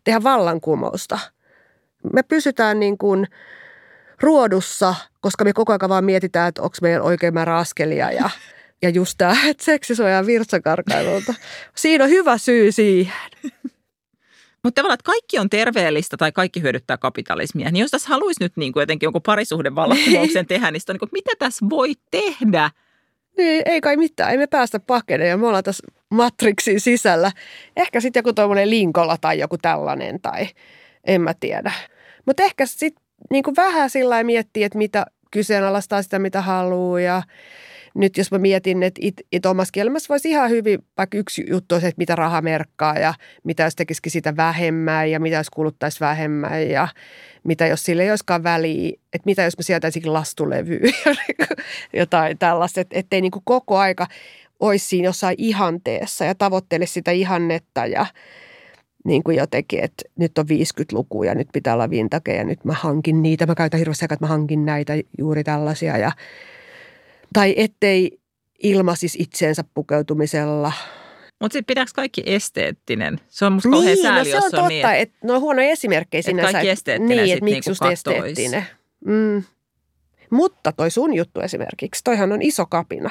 tehdä 0.05 0.22
vallankumousta. 0.22 1.18
Me 2.12 2.22
pysytään 2.22 2.80
niin 2.80 2.99
kuin 2.99 3.26
ruodussa, 4.20 4.95
koska 5.20 5.45
me 5.45 5.53
koko 5.53 5.72
ajan 5.72 5.89
vaan 5.89 6.05
mietitään, 6.05 6.49
että 6.49 6.62
onko 6.62 6.76
meillä 6.82 7.05
oikein 7.05 7.34
määrä 7.34 7.57
askelia 7.57 8.12
ja, 8.12 8.30
ja 8.82 8.89
just 8.89 9.14
tämä, 9.18 9.36
että 9.49 9.64
seksi 9.64 9.95
virtsakarkailulta. 10.26 11.34
Siinä 11.76 12.05
on 12.05 12.11
hyvä 12.11 12.39
syy 12.39 12.72
siihen. 12.72 13.14
Mutta 14.65 14.81
tavallaan, 14.81 14.95
että 14.95 15.05
kaikki 15.05 15.39
on 15.39 15.51
terveellistä 15.51 16.17
tai 16.17 16.33
kaikki 16.33 16.63
hyödyttää 16.63 16.97
kapitalismia. 16.97 17.71
Niin 17.71 17.81
jos 17.81 17.91
tässä 17.91 18.09
haluaisi 18.09 18.45
nyt 18.45 18.57
niin 18.57 18.73
kuin 18.73 18.83
jotenkin 18.83 19.07
jonkun 19.07 19.23
parisuhden 19.23 19.75
vallankumouksen 19.75 20.47
tehdä, 20.47 20.71
niin 20.71 20.81
on 20.89 20.93
niin 20.95 20.99
kuin, 20.99 21.11
mitä 21.13 21.31
tässä 21.39 21.67
voi 21.71 21.93
tehdä? 22.11 22.71
Niin, 23.37 23.63
ei 23.67 23.81
kai 23.81 23.97
mitään. 23.97 24.31
Ei 24.31 24.39
me 24.39 24.47
päästä 24.47 24.81
pakeneen 24.81 25.31
ja 25.31 25.37
me 25.37 25.47
ollaan 25.47 25.65
tässä 25.65 25.87
matriksin 26.11 26.81
sisällä. 26.81 27.33
Ehkä 27.77 28.01
sitten 28.01 28.21
joku 28.21 28.33
tuommoinen 28.33 28.71
linkolla 28.71 29.17
tai 29.21 29.39
joku 29.39 29.59
tällainen 29.59 30.21
tai 30.21 30.47
en 31.05 31.21
mä 31.21 31.35
tiedä. 31.41 31.73
Mutta 32.27 32.43
ehkä 32.43 32.67
sitten 32.67 33.05
niin 33.31 33.45
vähän 33.57 33.91
sillä 33.91 34.23
miettii, 34.23 34.65
että 34.65 34.79
mitä 34.79 35.07
kyseenalaistaa 35.31 36.03
sitä, 36.03 36.19
mitä 36.19 36.41
haluaa 36.41 37.01
ja 37.01 37.23
nyt 37.95 38.16
jos 38.16 38.30
mä 38.30 38.39
mietin, 38.39 38.82
että 38.82 39.01
it, 39.05 39.14
it 39.32 39.47
omassa 39.47 39.72
kielemmässä 39.72 40.09
voisi 40.09 40.30
ihan 40.30 40.51
hyvin, 40.51 40.78
vaikka 40.97 41.18
yksi 41.18 41.45
juttu 41.51 41.74
on 41.74 41.80
se, 41.80 41.86
että 41.89 41.99
mitä 41.99 42.16
raha 42.16 42.41
merkkaa 42.41 42.99
ja 42.99 43.14
mitä 43.45 43.62
jos 43.62 43.76
tekisikin 43.76 44.12
sitä 44.12 44.36
vähemmän 44.36 45.11
ja 45.11 45.20
mitä 45.20 45.36
jos 45.36 45.51
kuluttaisi 45.51 46.01
vähemmän 46.01 46.70
ja 46.70 46.89
mitä 47.45 47.66
jos 47.66 47.82
sille 47.82 48.03
ei 48.03 48.11
olisikaan 48.11 48.43
väliä, 48.43 48.89
että 48.89 49.26
mitä 49.26 49.43
jos 49.43 49.59
mä 49.59 49.62
sieltäisikin 49.62 50.12
lastulevyä 50.12 50.78
ja 51.39 52.01
jotain 52.01 52.39
tällaista, 52.39 52.80
että 52.80 52.99
ettei 52.99 53.20
niin 53.20 53.30
kuin 53.30 53.43
koko 53.45 53.78
aika 53.78 54.07
olisi 54.61 54.86
siinä 54.86 55.09
jossain 55.09 55.34
ihanteessa 55.39 56.24
ja 56.24 56.34
tavoittele 56.34 56.86
sitä 56.86 57.11
ihannetta 57.11 57.86
ja 57.86 58.07
niin 59.05 59.22
kuin 59.22 59.36
jotenkin, 59.36 59.84
että 59.84 60.03
nyt 60.16 60.39
on 60.39 60.45
50-luku 60.45 61.22
ja 61.22 61.34
nyt 61.34 61.49
pitää 61.53 61.74
olla 61.74 61.91
vintage 61.91 62.36
ja 62.36 62.45
nyt 62.45 62.64
mä 62.64 62.72
hankin 62.72 63.22
niitä. 63.22 63.47
Mä 63.47 63.55
käytän 63.55 63.78
hirveästi 63.78 64.05
aikaa, 64.05 64.14
että 64.14 64.24
mä 64.24 64.28
hankin 64.28 64.64
näitä 64.64 64.93
juuri 65.18 65.45
tällaisia 65.45 65.99
ja 65.99 66.12
tai 67.39 67.55
ettei 67.57 68.20
ilmaisisi 68.62 69.18
itseensä 69.22 69.64
pukeutumisella. 69.74 70.72
Mutta 71.41 71.53
sitten 71.53 71.66
pitääkö 71.66 71.91
kaikki 71.95 72.22
esteettinen? 72.26 73.20
Se 73.28 73.45
on 73.45 73.53
musta 73.53 73.68
Niin, 73.68 73.97
no 73.99 74.03
sääli, 74.03 74.24
se 74.24 74.36
jos 74.36 74.45
on 74.45 74.61
on 74.61 74.68
niin, 74.68 74.82
totta, 74.82 74.95
että 74.95 75.12
että 75.14 75.26
no 75.26 75.41
huonoja 75.41 75.68
esimerkkejä 75.70 76.22
sinänsä. 76.22 76.53
kaikki 76.53 76.68
esteettinen 76.68 77.16
Niin, 77.16 77.32
että 77.32 77.45
miksi 77.45 77.70
niinku 77.70 77.70
just 77.70 77.93
esteettinen. 77.93 78.66
Mm. 79.05 79.43
Mutta 80.30 80.72
toi 80.72 80.91
sun 80.91 81.14
juttu 81.14 81.41
esimerkiksi, 81.41 82.05
toihan 82.05 82.32
on 82.32 82.43
iso 82.43 82.66
kapina. 82.66 83.11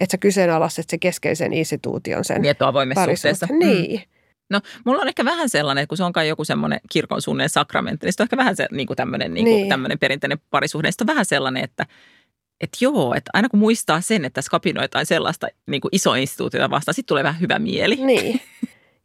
Että 0.00 0.12
sä 0.12 0.18
kyseenalaistat 0.18 0.90
se 0.90 0.98
keskeisen 0.98 1.52
instituution 1.52 2.24
sen 2.24 2.42
niin, 2.42 2.56
on 2.60 2.68
avoimessa 2.68 3.06
suhteessa. 3.06 3.46
Mm. 3.50 3.58
Niin. 3.58 4.02
No, 4.50 4.60
mulla 4.84 5.02
on 5.02 5.08
ehkä 5.08 5.24
vähän 5.24 5.48
sellainen, 5.48 5.82
että 5.82 5.88
kun 5.88 5.96
se 5.96 6.04
on 6.04 6.12
kai 6.12 6.28
joku 6.28 6.44
semmoinen 6.44 6.80
kirkon 6.90 7.22
suunneen 7.22 7.48
sakramentti, 7.48 8.06
niin 8.06 8.12
se 8.12 8.22
on 8.22 8.24
ehkä 8.24 8.36
vähän 8.36 8.56
se, 8.56 8.66
niin 8.72 8.86
kuin 8.86 8.96
tämmöinen, 8.96 9.34
niin 9.34 9.44
kuin, 9.44 9.56
Niin. 9.56 9.68
tämmöinen 9.68 9.98
perinteinen 9.98 10.38
parisuhde. 10.50 10.90
Sitten 10.90 11.04
on 11.04 11.14
vähän 11.14 11.24
sellainen, 11.24 11.64
että, 11.64 11.86
että 12.62 12.78
joo, 12.80 13.14
että 13.14 13.30
aina 13.34 13.48
kun 13.48 13.60
muistaa 13.60 14.00
sen, 14.00 14.24
että 14.24 14.34
tässä 14.34 14.50
kapinoitaan 14.50 15.06
sellaista 15.06 15.48
niin 15.66 15.80
kuin 15.80 15.90
isoa 15.92 16.16
instituutiota 16.16 16.70
vastaan, 16.70 16.94
sitten 16.94 17.08
tulee 17.08 17.24
vähän 17.24 17.40
hyvä 17.40 17.58
mieli. 17.58 17.96
Niin. 17.96 18.40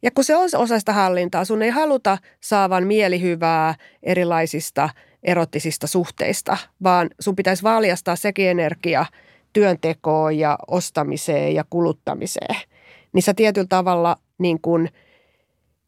Ja 0.02 0.10
kun 0.10 0.24
se 0.24 0.36
on 0.36 0.48
osa 0.54 0.78
sitä 0.78 0.92
hallintaa, 0.92 1.44
sun 1.44 1.62
ei 1.62 1.70
haluta 1.70 2.18
saavan 2.40 2.86
mielihyvää 2.86 3.74
erilaisista 4.02 4.88
erottisista 5.22 5.86
suhteista, 5.86 6.56
vaan 6.82 7.10
sun 7.20 7.36
pitäisi 7.36 7.62
valjastaa 7.62 8.16
sekin 8.16 8.48
energia 8.48 9.06
työntekoon 9.52 10.38
ja 10.38 10.58
ostamiseen 10.66 11.54
ja 11.54 11.64
kuluttamiseen. 11.70 12.56
Niin 13.12 13.22
sä 13.22 13.34
tietyllä 13.34 13.66
tavalla 13.68 14.16
niin 14.38 14.60
kuin 14.60 14.88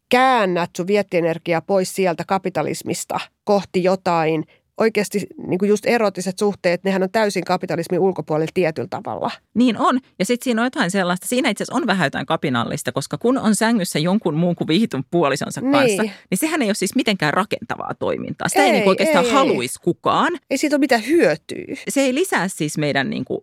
käännät 0.09 0.69
sun 0.77 0.87
viettienergiaa 0.87 1.61
pois 1.61 1.95
sieltä 1.95 2.23
kapitalismista 2.27 3.19
kohti 3.43 3.83
jotain. 3.83 4.45
Oikeasti 4.81 5.27
niin 5.47 5.59
kuin 5.59 5.69
just 5.69 5.85
erottiset 5.85 6.39
suhteet, 6.39 6.83
nehän 6.83 7.03
on 7.03 7.11
täysin 7.11 7.43
kapitalismin 7.43 7.99
ulkopuolella 7.99 8.51
tietyllä 8.53 8.87
tavalla. 8.91 9.31
Niin 9.53 9.77
on. 9.77 9.99
Ja 10.19 10.25
sitten 10.25 10.43
siinä 10.43 10.61
on 10.61 10.65
jotain 10.65 10.91
sellaista, 10.91 11.27
siinä 11.27 11.49
itse 11.49 11.63
asiassa 11.63 11.77
on 11.81 11.87
vähän 11.87 12.05
jotain 12.05 12.25
kapinallista, 12.25 12.91
koska 12.91 13.17
kun 13.17 13.37
on 13.37 13.55
sängyssä 13.55 13.99
jonkun 13.99 14.35
muun 14.35 14.55
kuin 14.55 14.67
viihtun 14.67 15.03
puolisonsa 15.11 15.61
Niin. 15.61 15.71
kanssa, 15.71 16.03
niin 16.03 16.37
sehän 16.37 16.61
ei 16.61 16.67
ole 16.67 16.75
siis 16.75 16.95
mitenkään 16.95 17.33
rakentavaa 17.33 17.91
toimintaa. 17.99 18.47
Sitä 18.49 18.61
ei, 18.61 18.65
Ei, 18.65 18.71
niin 18.71 18.83
kuin 18.83 18.91
oikeastaan 18.91 19.25
ei, 19.25 19.31
ei. 19.31 19.35
haluaisi 19.37 19.79
kukaan. 19.83 20.39
Ei 20.49 20.57
siitä 20.57 20.75
ole 20.75 20.79
mitään 20.79 21.07
hyötyä. 21.07 21.75
Se 21.89 22.01
ei 22.01 22.15
lisää 22.15 22.47
siis 22.47 22.77
meidän 22.77 23.09
niin 23.09 23.25
kuin 23.25 23.41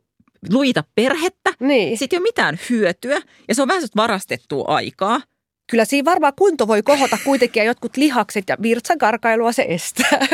luita 0.51 0.85
perhettä. 0.95 1.53
Niin. 1.61 1.99
Sitten 1.99 2.17
ei 2.17 2.21
ole 2.21 2.29
mitään 2.29 2.59
hyötyä 2.71 3.21
ja 3.49 3.55
se 3.55 3.63
on 3.63 3.69
vähän 3.69 3.83
varastettua 3.97 4.65
aikaa. 4.69 5.21
Kyllä 5.71 5.85
siinä 5.85 6.05
varmaan 6.11 6.33
kunto 6.39 6.69
voi 6.69 6.83
kohota 6.83 7.19
kuitenkin 7.25 7.61
ja 7.61 7.65
jotkut 7.65 7.97
lihakset 7.97 8.45
ja 8.49 8.57
virtsakarkailua 8.63 9.53
se 9.53 9.67
estää. 9.69 10.27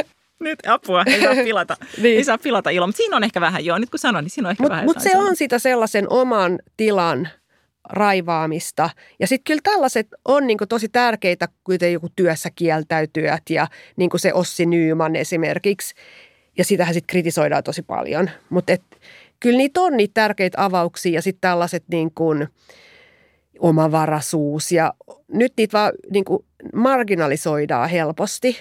Nyt 0.45 0.59
apua, 0.67 1.03
ei 1.07 1.21
saa 1.23 1.35
pilata, 1.45 1.77
Niin. 2.03 2.17
ei 2.17 2.25
saa 2.25 2.39
pilata 2.39 2.71
ilon. 2.71 2.89
Mutta 2.89 2.97
siinä 2.97 3.17
on 3.17 3.25
ehkä 3.25 3.41
vähän, 3.41 3.65
joo, 3.65 3.79
nyt 3.79 3.91
kun 3.91 3.99
sanoin, 3.99 4.23
niin 4.23 4.31
siinä 4.31 4.49
on 4.49 4.51
ehkä 4.51 4.63
Mutta 4.63 4.73
vähän 4.73 4.85
mut 4.85 4.97
jotain 4.97 5.03
se 5.11 5.17
on 5.17 5.23
sellaista. 5.23 5.39
sitä 5.39 5.59
sellaisen 5.59 6.07
oman 6.11 6.59
tilan 6.77 7.29
raivaamista. 7.89 8.91
Ja 9.21 9.27
sitten 9.27 9.45
kyllä 9.45 9.61
tällaiset 9.65 10.07
on 10.25 10.47
niinku 10.47 10.67
tosi 10.67 10.89
tärkeitä, 10.89 11.49
kuten 11.65 11.93
joku 11.93 12.09
työssä 12.17 12.51
kieltäytyjät 12.55 13.43
ja 13.51 13.67
niinku 13.97 14.19
se 14.19 14.33
Ossi 14.33 14.67
Nyyman 14.67 15.17
esimerkiksi. 15.17 15.95
Ja 16.59 16.65
sitähän 16.65 16.95
sitten 16.95 17.07
kritisoidaan 17.13 17.65
tosi 17.65 17.83
paljon. 17.83 18.31
Mutta 18.51 18.73
kyllä 19.41 19.57
niitä 19.59 19.81
on 19.81 19.97
niitä 19.97 20.15
tärkeitä 20.15 20.65
avauksia 20.65 21.13
ja 21.15 21.23
sitten 21.23 21.41
tällaiset 21.41 21.85
niin 21.91 22.11
kuin 22.15 22.49
omavaraisuus. 23.59 24.73
Ja 24.73 24.95
nyt 25.29 25.53
niitä 25.57 25.79
vaan 25.79 25.93
niin 26.11 26.25
kuin 26.25 26.45
marginalisoidaan 26.75 27.89
helposti 27.91 28.57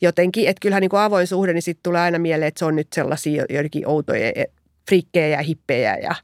jotenkin. 0.00 0.48
Että 0.48 0.60
kyllähän 0.60 0.80
niin 0.80 0.90
kuin 0.90 1.00
avoin 1.00 1.26
suhde, 1.26 1.52
niin 1.52 1.62
sitten 1.62 1.82
tulee 1.82 2.00
aina 2.00 2.18
mieleen, 2.18 2.48
että 2.48 2.58
se 2.58 2.64
on 2.64 2.76
nyt 2.76 2.92
sellaisia 2.92 3.44
joidenkin 3.50 3.88
outoja 3.88 4.32
e, 4.34 4.44
frikkejä 4.88 5.28
ja 5.28 5.42
hippejä 5.42 5.96
ja 5.96 6.14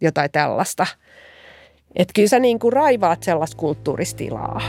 jotain 0.00 0.30
tällaista. 0.32 0.86
Että 1.96 2.12
kyllä 2.14 2.28
sä 2.28 2.38
niin 2.38 2.58
kuin 2.58 2.72
raivaat 2.72 3.22
sellaista 3.22 3.56
kulttuuristilaa. 3.56 4.60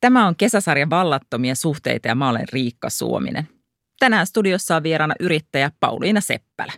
Tämä 0.00 0.26
on 0.26 0.36
kesäsarja 0.36 0.90
Vallattomia 0.90 1.54
suhteita 1.54 2.08
ja 2.08 2.14
mä 2.14 2.28
olen 2.28 2.46
Riikka 2.52 2.90
Suominen. 2.90 3.48
Tänään 3.98 4.26
studiossa 4.26 4.76
on 4.76 4.82
vieraana 4.82 5.14
yrittäjä 5.20 5.70
Pauliina 5.80 6.20
Seppälä. 6.20 6.72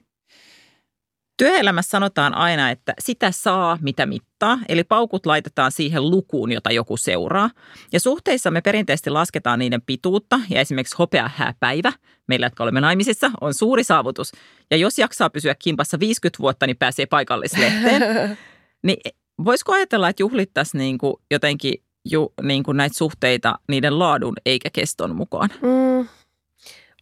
Työelämässä 1.40 1.90
sanotaan 1.90 2.34
aina, 2.34 2.70
että 2.70 2.94
sitä 2.98 3.30
saa, 3.30 3.78
mitä 3.80 4.06
mittaa, 4.06 4.58
eli 4.68 4.84
paukut 4.84 5.26
laitetaan 5.26 5.72
siihen 5.72 6.10
lukuun, 6.10 6.52
jota 6.52 6.72
joku 6.72 6.96
seuraa. 6.96 7.50
Ja 7.92 8.00
suhteissa 8.00 8.50
me 8.50 8.60
perinteisesti 8.60 9.10
lasketaan 9.10 9.58
niiden 9.58 9.82
pituutta, 9.82 10.40
ja 10.50 10.60
esimerkiksi 10.60 10.96
hopeahääpäivä, 10.98 11.92
meillä 12.28 12.46
jotka 12.46 12.62
olemme 12.62 12.80
naimisissa, 12.80 13.30
on 13.40 13.54
suuri 13.54 13.84
saavutus. 13.84 14.32
Ja 14.70 14.76
jos 14.76 14.98
jaksaa 14.98 15.30
pysyä 15.30 15.54
kimpassa 15.54 16.00
50 16.00 16.38
vuotta, 16.42 16.66
niin 16.66 16.76
pääsee 16.76 17.06
paikallislehteen. 17.06 18.02
Niin 18.82 19.00
voisiko 19.44 19.72
ajatella, 19.72 20.08
että 20.08 20.22
juhlittaisiin 20.22 20.78
niin 20.78 20.98
kuin 20.98 21.14
jotenkin 21.30 21.74
ju, 22.10 22.32
niin 22.42 22.62
kuin 22.62 22.76
näitä 22.76 22.96
suhteita 22.96 23.58
niiden 23.68 23.98
laadun 23.98 24.34
eikä 24.46 24.70
keston 24.72 25.16
mukaan. 25.16 25.50
Mm. 25.62 26.08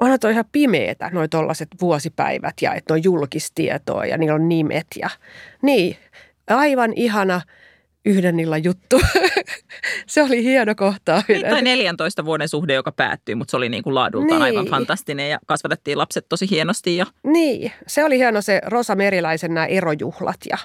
Onhan 0.01 0.21
toi 0.21 0.33
ihan 0.33 0.45
pimeetä, 0.53 1.11
noi 1.13 1.29
tollaset 1.29 1.69
vuosipäivät 1.81 2.55
ja 2.63 2.75
että 2.75 2.95
on 2.95 3.05
julkistietoa 3.05 4.05
ja 4.07 4.19
niillä 4.19 4.35
on 4.35 4.49
nimet 4.49 4.87
ja 5.01 5.11
niin, 5.63 5.97
aivan 6.47 6.93
ihana 6.97 7.41
yhden 8.05 8.41
illan 8.41 8.65
juttu. 8.65 9.01
se 10.07 10.23
oli 10.23 10.45
hieno 10.45 10.75
kohtaaminen. 10.75 11.43
Niin, 11.43 11.51
tai 11.51 11.63
14 11.63 12.25
vuoden 12.25 12.49
suhde, 12.49 12.75
joka 12.75 12.93
päättyi, 12.93 13.35
mutta 13.35 13.51
se 13.51 13.57
oli 13.57 13.69
niin 13.69 13.83
kuin 13.83 13.95
laadultaan 13.95 14.41
Niin. 14.41 14.43
aivan 14.43 14.67
fantastinen 14.67 15.31
ja 15.31 15.39
kasvatettiin 15.47 15.99
lapset 15.99 16.27
tosi 16.29 16.51
hienosti. 16.51 16.97
Ja 16.97 17.07
Niin, 17.25 17.73
se 17.87 18.05
oli 18.05 18.19
hieno 18.19 18.43
se 18.43 18.61
Rosa 18.67 18.95
Meriläisen 18.95 19.55
nämä 19.55 19.67
erojuhlat 19.67 20.37
ja 20.51 20.59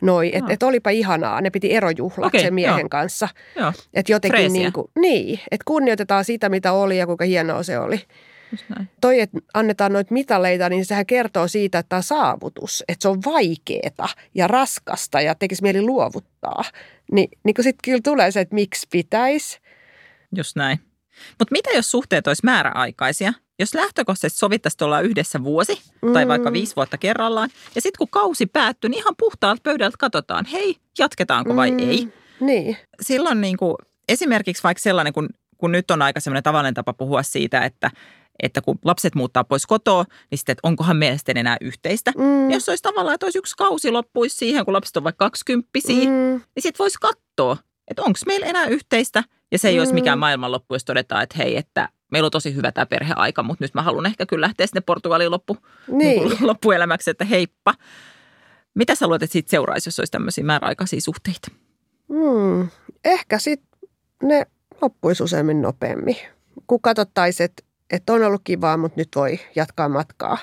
noi, 0.00 0.30
että 0.34 0.52
et 0.52 0.62
olipa 0.62 0.90
ihanaa. 0.90 1.40
Ne 1.40 1.50
piti 1.50 1.74
erojuhlat 1.74 2.26
Okei, 2.28 2.40
sen 2.40 2.54
miehen 2.54 2.78
joo. 2.80 2.88
kanssa. 2.88 3.28
joo, 3.56 3.72
Että 3.94 4.12
jotenkin 4.12 4.38
Freesiä. 4.38 4.60
niin, 4.62 4.72
kuin, 4.72 4.86
niin 5.00 5.40
että 5.50 5.64
kunnioitetaan 5.64 6.24
sitä, 6.24 6.48
mitä 6.48 6.72
oli 6.72 6.98
ja 6.98 7.06
kuinka 7.06 7.24
hienoa 7.24 7.62
se 7.62 7.78
oli. 7.78 8.00
Toi, 9.00 9.20
että 9.20 9.38
annetaan 9.54 9.92
noita 9.92 10.14
mitaleita, 10.14 10.68
niin 10.68 10.84
sehän 10.84 11.06
kertoo 11.06 11.48
siitä, 11.48 11.78
että 11.78 11.88
tämä 11.88 12.02
saavutus. 12.02 12.84
Että 12.88 13.02
se 13.02 13.08
on 13.08 13.20
vaikeeta 13.24 14.08
ja 14.34 14.46
raskasta 14.46 15.20
ja 15.20 15.34
tekisi 15.34 15.62
mieli 15.62 15.82
luovuttaa. 15.82 16.64
Ni, 17.12 17.28
niin 17.44 17.54
kun 17.54 17.64
sitten 17.64 17.82
kyllä 17.84 18.00
tulee 18.04 18.30
se, 18.30 18.40
että 18.40 18.54
miksi 18.54 18.86
pitäisi. 18.90 19.58
Just 20.36 20.56
näin. 20.56 20.80
Mutta 21.38 21.52
mitä 21.52 21.70
jos 21.70 21.90
suhteet 21.90 22.26
olisi 22.26 22.44
määräaikaisia? 22.44 23.32
Jos 23.58 23.74
lähtökohtaisesti 23.74 24.38
sovittaisiin 24.38 24.84
olla 24.84 25.00
yhdessä 25.00 25.44
vuosi 25.44 25.82
tai 26.12 26.24
Mm. 26.24 26.28
vaikka 26.28 26.52
viisi 26.52 26.76
vuotta 26.76 26.98
kerrallaan, 26.98 27.50
ja 27.74 27.80
sitten 27.80 27.98
kun 27.98 28.08
kausi 28.10 28.46
päättyy, 28.46 28.90
niin 28.90 28.98
ihan 28.98 29.14
puhtaalta 29.18 29.60
pöydältä 29.62 29.96
katsotaan, 29.98 30.46
hei, 30.46 30.76
jatketaanko 30.98 31.56
vai 31.56 31.70
Mm, 31.70 31.78
ei. 31.78 32.08
Niin, 32.40 32.76
Silloin 33.00 33.40
niin 33.40 33.56
kuin, 33.56 33.74
esimerkiksi 34.08 34.62
vaikka 34.62 34.80
sellainen, 34.80 35.12
kun, 35.12 35.28
kun 35.58 35.72
nyt 35.72 35.90
on 35.90 36.02
aika 36.02 36.20
semmoinen 36.20 36.42
tavallinen 36.42 36.74
tapa 36.74 36.92
puhua 36.92 37.22
siitä, 37.22 37.60
että, 37.64 37.90
että 38.42 38.60
kun 38.60 38.78
lapset 38.84 39.14
muuttaa 39.14 39.44
pois 39.44 39.66
kotoa, 39.66 40.04
niin 40.30 40.38
sitten, 40.38 40.52
että 40.52 40.68
onkohan 40.68 40.96
meidän 40.96 41.18
sitten 41.18 41.36
enää 41.36 41.56
yhteistä. 41.60 42.12
mm, 42.18 42.50
Jos 42.50 42.68
olisi 42.68 42.82
tavallaan, 42.82 43.14
että 43.14 43.26
olisi 43.26 43.38
yksi 43.38 43.54
kausi 43.56 43.90
loppuisi 43.90 44.36
siihen, 44.36 44.64
kun 44.64 44.74
lapset 44.74 44.96
on 44.96 45.04
vaikka 45.04 45.24
kaksikymppisiä, 45.24 46.04
mm, 46.04 46.10
niin 46.54 46.62
sitten 46.62 46.78
voisi 46.78 46.98
katsoa, 47.00 47.56
että 47.88 48.02
onko 48.02 48.18
meillä 48.26 48.46
enää 48.46 48.66
yhteistä. 48.66 49.24
Ja 49.52 49.58
se 49.58 49.68
ei 49.68 49.74
mm. 49.74 49.78
olisi 49.78 49.94
mikään 49.94 50.18
maailmanloppu, 50.18 50.74
jos 50.74 50.84
todetaan, 50.84 51.22
että 51.22 51.34
hei, 51.38 51.56
että 51.56 51.88
meillä 52.12 52.26
on 52.26 52.30
tosi 52.30 52.54
hyvä 52.54 52.72
tämä 52.72 52.86
perheaika, 52.86 53.42
mutta 53.42 53.64
nyt 53.64 53.74
mä 53.74 53.82
haluan 53.82 54.06
ehkä 54.06 54.26
kyllä 54.26 54.44
lähteä 54.44 54.66
sinne 54.66 54.80
Portugaliin 54.80 55.30
loppu, 55.30 55.56
niin. 55.88 56.28
niin. 56.28 56.46
loppuelämäksi, 56.46 57.10
että 57.10 57.24
heippa. 57.24 57.74
Mitä 58.74 58.94
sä 58.94 59.06
luulet, 59.06 59.22
että 59.22 59.32
siitä 59.32 59.50
seuraisi, 59.50 59.88
jos 59.88 59.98
olisi 59.98 60.10
tämmöisiä 60.10 60.44
määräaikaisia 60.44 61.00
suhteita? 61.00 61.50
Mm, 62.08 62.68
ehkä 63.04 63.38
sitten 63.38 63.88
ne 64.22 64.46
loppuisi 64.82 65.22
useammin 65.22 65.62
nopeammin. 65.62 66.16
Kun 66.66 66.80
katsottaisiin, 66.80 67.44
että, 67.44 67.62
että 67.90 68.12
on 68.12 68.22
ollut 68.22 68.40
kivaa, 68.44 68.76
mutta 68.76 69.00
nyt 69.00 69.08
voi 69.16 69.38
jatkaa 69.56 69.88
matkaa. 69.88 70.38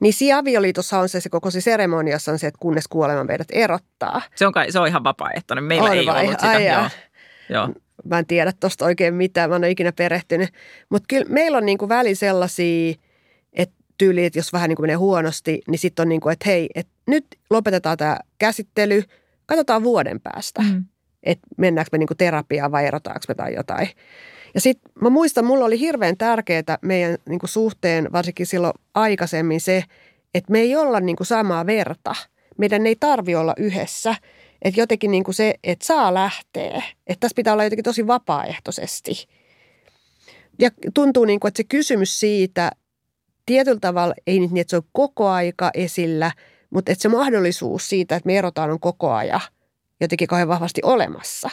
Niin 0.00 0.12
siinä 0.12 0.38
avioliitossa 0.38 0.98
on 0.98 1.08
se, 1.08 1.20
se 1.20 1.28
koko 1.28 1.50
se 1.50 1.60
seremoniassa 1.60 2.32
on 2.32 2.38
se, 2.38 2.46
että 2.46 2.58
kunnes 2.60 2.88
kuolema 2.88 3.24
meidät 3.24 3.48
erottaa. 3.52 4.22
Se 4.34 4.46
on, 4.46 4.52
kai, 4.52 4.72
se 4.72 4.78
on 4.78 4.88
ihan 4.88 5.04
vapaaehtoinen. 5.04 5.64
Meillä 5.64 5.90
On 5.90 5.96
ei 5.96 6.06
vai? 6.06 6.24
ollut 6.24 6.40
sitä. 6.40 6.50
Ai 6.50 6.66
joo. 6.66 6.88
Joo. 7.48 7.68
Mä 8.04 8.18
en 8.18 8.26
tiedä 8.26 8.52
tuosta 8.60 8.84
oikein 8.84 9.14
mitään, 9.14 9.50
mä 9.50 9.56
en 9.56 9.60
ole 9.60 9.70
ikinä 9.70 9.92
perehtynyt. 9.92 10.50
Mutta 10.88 11.06
kyllä 11.08 11.26
meillä 11.28 11.58
on 11.58 11.66
niinku 11.66 11.88
väli 11.88 12.14
sellaisia, 12.14 12.94
että 13.52 13.74
tyyli, 13.98 14.24
että 14.24 14.38
jos 14.38 14.52
vähän 14.52 14.68
niinku 14.68 14.82
menee 14.82 14.96
huonosti, 14.96 15.62
niin 15.68 15.78
sitten 15.78 16.02
on 16.02 16.08
niin 16.08 16.20
kuin, 16.20 16.32
että 16.32 16.44
hei, 16.48 16.68
että 16.74 16.92
nyt 17.06 17.26
lopetetaan 17.50 17.96
tämä 17.96 18.18
käsittely, 18.38 19.02
katsotaan 19.46 19.82
vuoden 19.82 20.20
päästä. 20.20 20.62
Mm. 20.62 20.84
että 21.22 21.46
mennäänkö 21.58 21.88
me 21.92 21.98
niinku 21.98 22.14
terapiaan 22.14 22.72
vai 22.72 22.86
erotaanko 22.86 23.24
me 23.28 23.34
tai 23.34 23.54
jotain. 23.54 23.88
Ja 24.54 24.60
sitten 24.60 24.92
mä 25.00 25.10
muistan, 25.10 25.44
mulla 25.44 25.64
oli 25.64 25.80
hirveän 25.80 26.16
tärkeää 26.16 26.78
meidän 26.82 27.18
niinku 27.28 27.46
suhteen, 27.46 28.12
varsinkin 28.12 28.46
silloin 28.46 28.72
aikaisemmin 28.94 29.60
se, 29.60 29.84
että 30.34 30.52
me 30.52 30.60
ei 30.60 30.76
olla 30.76 31.00
niinku 31.00 31.24
samaa 31.24 31.66
verta. 31.66 32.14
Meidän 32.56 32.86
ei 32.86 32.96
tarvi 33.00 33.34
olla 33.34 33.54
yhdessä. 33.58 34.14
Että 34.62 34.80
jotenkin 34.80 35.10
niinku 35.10 35.32
se, 35.32 35.54
että 35.64 35.86
saa 35.86 36.14
lähteä. 36.14 36.82
Että 37.06 37.20
tässä 37.20 37.34
pitää 37.36 37.52
olla 37.52 37.64
jotenkin 37.64 37.84
tosi 37.84 38.06
vapaaehtoisesti. 38.06 39.28
Ja 40.58 40.70
tuntuu, 40.94 41.24
niinku, 41.24 41.46
että 41.46 41.56
se 41.56 41.64
kysymys 41.64 42.20
siitä 42.20 42.70
tietyllä 43.46 43.80
tavalla, 43.80 44.14
ei 44.26 44.38
niin, 44.40 44.56
että 44.56 44.70
se 44.70 44.76
on 44.76 44.82
koko 44.92 45.28
aika 45.28 45.70
esillä, 45.74 46.32
mutta 46.70 46.92
että 46.92 47.02
se 47.02 47.08
mahdollisuus 47.08 47.88
siitä, 47.88 48.16
että 48.16 48.26
me 48.26 48.38
erotaan 48.38 48.70
on 48.70 48.80
koko 48.80 49.12
ajan 49.12 49.40
jotenkin 50.00 50.28
kauhean 50.28 50.48
vahvasti 50.48 50.80
olemassa. 50.84 51.50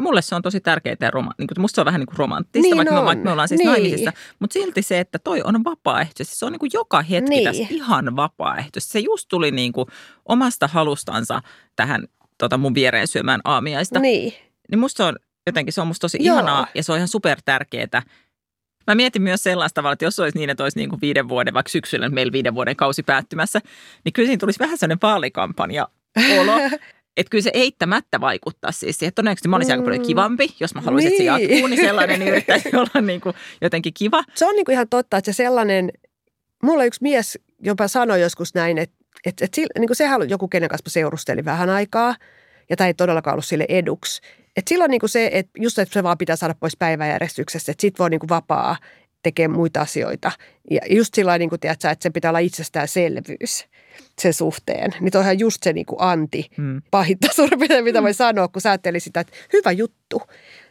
Mulle 0.00 0.22
se 0.22 0.34
on 0.34 0.42
tosi 0.42 0.60
tärkeää 0.60 0.96
ja 1.00 1.10
roma, 1.10 1.30
niin 1.38 1.46
kuin, 1.46 1.60
musta 1.60 1.74
se 1.74 1.80
on 1.80 1.84
vähän 1.84 1.98
niin 1.98 2.06
kuin 2.06 2.16
romanttista, 2.18 2.62
Niin 2.62 2.76
vaikka, 2.76 2.94
on. 2.94 3.00
Me, 3.00 3.06
vaikka 3.06 3.24
me 3.24 3.30
ollaan 3.32 3.48
siis 3.48 3.58
Niin. 3.58 3.68
naimisissa. 3.70 4.12
Mutta 4.38 4.54
silti 4.54 4.82
se, 4.82 5.00
että 5.00 5.18
toi 5.18 5.42
on 5.44 5.64
vapaaehtoisesti, 5.64 6.38
se 6.38 6.46
on 6.46 6.52
niin 6.52 6.60
kuin 6.60 6.70
joka 6.74 7.02
hetki 7.02 7.30
Niin. 7.30 7.44
tässä 7.44 7.66
ihan 7.70 8.16
vapaaehtoisesti. 8.16 8.92
Se 8.92 8.98
just 8.98 9.28
tuli 9.28 9.50
niin 9.50 9.72
kuin 9.72 9.88
omasta 10.26 10.66
halustansa 10.66 11.40
tähän 11.76 12.04
tota 12.38 12.58
mun 12.58 12.74
viereen 12.74 13.08
syömään 13.08 13.40
aamiaista. 13.44 13.98
Niin. 13.98 14.32
Niin 14.70 14.78
musta 14.78 14.96
se 14.96 15.02
on 15.02 15.16
jotenkin, 15.46 15.72
se 15.72 15.80
on 15.80 15.86
musta 15.86 16.00
tosi 16.04 16.18
Joo. 16.20 16.34
ihanaa 16.36 16.66
ja 16.74 16.82
se 16.82 16.92
on 16.92 16.98
ihan 16.98 17.08
super 17.08 17.38
tärkeää. 17.44 18.02
Mä 18.86 18.94
mietin 18.94 19.22
myös 19.22 19.42
sellaista 19.42 19.74
tavalla, 19.74 19.92
että 19.92 20.04
jos 20.04 20.18
olisi 20.18 20.38
niin, 20.38 20.50
että 20.50 20.62
olisi 20.62 20.78
niin 20.78 20.90
kuin 20.90 21.00
viiden 21.00 21.28
vuoden, 21.28 21.54
vaikka 21.54 21.70
syksyllä 21.70 22.08
meillä 22.08 22.32
viiden 22.32 22.54
vuoden 22.54 22.76
kausi 22.76 23.02
päättymässä, 23.02 23.60
niin 24.04 24.12
kyllä 24.12 24.26
siinä 24.26 24.40
tulisi 24.40 24.58
vähän 24.58 24.78
sellainen 24.78 24.98
vaalikampanja 25.02 25.88
olo. 26.40 26.52
Että 27.16 27.30
kyllä 27.30 27.42
se 27.42 27.50
eittämättä 27.54 28.20
vaikuttaa 28.20 28.72
siis 28.72 28.98
siihen. 28.98 29.14
Todennäköisesti 29.14 29.48
mä 29.48 29.56
olisin 29.56 29.72
aika 29.72 29.84
paljon 29.84 30.00
Mm. 30.02 30.06
kivampi, 30.06 30.48
jos 30.60 30.74
mä 30.74 30.80
haluaisin, 30.80 31.12
että 31.12 31.24
se 31.24 31.36
Niin. 31.38 31.50
jatkuu, 31.50 31.66
niin 31.68 31.80
sellainen 31.80 32.18
niin 32.20 32.28
yrittäisi 32.28 32.68
olla 32.76 33.00
niin 33.00 33.20
kuin 33.20 33.34
jotenkin 33.60 33.94
kiva. 33.94 34.24
Se 34.34 34.46
on 34.46 34.54
niinku 34.56 34.72
ihan 34.72 34.88
totta, 34.88 35.16
että 35.16 35.32
se 35.32 35.36
sellainen, 35.36 35.90
mulla 36.62 36.84
yksi 36.84 37.02
mies 37.02 37.38
jopa 37.62 37.88
sanoi 37.88 38.20
joskus 38.20 38.54
näin, 38.54 38.78
että, 38.78 38.96
että, 39.26 39.44
että 39.44 39.60
niin 39.78 39.86
kuin 39.88 39.96
sehän 39.96 40.16
oli 40.20 40.30
joku, 40.30 40.48
kenen 40.48 40.68
kanssa 40.68 40.88
mä 40.88 40.92
seurustelin 40.92 41.44
vähän 41.44 41.70
aikaa, 41.70 42.16
ja 42.70 42.76
tämä 42.76 42.88
ei 42.88 42.94
todellakaan 42.94 43.34
ollut 43.34 43.44
sille 43.44 43.66
eduksi. 43.68 44.20
Että 44.56 44.68
silloin 44.68 44.90
niin 44.90 45.00
kuin 45.00 45.10
se, 45.10 45.30
että 45.32 45.52
just 45.60 45.78
että 45.78 45.92
se 45.94 46.02
vaan 46.02 46.18
pitää 46.18 46.36
saada 46.36 46.54
pois 46.60 46.76
päiväjärjestyksestä, 46.76 47.72
että 47.72 47.80
sit 47.82 47.98
voi 47.98 48.10
niin 48.10 48.20
kuin 48.20 48.28
vapaa 48.28 48.76
tekee 49.22 49.48
muita 49.48 49.80
asioita. 49.80 50.32
Ja 50.70 50.80
just 50.90 51.14
sillä 51.14 51.38
niin 51.38 51.48
kuin, 51.50 51.60
tiedätkö, 51.60 51.90
että 51.90 52.02
se 52.02 52.10
pitää 52.10 52.30
olla 52.30 52.38
itsestäänselvyys 52.38 53.66
sen 54.20 54.34
suhteen. 54.34 54.90
Niin 55.00 55.12
toihan 55.12 55.38
just 55.38 55.62
se 55.62 55.72
niin 55.72 55.86
kuin 55.86 56.00
anti 56.00 56.46
Mm. 56.56 56.82
pahinta 56.90 57.28
suurin 57.34 57.58
piirtein, 57.58 57.84
mitä 57.84 58.02
voi 58.02 58.14
sanoa, 58.14 58.48
kun 58.48 58.62
sä 58.62 58.70
ajattelit 58.70 59.02
sitä, 59.02 59.20
että 59.20 59.32
hyvä 59.52 59.72
juttu. 59.72 60.22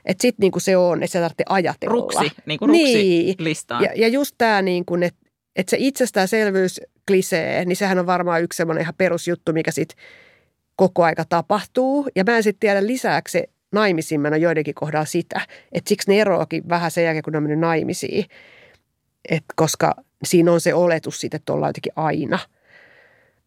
Että 0.05 0.21
sit 0.21 0.36
niin 0.39 0.51
kuin 0.51 0.61
se 0.61 0.78
on, 0.78 1.03
että 1.03 1.11
sä 1.11 1.19
tarvitsee 1.19 1.45
ajatella. 1.49 1.93
Ruksi, 1.93 2.32
niin 2.45 2.59
kuin 2.59 2.69
ruksi 2.69 2.84
Niin. 2.84 3.36
listaan. 3.39 3.84
Ja, 3.84 3.89
ja 3.95 4.07
just 4.07 4.36
tämä, 4.38 4.61
niin 4.61 4.86
kuin, 4.86 5.03
että, 5.03 5.19
että 5.55 5.69
se 5.69 5.78
itsestäänselvyys 5.80 6.82
klisee, 7.07 7.65
niin 7.65 7.76
sehän 7.76 7.99
on 7.99 8.05
varmaan 8.05 8.43
yksi 8.43 8.57
semmoinen 8.57 8.82
ihan 8.82 8.93
perusjuttu, 8.97 9.53
mikä 9.53 9.71
sitten 9.71 9.97
koko 10.76 11.03
aika 11.03 11.26
tapahtuu. 11.30 12.07
Ja 12.15 12.24
mä 12.24 12.38
en 12.38 12.43
sitten 12.43 12.59
tiedä 12.59 12.88
lisääkö 12.88 13.30
se 13.32 13.43
naimisiin 13.71 14.21
meno 14.21 14.36
joidenkin 14.36 14.74
kohdalla 14.76 15.05
sitä, 15.05 15.41
että 15.71 15.89
siksi 15.89 16.11
ne 16.11 16.21
eroakin 16.21 16.69
vähän 16.69 16.91
sen 16.91 17.03
jälkeen, 17.03 17.24
kun 17.24 17.34
ne 17.34 17.38
on 17.38 17.43
mennyt 17.43 17.59
naimisiin. 17.59 18.26
Et 19.30 19.43
koska 19.55 19.95
siinä 20.24 20.51
on 20.51 20.61
se 20.61 20.74
oletus 20.74 21.21
siitä, 21.21 21.38
että 21.38 21.53
ollaan 21.53 21.69
jotenkin 21.69 21.93
aina. 21.95 22.39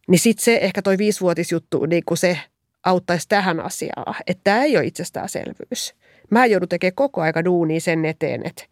Niin 0.06 0.18
sitten 0.18 0.44
se 0.44 0.58
ehkä 0.62 0.82
toi 0.82 0.98
viisivuotisjuttu, 0.98 1.86
niin 1.86 2.02
kuin 2.06 2.18
se 2.18 2.38
auttaisi 2.84 3.28
tähän 3.28 3.60
asiaan, 3.60 4.14
että 4.26 4.40
tämä 4.44 4.64
ei 4.64 4.76
ole 4.76 4.86
itsestäänselvyys. 4.86 5.94
Mä 6.30 6.46
joudun 6.46 6.68
tekemään 6.68 6.94
koko 6.94 7.20
aika 7.20 7.44
duunia 7.44 7.80
sen 7.80 8.04
eteen, 8.04 8.46
että 8.46 8.64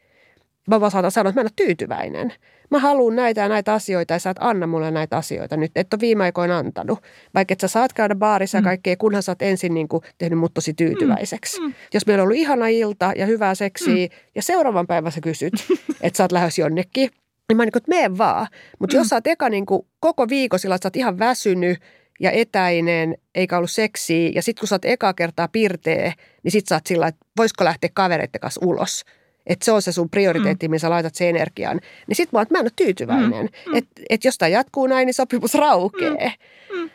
mä 0.68 0.80
vaan 0.80 0.90
saatan 0.90 1.10
sanoa, 1.10 1.28
että 1.30 1.40
mä 1.40 1.42
en 1.42 1.46
ole 1.46 1.66
tyytyväinen. 1.66 2.32
Mä 2.70 2.78
haluan 2.78 3.16
näitä 3.16 3.40
ja 3.40 3.48
näitä 3.48 3.72
asioita 3.72 4.12
ja 4.12 4.18
sä 4.18 4.30
et 4.30 4.36
anna 4.40 4.66
mulle 4.66 4.90
näitä 4.90 5.16
asioita 5.16 5.56
nyt. 5.56 5.72
Et 5.76 5.94
ole 5.94 6.00
viime 6.00 6.24
aikoina 6.24 6.58
antanut. 6.58 6.98
Vaikka 7.34 7.52
et 7.52 7.60
sä 7.60 7.68
saat 7.68 7.92
käydä 7.92 8.14
baarissa 8.14 8.58
ja 8.58 8.62
Mm. 8.62 8.64
kaikkea, 8.64 8.96
kunhan 8.96 9.22
sä 9.22 9.32
oot 9.32 9.42
ensin 9.42 9.74
niin 9.74 9.88
kuin 9.88 10.02
tehnyt 10.18 10.38
mut 10.38 10.54
tosi 10.54 10.74
tyytyväiseksi. 10.74 11.60
Mm. 11.60 11.74
Jos 11.94 12.06
meillä 12.06 12.22
on 12.22 12.24
ollut 12.26 12.38
ihana 12.38 12.68
ilta 12.68 13.12
ja 13.16 13.26
hyvää 13.26 13.54
seksiä 13.54 14.08
ja 14.34 14.42
seuraavan 14.42 14.86
päivän 14.86 15.12
sä 15.12 15.20
kysyt, 15.20 15.52
että 16.00 16.16
sä 16.16 16.24
oot 16.24 16.32
lähes 16.32 16.58
jonnekin, 16.58 17.10
niin 17.48 17.56
mä 17.56 17.60
oon 17.60 17.66
niin 17.66 17.72
kuin, 17.72 17.80
että 17.80 17.90
mene 17.90 18.18
vaan. 18.18 18.46
Mutta 18.78 18.96
jos 18.96 19.08
sä 19.08 19.16
oot 19.16 19.26
eka 19.26 19.48
niin 19.48 19.66
kuin 19.66 19.86
koko 20.00 20.28
viikon 20.28 20.58
sillä, 20.58 20.74
että 20.74 20.84
sä 20.84 20.86
oot 20.86 20.96
ihan 20.96 21.18
väsynyt 21.18 21.78
ja 22.20 22.30
etäinen, 22.30 23.16
eikä 23.34 23.56
ollut 23.56 23.70
seksiä, 23.70 24.30
ja 24.34 24.42
sitten 24.42 24.60
kun 24.60 24.68
sä 24.68 24.74
oot 24.74 24.84
ekaa 24.84 25.14
kertaa 25.14 25.48
pirtee, 25.48 26.12
niin 26.42 26.52
sit 26.52 26.66
sä 26.66 26.74
oot 26.74 26.86
sillä, 26.86 27.06
että 27.06 27.26
voisiko 27.36 27.64
lähteä 27.64 27.90
kavereiden 27.94 28.40
kanssa 28.40 28.60
ulos. 28.64 29.04
Että 29.46 29.64
se 29.64 29.72
on 29.72 29.82
se 29.82 29.92
sun 29.92 30.10
prioriteetti, 30.10 30.68
mihin 30.68 30.80
sä 30.80 30.90
laitat 30.90 31.14
sen 31.14 31.28
energian. 31.28 31.80
Niin 32.06 32.16
sit 32.16 32.32
mä 32.32 32.38
oon, 32.38 32.42
että 32.42 32.54
mä 32.54 32.58
en 32.58 32.64
ole 32.64 32.70
tyytyväinen. 32.76 33.48
Mm. 33.66 33.74
Että 33.74 34.02
et 34.10 34.24
jos 34.24 34.38
tämä 34.38 34.48
jatkuu 34.48 34.86
näin, 34.86 35.06
niin 35.06 35.14
sopimus 35.14 35.54
raukee. 35.54 36.32
Mm. 36.72 36.90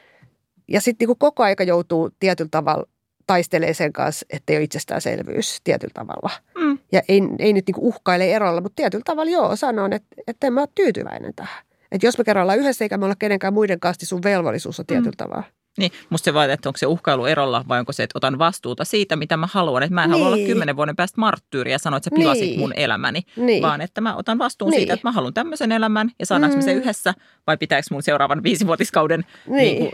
Ja 0.67 0.81
sitten 0.81 1.05
niinku 1.05 1.15
koko 1.15 1.43
aika 1.43 1.63
joutuu 1.63 2.09
tietyllä 2.19 2.49
tavalla 2.51 2.87
taistelee 3.33 3.73
sen 3.73 3.93
kanssa, 3.93 4.25
että 4.29 4.53
ei 4.53 4.57
ole 4.57 4.63
itsestäänselvyys 4.63 5.61
tietyllä 5.63 5.91
tavalla. 5.93 6.29
Mm. 6.57 6.77
Ja 6.91 7.01
ei, 7.09 7.21
ei 7.39 7.53
nyt 7.53 7.67
niinku 7.67 7.87
uhkaile 7.87 8.31
erolla, 8.33 8.61
mutta 8.61 8.75
tietyllä 8.75 9.03
tavalla 9.05 9.31
joo, 9.31 9.55
sanon, 9.55 9.93
että, 9.93 10.07
että 10.27 10.47
en 10.47 10.53
mä 10.53 10.61
ole 10.61 10.69
tyytyväinen 10.75 11.33
tähän. 11.35 11.63
Että 11.91 12.07
jos 12.07 12.17
me 12.17 12.23
kerran 12.23 12.41
ollaan 12.43 12.59
yhdessä 12.59 12.85
eikä 12.85 12.97
me 12.97 13.05
olla 13.05 13.15
kenenkään 13.15 13.53
muiden 13.53 13.79
kanssa, 13.79 14.01
niin 14.01 14.07
sun 14.07 14.23
velvollisuus 14.23 14.79
on 14.79 14.85
tietyllä 14.85 15.13
tavalla. 15.17 15.43
Niin, 15.77 15.91
musta 16.09 16.25
se 16.25 16.33
vaan, 16.33 16.49
että 16.49 16.69
onko 16.69 16.77
se 16.77 16.85
uhkailu 16.85 17.25
erolla 17.25 17.65
vai 17.67 17.79
onko 17.79 17.91
se, 17.93 18.03
että 18.03 18.17
otan 18.17 18.39
vastuuta 18.39 18.85
siitä, 18.85 19.15
mitä 19.15 19.37
mä 19.37 19.47
haluan. 19.51 19.83
Että 19.83 19.93
mä 19.93 20.03
en 20.03 20.09
niin. 20.09 20.13
halua 20.13 20.27
olla 20.27 20.35
Niin. 20.35 20.47
kymmenen 20.47 20.75
vuoden 20.75 20.95
päästä 20.95 21.21
marttyyri 21.21 21.71
ja 21.71 21.79
sanoa, 21.79 21.97
että 21.97 22.09
sä 22.09 22.15
pilasit 22.15 22.43
Niin. 22.43 22.59
mun 22.59 22.73
elämäni. 22.75 23.21
Niin. 23.35 23.63
Vaan 23.63 23.81
että 23.81 24.01
mä 24.01 24.15
otan 24.15 24.37
vastuun 24.37 24.71
Niin. 24.71 24.79
siitä, 24.79 24.93
että 24.93 25.07
mä 25.07 25.11
haluan 25.11 25.33
tämmöisen 25.33 25.71
elämän 25.71 26.11
ja 26.19 26.25
saadaanko 26.25 26.57
me 26.57 26.61
se 26.63 26.73
Mm. 26.73 26.79
yhdessä 26.79 27.13
vai 27.47 27.57
pitääkö 27.57 27.87
mun 27.91 28.03
seuraavan 28.03 28.43
viisivuotiskauden 28.43 29.25
Niin. 29.47 29.55
niin 29.57 29.77
kuin, 29.77 29.91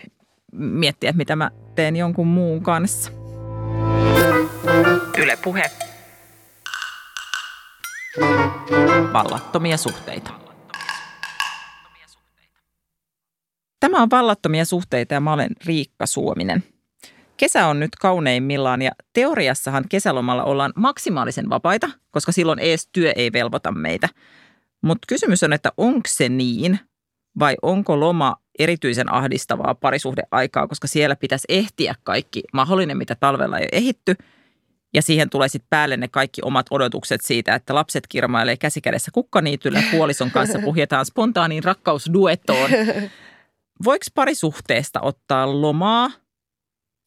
miettiä, 0.52 1.10
että 1.10 1.18
mitä 1.18 1.36
mä 1.36 1.52
teen 1.76 1.96
jonkun 1.96 2.28
muun 2.28 2.64
kanssa. 2.64 3.12
Yle 5.18 5.38
Puhe. 5.44 5.72
Vallattomia 9.14 9.78
suhteita. 9.78 10.32
Tämä 13.80 14.02
on 14.02 14.10
Vallattomia 14.12 14.66
suhteita 14.66 15.14
ja 15.14 15.20
mä 15.20 15.34
olen 15.34 15.52
Riikka 15.66 16.06
Suominen. 16.06 16.64
Kesä 17.38 17.68
on 17.68 17.80
nyt 17.80 17.96
kauneimmillaan 17.96 18.82
ja 18.82 18.92
teoriassahan 19.14 19.86
kesälomalla 19.90 20.44
ollaan 20.44 20.74
maksimaalisen 20.76 21.50
vapaita, 21.50 21.90
koska 22.12 22.32
silloin 22.32 22.60
ees 22.60 22.90
työ 22.92 23.12
ei 23.16 23.34
velvoita 23.34 23.72
meitä. 23.72 24.10
Mutta 24.82 25.06
kysymys 25.08 25.44
on, 25.44 25.54
että 25.54 25.72
onko 25.78 26.08
se 26.08 26.30
niin 26.30 26.80
vai 27.40 27.56
onko 27.62 28.00
loma 28.00 28.36
erityisen 28.60 29.14
ahdistavaa 29.14 29.76
parisuhdeaikaa, 29.76 30.68
koska 30.68 30.88
siellä 30.88 31.16
pitäisi 31.16 31.46
ehtiä 31.50 31.96
kaikki 32.04 32.44
mahdollinen, 32.54 32.98
mitä 32.98 33.16
talvella 33.16 33.58
ei 33.58 33.64
ole 33.64 33.70
ehitty. 33.72 34.16
Ja 34.94 35.02
siihen 35.02 35.30
tulee 35.30 35.48
sitten 35.48 35.68
päälle 35.70 35.98
ne 35.98 36.08
kaikki 36.08 36.42
omat 36.44 36.66
odotukset 36.72 37.22
siitä, 37.22 37.56
että 37.56 37.76
lapset 37.76 38.08
kirmailee 38.08 38.58
käsikädessä 38.58 39.12
kukkaniityllä, 39.12 39.84
puolison 39.92 40.32
kanssa 40.32 40.60
puhjetaan 40.60 41.06
spontaaniin 41.06 41.64
rakkausduettoon. 41.64 42.70
Voiko 43.86 44.06
parisuhteesta 44.16 45.02
ottaa 45.02 45.62
lomaa 45.62 46.12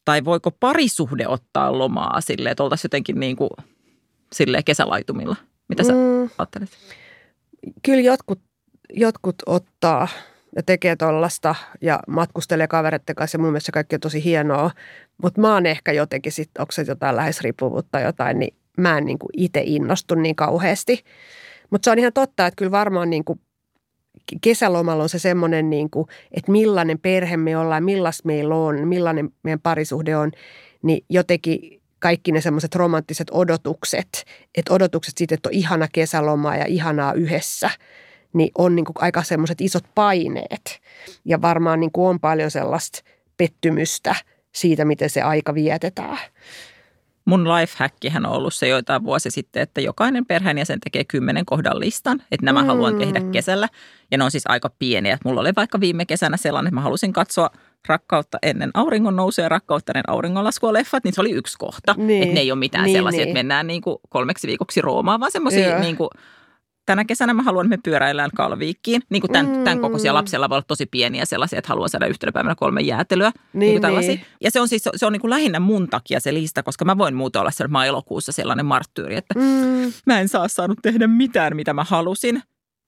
tai 0.05 0.25
voiko 0.25 0.51
parisuhde 0.51 1.27
ottaa 1.27 1.77
lomaa 1.77 2.21
silleen, 2.21 2.51
että 2.51 2.63
oltaisiin 2.63 2.85
jotenkin 2.89 3.19
niin 3.19 3.35
kuin 3.35 3.49
silleen 4.33 4.63
kesälaitumilla? 4.63 5.35
Mitä 5.69 5.83
sä 5.83 5.93
Mm, 5.93 6.29
ajattelet? 6.37 6.69
kyllä 7.83 8.01
jotkut, 8.01 8.39
jotkut 8.93 9.35
ottaa 9.45 10.07
ja 10.55 10.63
tekee 10.63 10.95
tollasta 10.95 11.55
ja 11.81 11.99
matkustelee 12.07 12.67
kavereiden 12.67 13.15
kanssa 13.15 13.35
ja 13.35 13.39
mun 13.39 13.51
mielestä 13.51 13.71
kaikki 13.71 13.95
on 13.95 13.99
tosi 13.99 14.23
hienoa. 14.23 14.71
Mutta 15.23 15.41
mä 15.41 15.53
oon 15.53 15.65
ehkä 15.65 15.91
jotenkin 15.91 16.31
sit, 16.31 16.49
onko 16.59 16.71
se 16.71 16.85
jotain 16.87 17.15
läheisriippuvuutta 17.15 17.89
tai 17.91 18.03
jotain, 18.03 18.39
niin 18.39 18.55
mä 18.77 18.97
en 18.97 19.05
niinku 19.05 19.27
itse 19.37 19.61
innostu 19.65 20.15
niin 20.15 20.35
kauheasti. 20.35 21.03
Mutta 21.69 21.85
se 21.85 21.91
on 21.91 21.99
ihan 21.99 22.13
totta, 22.13 22.47
että 22.47 22.55
kyllä 22.55 22.71
varmaan 22.71 23.09
niinku 23.09 23.39
kesälomalla 24.41 25.03
on 25.03 25.09
se 25.09 25.19
semmoinen, 25.19 25.69
niinku, 25.69 26.07
että 26.31 26.51
millainen 26.51 26.99
perhe 26.99 27.37
me 27.37 27.57
ollaan, 27.57 27.83
millaista 27.83 28.23
meillä 28.25 28.55
on, 28.55 28.87
millainen 28.87 29.29
meidän 29.43 29.59
parisuhde 29.59 30.17
on, 30.17 30.31
niin 30.81 31.05
jotenkin 31.09 31.81
kaikki 31.99 32.31
ne 32.31 32.41
semmoiset 32.41 32.75
romanttiset 32.75 33.27
odotukset, 33.31 34.25
että 34.57 34.73
odotukset 34.73 35.17
siitä, 35.17 35.35
että 35.35 35.49
on 35.49 35.53
ihana 35.53 35.87
kesäloma 35.91 36.55
ja 36.55 36.65
ihanaa 36.65 37.13
yhdessä, 37.13 37.69
niin 38.33 38.51
on 38.57 38.75
niin 38.75 38.85
kuin 38.85 38.95
aika 38.99 39.23
semmoiset 39.23 39.61
isot 39.61 39.83
paineet. 39.95 40.79
Ja 41.25 41.41
varmaan 41.41 41.79
niin 41.79 41.91
kuin 41.91 42.07
on 42.09 42.19
paljon 42.19 42.51
sellaista 42.51 43.03
pettymystä 43.37 44.15
siitä, 44.51 44.85
miten 44.85 45.09
se 45.09 45.21
aika 45.21 45.53
vietetään. 45.53 46.17
Mun 47.25 47.43
lifehackihän 47.49 48.25
on 48.25 48.31
ollut 48.31 48.53
se 48.53 48.67
joitain 48.67 49.03
vuosi 49.03 49.31
sitten, 49.31 49.63
että 49.63 49.81
jokainen 49.81 50.25
perheenjäsen 50.25 50.79
tekee 50.79 51.03
kymmenen 51.03 51.45
kohdan 51.45 51.79
listan, 51.79 52.21
että 52.31 52.45
nämä 52.45 52.61
Mm. 52.61 52.67
haluan 52.67 52.97
tehdä 52.97 53.21
kesällä. 53.31 53.67
Ja 54.11 54.17
ne 54.17 54.23
on 54.23 54.31
siis 54.31 54.43
aika 54.47 54.69
pieniä. 54.79 55.17
Mulla 55.25 55.41
oli 55.41 55.51
vaikka 55.55 55.79
viime 55.79 56.05
kesänä 56.05 56.37
sellainen, 56.37 56.67
että 56.67 56.75
mä 56.75 56.81
halusin 56.81 57.13
katsoa 57.13 57.49
rakkautta 57.87 58.37
ennen 58.41 58.71
auringon 58.73 59.15
nousua 59.15 59.43
ja 59.43 59.49
rakkautta 59.49 59.91
ennen 59.91 60.09
auringonlaskua 60.09 60.73
leffat, 60.73 61.03
niin 61.03 61.13
se 61.13 61.21
oli 61.21 61.31
yksi 61.31 61.57
kohta. 61.57 61.95
Niin. 61.97 62.23
Että 62.23 62.33
ne 62.33 62.39
ei 62.39 62.51
ole 62.51 62.59
mitään 62.59 62.85
Niin, 62.85 62.97
sellaisia, 62.97 63.19
niin. 63.19 63.27
että 63.29 63.39
mennään 63.39 63.67
niin 63.67 63.81
kuin 63.81 63.97
kolmeksi 64.09 64.47
viikoksi 64.47 64.81
Roomaan, 64.81 65.19
vaan 65.19 65.31
semmoisia 65.31 65.79
niin 65.79 65.97
kuin 65.97 66.09
tänä 66.89 67.05
kesänä 67.05 67.33
mä 67.33 67.43
haluan, 67.43 67.65
että 67.65 67.77
me 67.77 67.81
pyöräillään 67.83 68.29
Kalviikkiin. 68.35 69.01
Niin 69.09 69.21
kuin 69.21 69.31
tämän, 69.31 69.45
Mm. 69.57 69.63
tämän 69.63 69.79
kokoisia 69.79 70.13
lapsella 70.13 70.49
voi 70.49 70.55
olla 70.55 70.65
tosi 70.67 70.85
pieniä 70.85 71.25
sellaisia, 71.25 71.59
että 71.59 71.69
haluan 71.69 71.89
saada 71.89 72.05
yhtenä 72.07 72.31
päivänä 72.31 72.55
kolme 72.55 72.81
jäätelyä. 72.81 73.31
Niin, 73.53 73.81
Niin, 73.81 73.99
niin. 73.99 74.21
Ja 74.41 74.51
se 74.51 74.59
on 74.61 74.67
siis 74.67 74.83
se 74.95 75.05
on 75.05 75.13
niin 75.13 75.21
kuin 75.21 75.29
lähinnä 75.31 75.59
mun 75.59 75.87
takia 75.89 76.19
se 76.19 76.33
lista, 76.33 76.63
koska 76.63 76.85
mä 76.85 76.97
voin 76.97 77.15
muuten 77.15 77.39
olla 77.39 77.51
oon 77.77 77.85
elokuussa 77.85 78.31
sellainen 78.31 78.65
marttyyri, 78.65 79.15
että 79.15 79.33
Mm, 79.39 79.93
mä 80.05 80.19
en 80.19 80.29
saa 80.29 80.47
saanut 80.47 80.79
tehdä 80.81 81.07
mitään, 81.07 81.55
mitä 81.55 81.73
mä 81.73 81.83
halusin. 81.83 82.41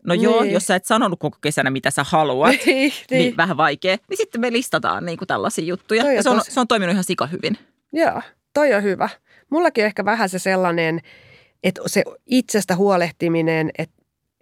No 0.05 0.13
joo, 0.13 0.41
Niin. 0.41 0.53
jos 0.53 0.67
sä 0.67 0.75
et 0.75 0.85
sanonut 0.85 1.19
koko 1.19 1.37
kesänä, 1.41 1.69
mitä 1.69 1.91
sä 1.91 2.03
haluat, 2.03 2.51
niin, 2.65 2.75
niin. 2.75 2.93
niin. 3.09 3.37
vähän 3.37 3.57
vaikea, 3.57 3.97
niin 4.09 4.17
sitten 4.17 4.41
me 4.41 4.51
listataan 4.51 5.05
niin 5.05 5.17
kuin 5.17 5.27
tällaisia 5.27 5.65
juttuja. 5.65 6.03
Toi 6.03 6.15
Ja 6.15 6.23
se 6.23 6.29
on, 6.29 6.37
tosi- 6.37 6.51
se 6.51 6.59
on 6.59 6.67
toiminut 6.67 6.93
ihan 6.93 7.03
sika 7.03 7.25
hyvin. 7.27 7.57
Joo, 7.93 8.21
toi 8.53 8.73
on 8.73 8.83
hyvä. 8.83 9.09
Mullakin 9.49 9.83
on 9.83 9.85
ehkä 9.85 10.05
vähän 10.05 10.29
se 10.29 10.39
sellainen, 10.39 10.99
että 11.63 11.81
se 11.87 12.03
itsestä 12.25 12.75
huolehtiminen, 12.75 13.71
että, 13.77 13.95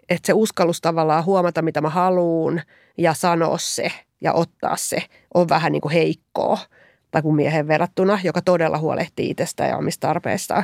että 0.09 0.27
se 0.27 0.33
uskallus 0.33 0.81
tavallaan 0.81 1.25
huomata, 1.25 1.61
mitä 1.61 1.81
mä 1.81 1.89
haluun 1.89 2.61
ja 2.97 3.13
sanoa 3.13 3.57
se 3.57 3.91
ja 4.21 4.33
ottaa 4.33 4.75
se 4.75 5.03
on 5.33 5.49
vähän 5.49 5.71
niin 5.71 5.81
kuin 5.81 5.91
heikkoa 5.91 6.57
tai 7.11 7.21
kuin 7.21 7.35
miehen 7.35 7.67
verrattuna, 7.67 8.19
joka 8.23 8.41
todella 8.41 8.77
huolehtii 8.77 9.29
itsestä 9.29 9.65
ja 9.65 9.77
omista 9.77 10.07
tarpeistaan. 10.07 10.63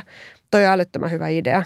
Toi 0.50 0.66
on 0.66 0.72
älyttömän 0.72 1.10
hyvä 1.10 1.28
idea. 1.28 1.62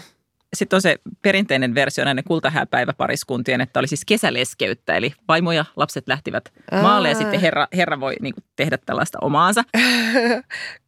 Sitten 0.55 0.77
on 0.77 0.81
se 0.81 0.95
perinteinen 1.21 1.75
versio 1.75 2.05
näiden 2.05 2.23
kultahääpäiväpariskuntien, 2.23 3.61
että 3.61 3.79
oli 3.79 3.87
siis 3.87 4.05
kesäleskeyttä, 4.05 4.95
eli 4.95 5.13
vaimo 5.27 5.51
ja 5.51 5.65
lapset 5.75 6.07
lähtivät 6.07 6.53
maalle 6.81 7.09
ja 7.09 7.15
sitten 7.15 7.39
herra, 7.39 7.67
herra 7.73 7.99
voi 7.99 8.15
niin 8.21 8.33
kuin 8.33 8.43
tehdä 8.55 8.77
tällaista 8.77 9.17
omaansa. 9.21 9.63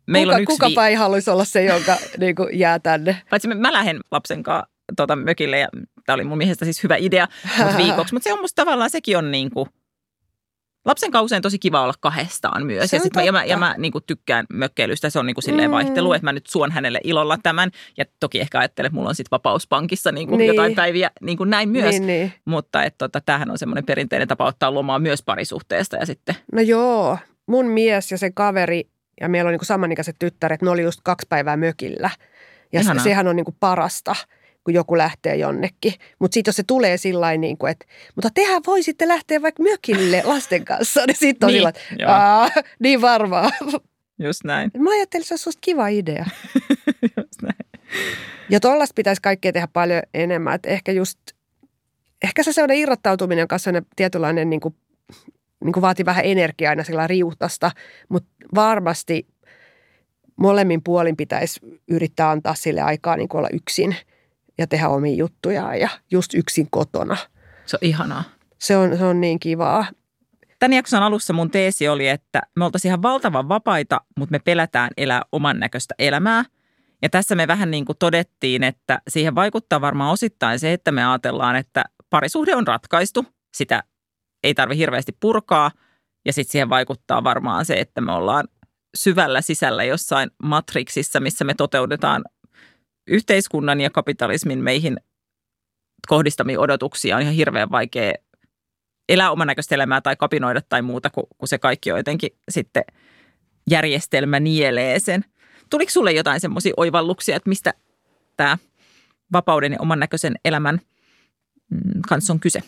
Meillä 0.07 0.31
kuka, 0.31 0.35
on 0.35 0.41
yksi 0.41 0.57
kukapa 0.57 0.87
ei 0.87 0.95
haluaisi 0.95 1.29
olla 1.29 1.45
se, 1.45 1.63
jonka 1.63 1.97
niin 2.19 2.35
kuin 2.35 2.59
jää 2.59 2.79
tänne. 2.79 3.21
Paitsi 3.29 3.47
mä, 3.47 3.55
mä 3.55 3.73
lähden 3.73 3.99
lapsen 4.11 4.43
kanssa 4.43 4.69
tota, 4.95 5.15
mökille 5.15 5.59
ja 5.59 5.67
tämä 6.05 6.13
oli 6.13 6.23
mun 6.23 6.37
mielestä 6.37 6.65
siis 6.65 6.83
hyvä 6.83 6.95
idea 6.95 7.27
mut 7.57 7.77
viikoksi. 7.83 8.13
Mutta 8.13 8.23
se 8.23 8.33
on 8.33 8.41
musta 8.41 8.61
tavallaan, 8.65 8.89
sekin 8.89 9.17
on 9.17 9.31
niin 9.31 9.51
kuin, 9.51 9.69
lapsen 10.85 11.11
kanssa 11.11 11.25
usein 11.25 11.41
tosi 11.41 11.59
kiva 11.59 11.81
olla 11.81 11.93
kahdestaan 11.99 12.65
myös. 12.65 12.89
Se 12.89 12.95
ja, 12.97 12.99
on 13.01 13.03
sit 13.03 13.15
mä, 13.15 13.23
ja 13.23 13.31
mä, 13.31 13.43
ja 13.43 13.57
mä 13.57 13.75
niin 13.77 13.91
kuin 13.91 14.03
tykkään 14.07 14.45
mökkeilystä, 14.53 15.09
se 15.09 15.19
on 15.19 15.25
niin 15.25 15.35
kuin 15.35 15.43
silleen 15.43 15.69
Mm. 15.69 15.73
vaihtelu, 15.73 16.13
että 16.13 16.25
mä 16.25 16.33
nyt 16.33 16.47
suon 16.47 16.71
hänelle 16.71 16.99
ilolla 17.03 17.37
tämän. 17.43 17.71
Ja 17.97 18.05
toki 18.19 18.39
ehkä 18.39 18.59
ajattelen, 18.59 18.87
että 18.87 18.95
mulla 18.95 19.09
on 19.09 19.15
sitten 19.15 19.31
vapauspankissa 19.31 20.11
niin 20.11 20.27
kuin 20.27 20.37
Niin. 20.37 20.47
jotain 20.47 20.75
päiviä 20.75 21.11
niin 21.21 21.37
kuin 21.37 21.49
näin 21.49 21.69
myös. 21.69 21.91
Niin, 21.95 22.07
niin. 22.07 22.33
Mutta 22.45 22.83
että 22.83 22.97
tota, 22.97 23.21
tämähän 23.21 23.51
on 23.51 23.57
semmoinen 23.57 23.85
perinteinen 23.85 24.27
tapa 24.27 24.45
ottaa 24.45 24.73
lomaa 24.73 24.99
myös 24.99 25.23
parisuhteesta 25.23 25.95
ja 25.95 26.05
sitten 26.05 26.35
No 26.53 26.61
joo, 26.61 27.17
mun 27.47 27.65
mies 27.67 28.11
ja 28.11 28.17
sen 28.17 28.33
kaveri, 28.33 28.83
ja 29.21 29.29
meillä 29.29 29.47
on 29.49 29.51
niin 29.53 29.65
samanikäiset 29.65 30.15
tyttäret, 30.19 30.61
ne 30.61 30.69
oli 30.69 30.81
just 30.81 30.99
kaksi 31.03 31.27
päivää 31.29 31.57
mökillä. 31.57 32.09
Ja 32.73 32.79
se, 32.79 32.83
Ihanaa. 32.85 33.03
sehän 33.03 33.27
on 33.27 33.35
niin 33.35 33.45
kuin 33.45 33.57
parasta, 33.59 34.15
kun 34.63 34.73
joku 34.73 34.97
lähtee 34.97 35.35
jonnekin. 35.35 35.93
Mutta 36.19 36.33
sitten 36.33 36.49
jos 36.49 36.55
se 36.55 36.63
tulee 36.67 36.97
sillä 36.97 37.37
niin 37.37 37.57
että 37.71 37.85
mutta 38.15 38.29
tehän 38.33 38.61
voisitte 38.67 39.07
lähteä 39.07 39.41
vaikka 39.41 39.63
mökille 39.63 40.21
lasten 40.25 40.65
kanssa, 40.65 41.05
niin 41.07 41.17
sitten 41.19 41.47
on 41.47 41.51
Niin, 41.53 41.57
sillä 41.59 41.69
että 41.69 41.81
joo. 41.99 42.11
"Aa, 42.11 42.49
niin 42.79 43.01
varmaan. 43.01 43.51
just 44.19 44.43
näin. 44.43 44.71
Mä 44.77 44.89
ajattelin, 44.91 45.21
että 45.21 45.27
se 45.27 45.33
olisi 45.33 45.43
susta 45.43 45.59
kiva 45.61 45.87
idea. 45.87 46.25
just 47.17 47.41
näin. 47.41 47.55
Ja 48.49 48.59
tuollaista 48.59 48.93
pitäisi 48.95 49.21
kaikkea 49.21 49.51
tehdä 49.51 49.67
paljon 49.73 50.01
enemmän. 50.13 50.53
Että 50.55 50.69
ehkä 50.69 50.91
just, 50.91 51.19
ehkä 52.23 52.43
se 52.43 52.53
sellainen 52.53 52.77
irrottautuminen 52.77 53.41
on 53.41 53.47
kanssa 53.47 53.63
sellainen 53.63 53.89
tietynlainen 53.95 54.49
niin 54.49 54.59
kuin, 54.59 54.75
niin 55.63 55.73
kuin 55.73 55.81
vaatii 55.81 56.05
vähän 56.05 56.25
energiaa 56.25 56.69
aina 56.69 56.83
sillä 56.83 57.07
riutasta, 57.07 57.71
mutta 58.09 58.29
varmasti 58.55 59.27
molemmin 60.35 60.83
puolin 60.83 61.17
pitäisi 61.17 61.59
yrittää 61.87 62.29
antaa 62.29 62.55
sille 62.55 62.81
aikaa 62.81 63.17
niin 63.17 63.29
kuin 63.29 63.39
olla 63.39 63.49
yksin 63.53 63.95
ja 64.57 64.67
tehdä 64.67 64.89
omia 64.89 65.15
juttujaan 65.15 65.79
ja 65.79 65.89
just 66.11 66.33
yksin 66.33 66.67
kotona. 66.69 67.17
Se 67.65 67.75
on 67.75 67.87
ihanaa. 67.87 68.23
Se 68.59 68.77
on, 68.77 68.97
se 68.97 69.05
on 69.05 69.21
niin 69.21 69.39
kivaa. 69.39 69.85
Tämän 70.59 70.73
jakson 70.73 71.03
alussa 71.03 71.33
mun 71.33 71.51
teesi 71.51 71.87
oli, 71.87 72.07
että 72.07 72.41
me 72.55 72.65
oltaisiin 72.65 72.89
ihan 72.89 73.01
valtavan 73.01 73.49
vapaita, 73.49 74.01
mutta 74.19 74.31
me 74.31 74.39
pelätään 74.39 74.89
elää 74.97 75.21
oman 75.31 75.59
näköistä 75.59 75.95
elämää. 75.99 76.43
Ja 77.01 77.09
tässä 77.09 77.35
me 77.35 77.47
vähän 77.47 77.71
niin 77.71 77.85
kuin 77.85 77.97
todettiin, 77.97 78.63
että 78.63 79.01
siihen 79.07 79.35
vaikuttaa 79.35 79.81
varmaan 79.81 80.11
osittain 80.11 80.59
se, 80.59 80.73
että 80.73 80.91
me 80.91 81.05
ajatellaan, 81.05 81.55
että 81.55 81.83
parisuhde 82.09 82.55
on 82.55 82.67
ratkaistu. 82.67 83.25
Sitä 83.53 83.83
ei 84.43 84.53
tarvi 84.53 84.77
hirveästi 84.77 85.17
purkaa. 85.19 85.71
Ja 86.25 86.33
sitten 86.33 86.51
siihen 86.51 86.69
vaikuttaa 86.69 87.23
varmaan 87.23 87.65
se, 87.65 87.73
että 87.73 88.01
me 88.01 88.11
ollaan 88.11 88.47
syvällä 88.95 89.41
sisällä 89.41 89.83
jossain 89.83 90.31
matriksissa, 90.43 91.19
missä 91.19 91.45
me 91.45 91.53
toteutetaan 91.53 92.23
yhteiskunnan 93.07 93.81
ja 93.81 93.89
kapitalismin 93.89 94.59
meihin 94.59 94.97
kohdistamia 96.07 96.59
odotuksia. 96.59 97.15
On 97.15 97.21
ihan 97.21 97.33
hirveän 97.33 97.71
vaikea 97.71 98.13
elää 99.09 99.31
oman 99.31 99.47
näköistä 99.47 99.75
elämää 99.75 100.01
tai 100.01 100.15
kapinoida 100.15 100.61
tai 100.69 100.81
muuta, 100.81 101.09
kun, 101.09 101.27
kun 101.37 101.47
se 101.47 101.57
kaikki 101.57 101.91
on 101.91 101.97
jotenkin 101.97 102.29
sitten 102.49 102.83
järjestelmä 103.69 104.39
nielee 104.39 104.99
sen. 104.99 105.25
Tuliko 105.69 105.91
sulle 105.91 106.11
jotain 106.11 106.39
semmoisia 106.39 106.73
oivalluksia, 106.77 107.35
että 107.35 107.49
mistä 107.49 107.73
tämä 108.37 108.57
vapauden 109.31 109.71
ja 109.71 109.77
oman 109.81 109.99
näköisen 109.99 110.35
elämän 110.45 110.81
mm, 111.69 112.01
kanssa 112.09 112.33
on 112.33 112.39
kyse? 112.39 112.59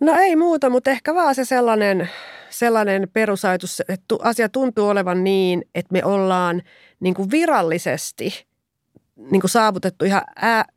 No 0.00 0.14
ei 0.18 0.36
muuta, 0.36 0.70
mutta 0.70 0.90
ehkä 0.90 1.14
vaan 1.14 1.34
se 1.34 1.44
sellainen, 1.44 2.10
sellainen 2.50 3.08
perusajatus, 3.12 3.82
että 3.88 4.14
asia 4.20 4.48
tuntuu 4.48 4.88
olevan 4.88 5.24
niin, 5.24 5.64
että 5.74 5.92
me 5.92 6.04
ollaan 6.04 6.62
niin 7.00 7.14
kuin 7.14 7.30
virallisesti 7.30 8.46
niin 9.30 9.40
kuin 9.40 9.50
saavutettu 9.50 10.04
ihan 10.04 10.22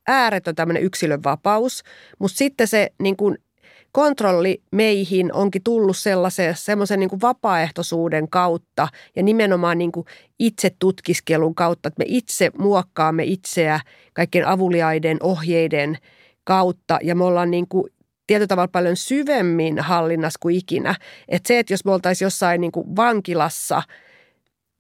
ääretön 0.08 0.56
tämmöinen 0.56 0.84
yksilönvapaus, 0.84 1.84
mutta 2.20 2.38
sitten 2.38 2.68
se 2.68 2.92
niin 3.00 3.18
kuin 3.18 3.38
kontrolli 3.92 4.62
meihin 4.72 5.34
onkin 5.34 5.64
tullut 5.64 5.98
sellaisen 5.98 6.56
semmoisen 6.58 7.00
niin 7.00 7.22
vapaaehtoisuuden 7.22 8.30
kautta 8.30 8.88
ja 9.16 9.24
nimenomaan 9.24 9.78
niin 9.78 9.92
kuin 9.92 10.06
itse 10.40 10.72
tutkiskelun 10.80 11.56
kautta, 11.56 11.88
että 11.88 12.00
me 12.00 12.06
itse 12.08 12.52
muokkaamme 12.58 13.24
itseä 13.24 13.80
kaikkien 14.14 14.48
avuliaiden 14.48 15.18
ohjeiden 15.24 15.98
kautta 16.44 17.00
ja 17.04 17.16
me 17.16 17.24
ollaan 17.24 17.52
niin 17.52 17.68
kuin 17.68 17.92
tietyllä 18.28 18.48
tavalla 18.48 18.68
paljon 18.68 18.96
syvemmin 18.96 19.80
hallinnassa 19.80 20.40
kuin 20.42 20.56
ikinä. 20.56 20.96
Että 21.30 21.48
se, 21.48 21.60
että 21.60 21.74
jos 21.74 21.86
me 21.86 21.92
oltaisiin 21.92 22.26
jossain 22.26 22.62
niin 22.62 22.72
kuin 22.72 22.96
vankilassa– 22.96 23.82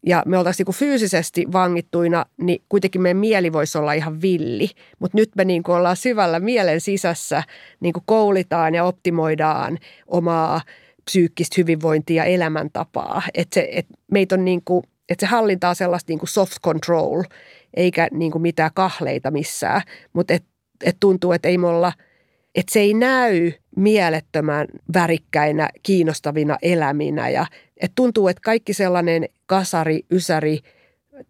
ja 0.05 0.23
me 0.25 0.37
oltaisiin 0.37 0.65
niin 0.67 0.75
fyysisesti 0.75 1.45
vangittuina, 1.53 2.25
niin 2.41 2.63
kuitenkin 2.69 3.01
meidän 3.01 3.17
mieli 3.17 3.53
voisi 3.53 3.77
olla 3.77 3.93
ihan 3.93 4.21
villi. 4.21 4.69
Mutta 4.99 5.17
nyt 5.17 5.29
me 5.35 5.45
niin 5.45 5.63
kuin 5.63 5.75
ollaan 5.75 5.97
syvällä 5.97 6.39
mielen 6.39 6.81
sisässä, 6.81 7.43
niin 7.79 7.93
kuin 7.93 8.03
koulitaan 8.05 8.75
ja 8.75 8.83
optimoidaan 8.83 9.77
omaa 10.07 10.61
psyykkistä 11.05 11.55
hyvinvointia 11.57 12.23
ja 12.23 12.29
elämäntapaa. 12.29 13.21
Että 13.33 13.53
se, 13.53 13.69
et 13.71 13.87
meitä 14.11 14.35
on 14.35 14.45
niin 14.45 14.61
kuin, 14.65 14.83
että 15.09 15.25
se 15.25 15.29
hallintaa 15.29 15.73
sellaista 15.73 16.11
niin 16.11 16.19
kuin 16.19 16.29
soft 16.29 16.57
control, 16.63 17.23
eikä 17.73 18.07
niin 18.11 18.31
kuin 18.31 18.41
mitään 18.41 18.71
kahleita 18.73 19.31
missään. 19.31 19.81
Mutta 20.13 20.33
et, 20.33 20.43
et 20.83 20.97
tuntuu, 20.99 21.31
että 21.31 21.49
ei 21.49 21.57
me 21.57 21.67
olla– 21.67 21.93
että 22.55 22.73
se 22.73 22.79
ei 22.79 22.93
näy 22.93 23.51
mielettömän 23.75 24.67
värikkäinä, 24.93 25.69
kiinnostavina 25.83 26.57
eläminä. 26.61 27.29
Ja 27.29 27.45
että 27.78 27.95
tuntuu, 27.95 28.28
että 28.28 28.41
kaikki 28.45 28.73
sellainen 28.73 29.26
kasari, 29.45 29.99
ysäri, 30.11 30.59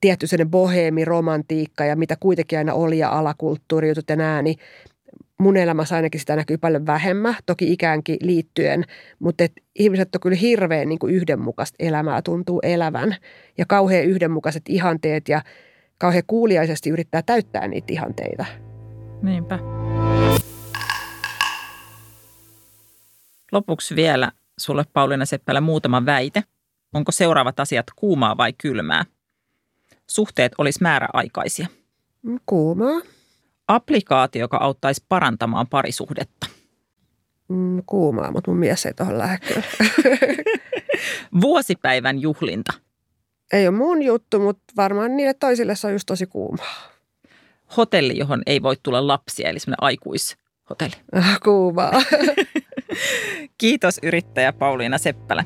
tietty 0.02 0.28
sellainen 0.28 0.52
boheemi, 0.52 1.06
romantiikka 1.06 1.86
ja 1.86 1.96
mitä 1.96 2.16
kuitenkin 2.20 2.58
aina 2.58 2.74
oli 2.74 2.98
ja 2.98 3.10
alakulttuuri, 3.10 3.88
jutut 3.88 4.10
ja 4.10 4.16
nää, 4.16 4.42
niin 4.42 4.58
mun 5.40 5.58
elämässä 5.58 5.96
ainakin 5.96 6.20
sitä 6.20 6.36
näkyy 6.36 6.58
paljon 6.58 6.86
vähemmän, 6.86 7.36
toki 7.46 7.74
ikäänkin 7.74 8.18
liittyen, 8.22 8.84
mutta 9.20 9.44
et 9.44 9.52
ihmiset 9.76 10.16
on 10.16 10.22
kyllä 10.22 10.38
hirveän 10.38 10.90
niin 10.90 11.00
yhdenmukaista 11.08 11.76
elämää 11.80 12.22
tuntuu 12.22 12.60
elävän 12.64 13.16
ja 13.58 13.66
kauhean 13.68 14.06
yhdenmukaiset 14.06 14.64
ihanteet 14.70 15.30
ja 15.30 15.42
kauhean 15.98 16.24
kuuliaisesti 16.28 16.90
yrittää 16.90 17.22
täyttää 17.22 17.68
niitä 17.68 17.94
ihanteita. 17.94 18.46
Niinpä. 19.22 19.60
Lopuksi 23.52 23.96
vielä 23.96 24.32
sulle 24.60 24.84
Pauliina 24.94 25.26
Seppälä 25.26 25.62
muutama 25.62 26.06
väite. 26.06 26.44
Onko 26.94 27.12
seuraavat 27.12 27.60
asiat 27.60 27.86
kuumaa 27.96 28.38
vai 28.38 28.54
kylmää? 28.54 29.06
Suhteet 30.08 30.52
olisi 30.58 30.80
määräaikaisia. 30.82 31.68
Kuumaa. 32.46 33.02
Applikaatio, 33.68 34.40
joka 34.40 34.58
auttaisi 34.58 35.06
parantamaan 35.10 35.68
parisuhdetta. 35.68 36.48
Mm, 37.48 37.84
kuumaa, 37.86 38.32
mutta 38.32 38.52
mun 38.52 38.60
mies 38.60 38.86
ei 38.86 38.94
tuohon 38.94 39.18
lähde 39.18 39.64
Vuosipäivän 41.42 42.22
juhlinta. 42.22 42.74
Ei 43.54 43.68
ole 43.68 43.78
mun 43.78 44.02
juttu, 44.02 44.40
mutta 44.40 44.74
varmaan 44.78 45.18
niille 45.18 45.34
toisille 45.34 45.76
se 45.76 45.88
on 45.88 45.94
just 45.94 46.06
tosi 46.06 46.26
kuumaa. 46.26 46.90
Hotelli, 47.78 48.18
johon 48.18 48.42
ei 48.46 48.62
voi 48.62 48.76
tulla 48.84 49.08
lapsia, 49.08 49.50
eli 49.50 49.60
semmoinen 49.60 49.84
aikuishotelli. 49.84 50.96
Kuumaa. 51.46 51.92
Kiitos 53.58 54.00
yrittäjä 54.04 54.54
Pauliina 54.54 54.98
Seppälä. 54.98 55.44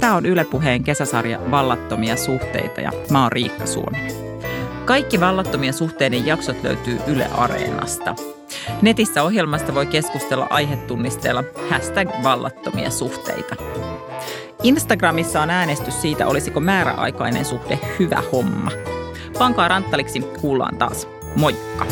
Tämä 0.00 0.16
on 0.16 0.26
Yle 0.26 0.44
Puheen 0.44 0.84
kesäsarja 0.84 1.50
Vallattomia 1.50 2.16
suhteita 2.16 2.80
ja 2.80 2.92
mä 3.10 3.22
oon 3.22 3.32
Riikka 3.32 3.66
Suomi. 3.66 3.98
Kaikki 4.84 5.20
vallattomien 5.20 5.74
suhteiden 5.74 6.26
jaksot 6.26 6.62
löytyy 6.62 6.98
Yle 7.06 7.26
Areenasta. 7.26 8.14
Netissä 8.82 9.22
ohjelmasta 9.22 9.74
voi 9.74 9.86
keskustella 9.86 10.46
aihetunnisteella 10.50 11.44
hashtag 11.70 12.08
vallattomia 12.22 12.90
suhteita. 12.90 13.56
Instagramissa 14.62 15.42
on 15.42 15.50
äänestys 15.50 16.02
siitä, 16.02 16.26
olisiko 16.26 16.60
määräaikainen 16.60 17.44
suhde 17.44 17.78
hyvä 17.98 18.22
homma. 18.32 18.70
Pankaa 19.38 19.68
ranttaliksi, 19.68 20.20
kuullaan 20.20 20.76
taas. 20.76 21.08
Moikka! 21.36 21.86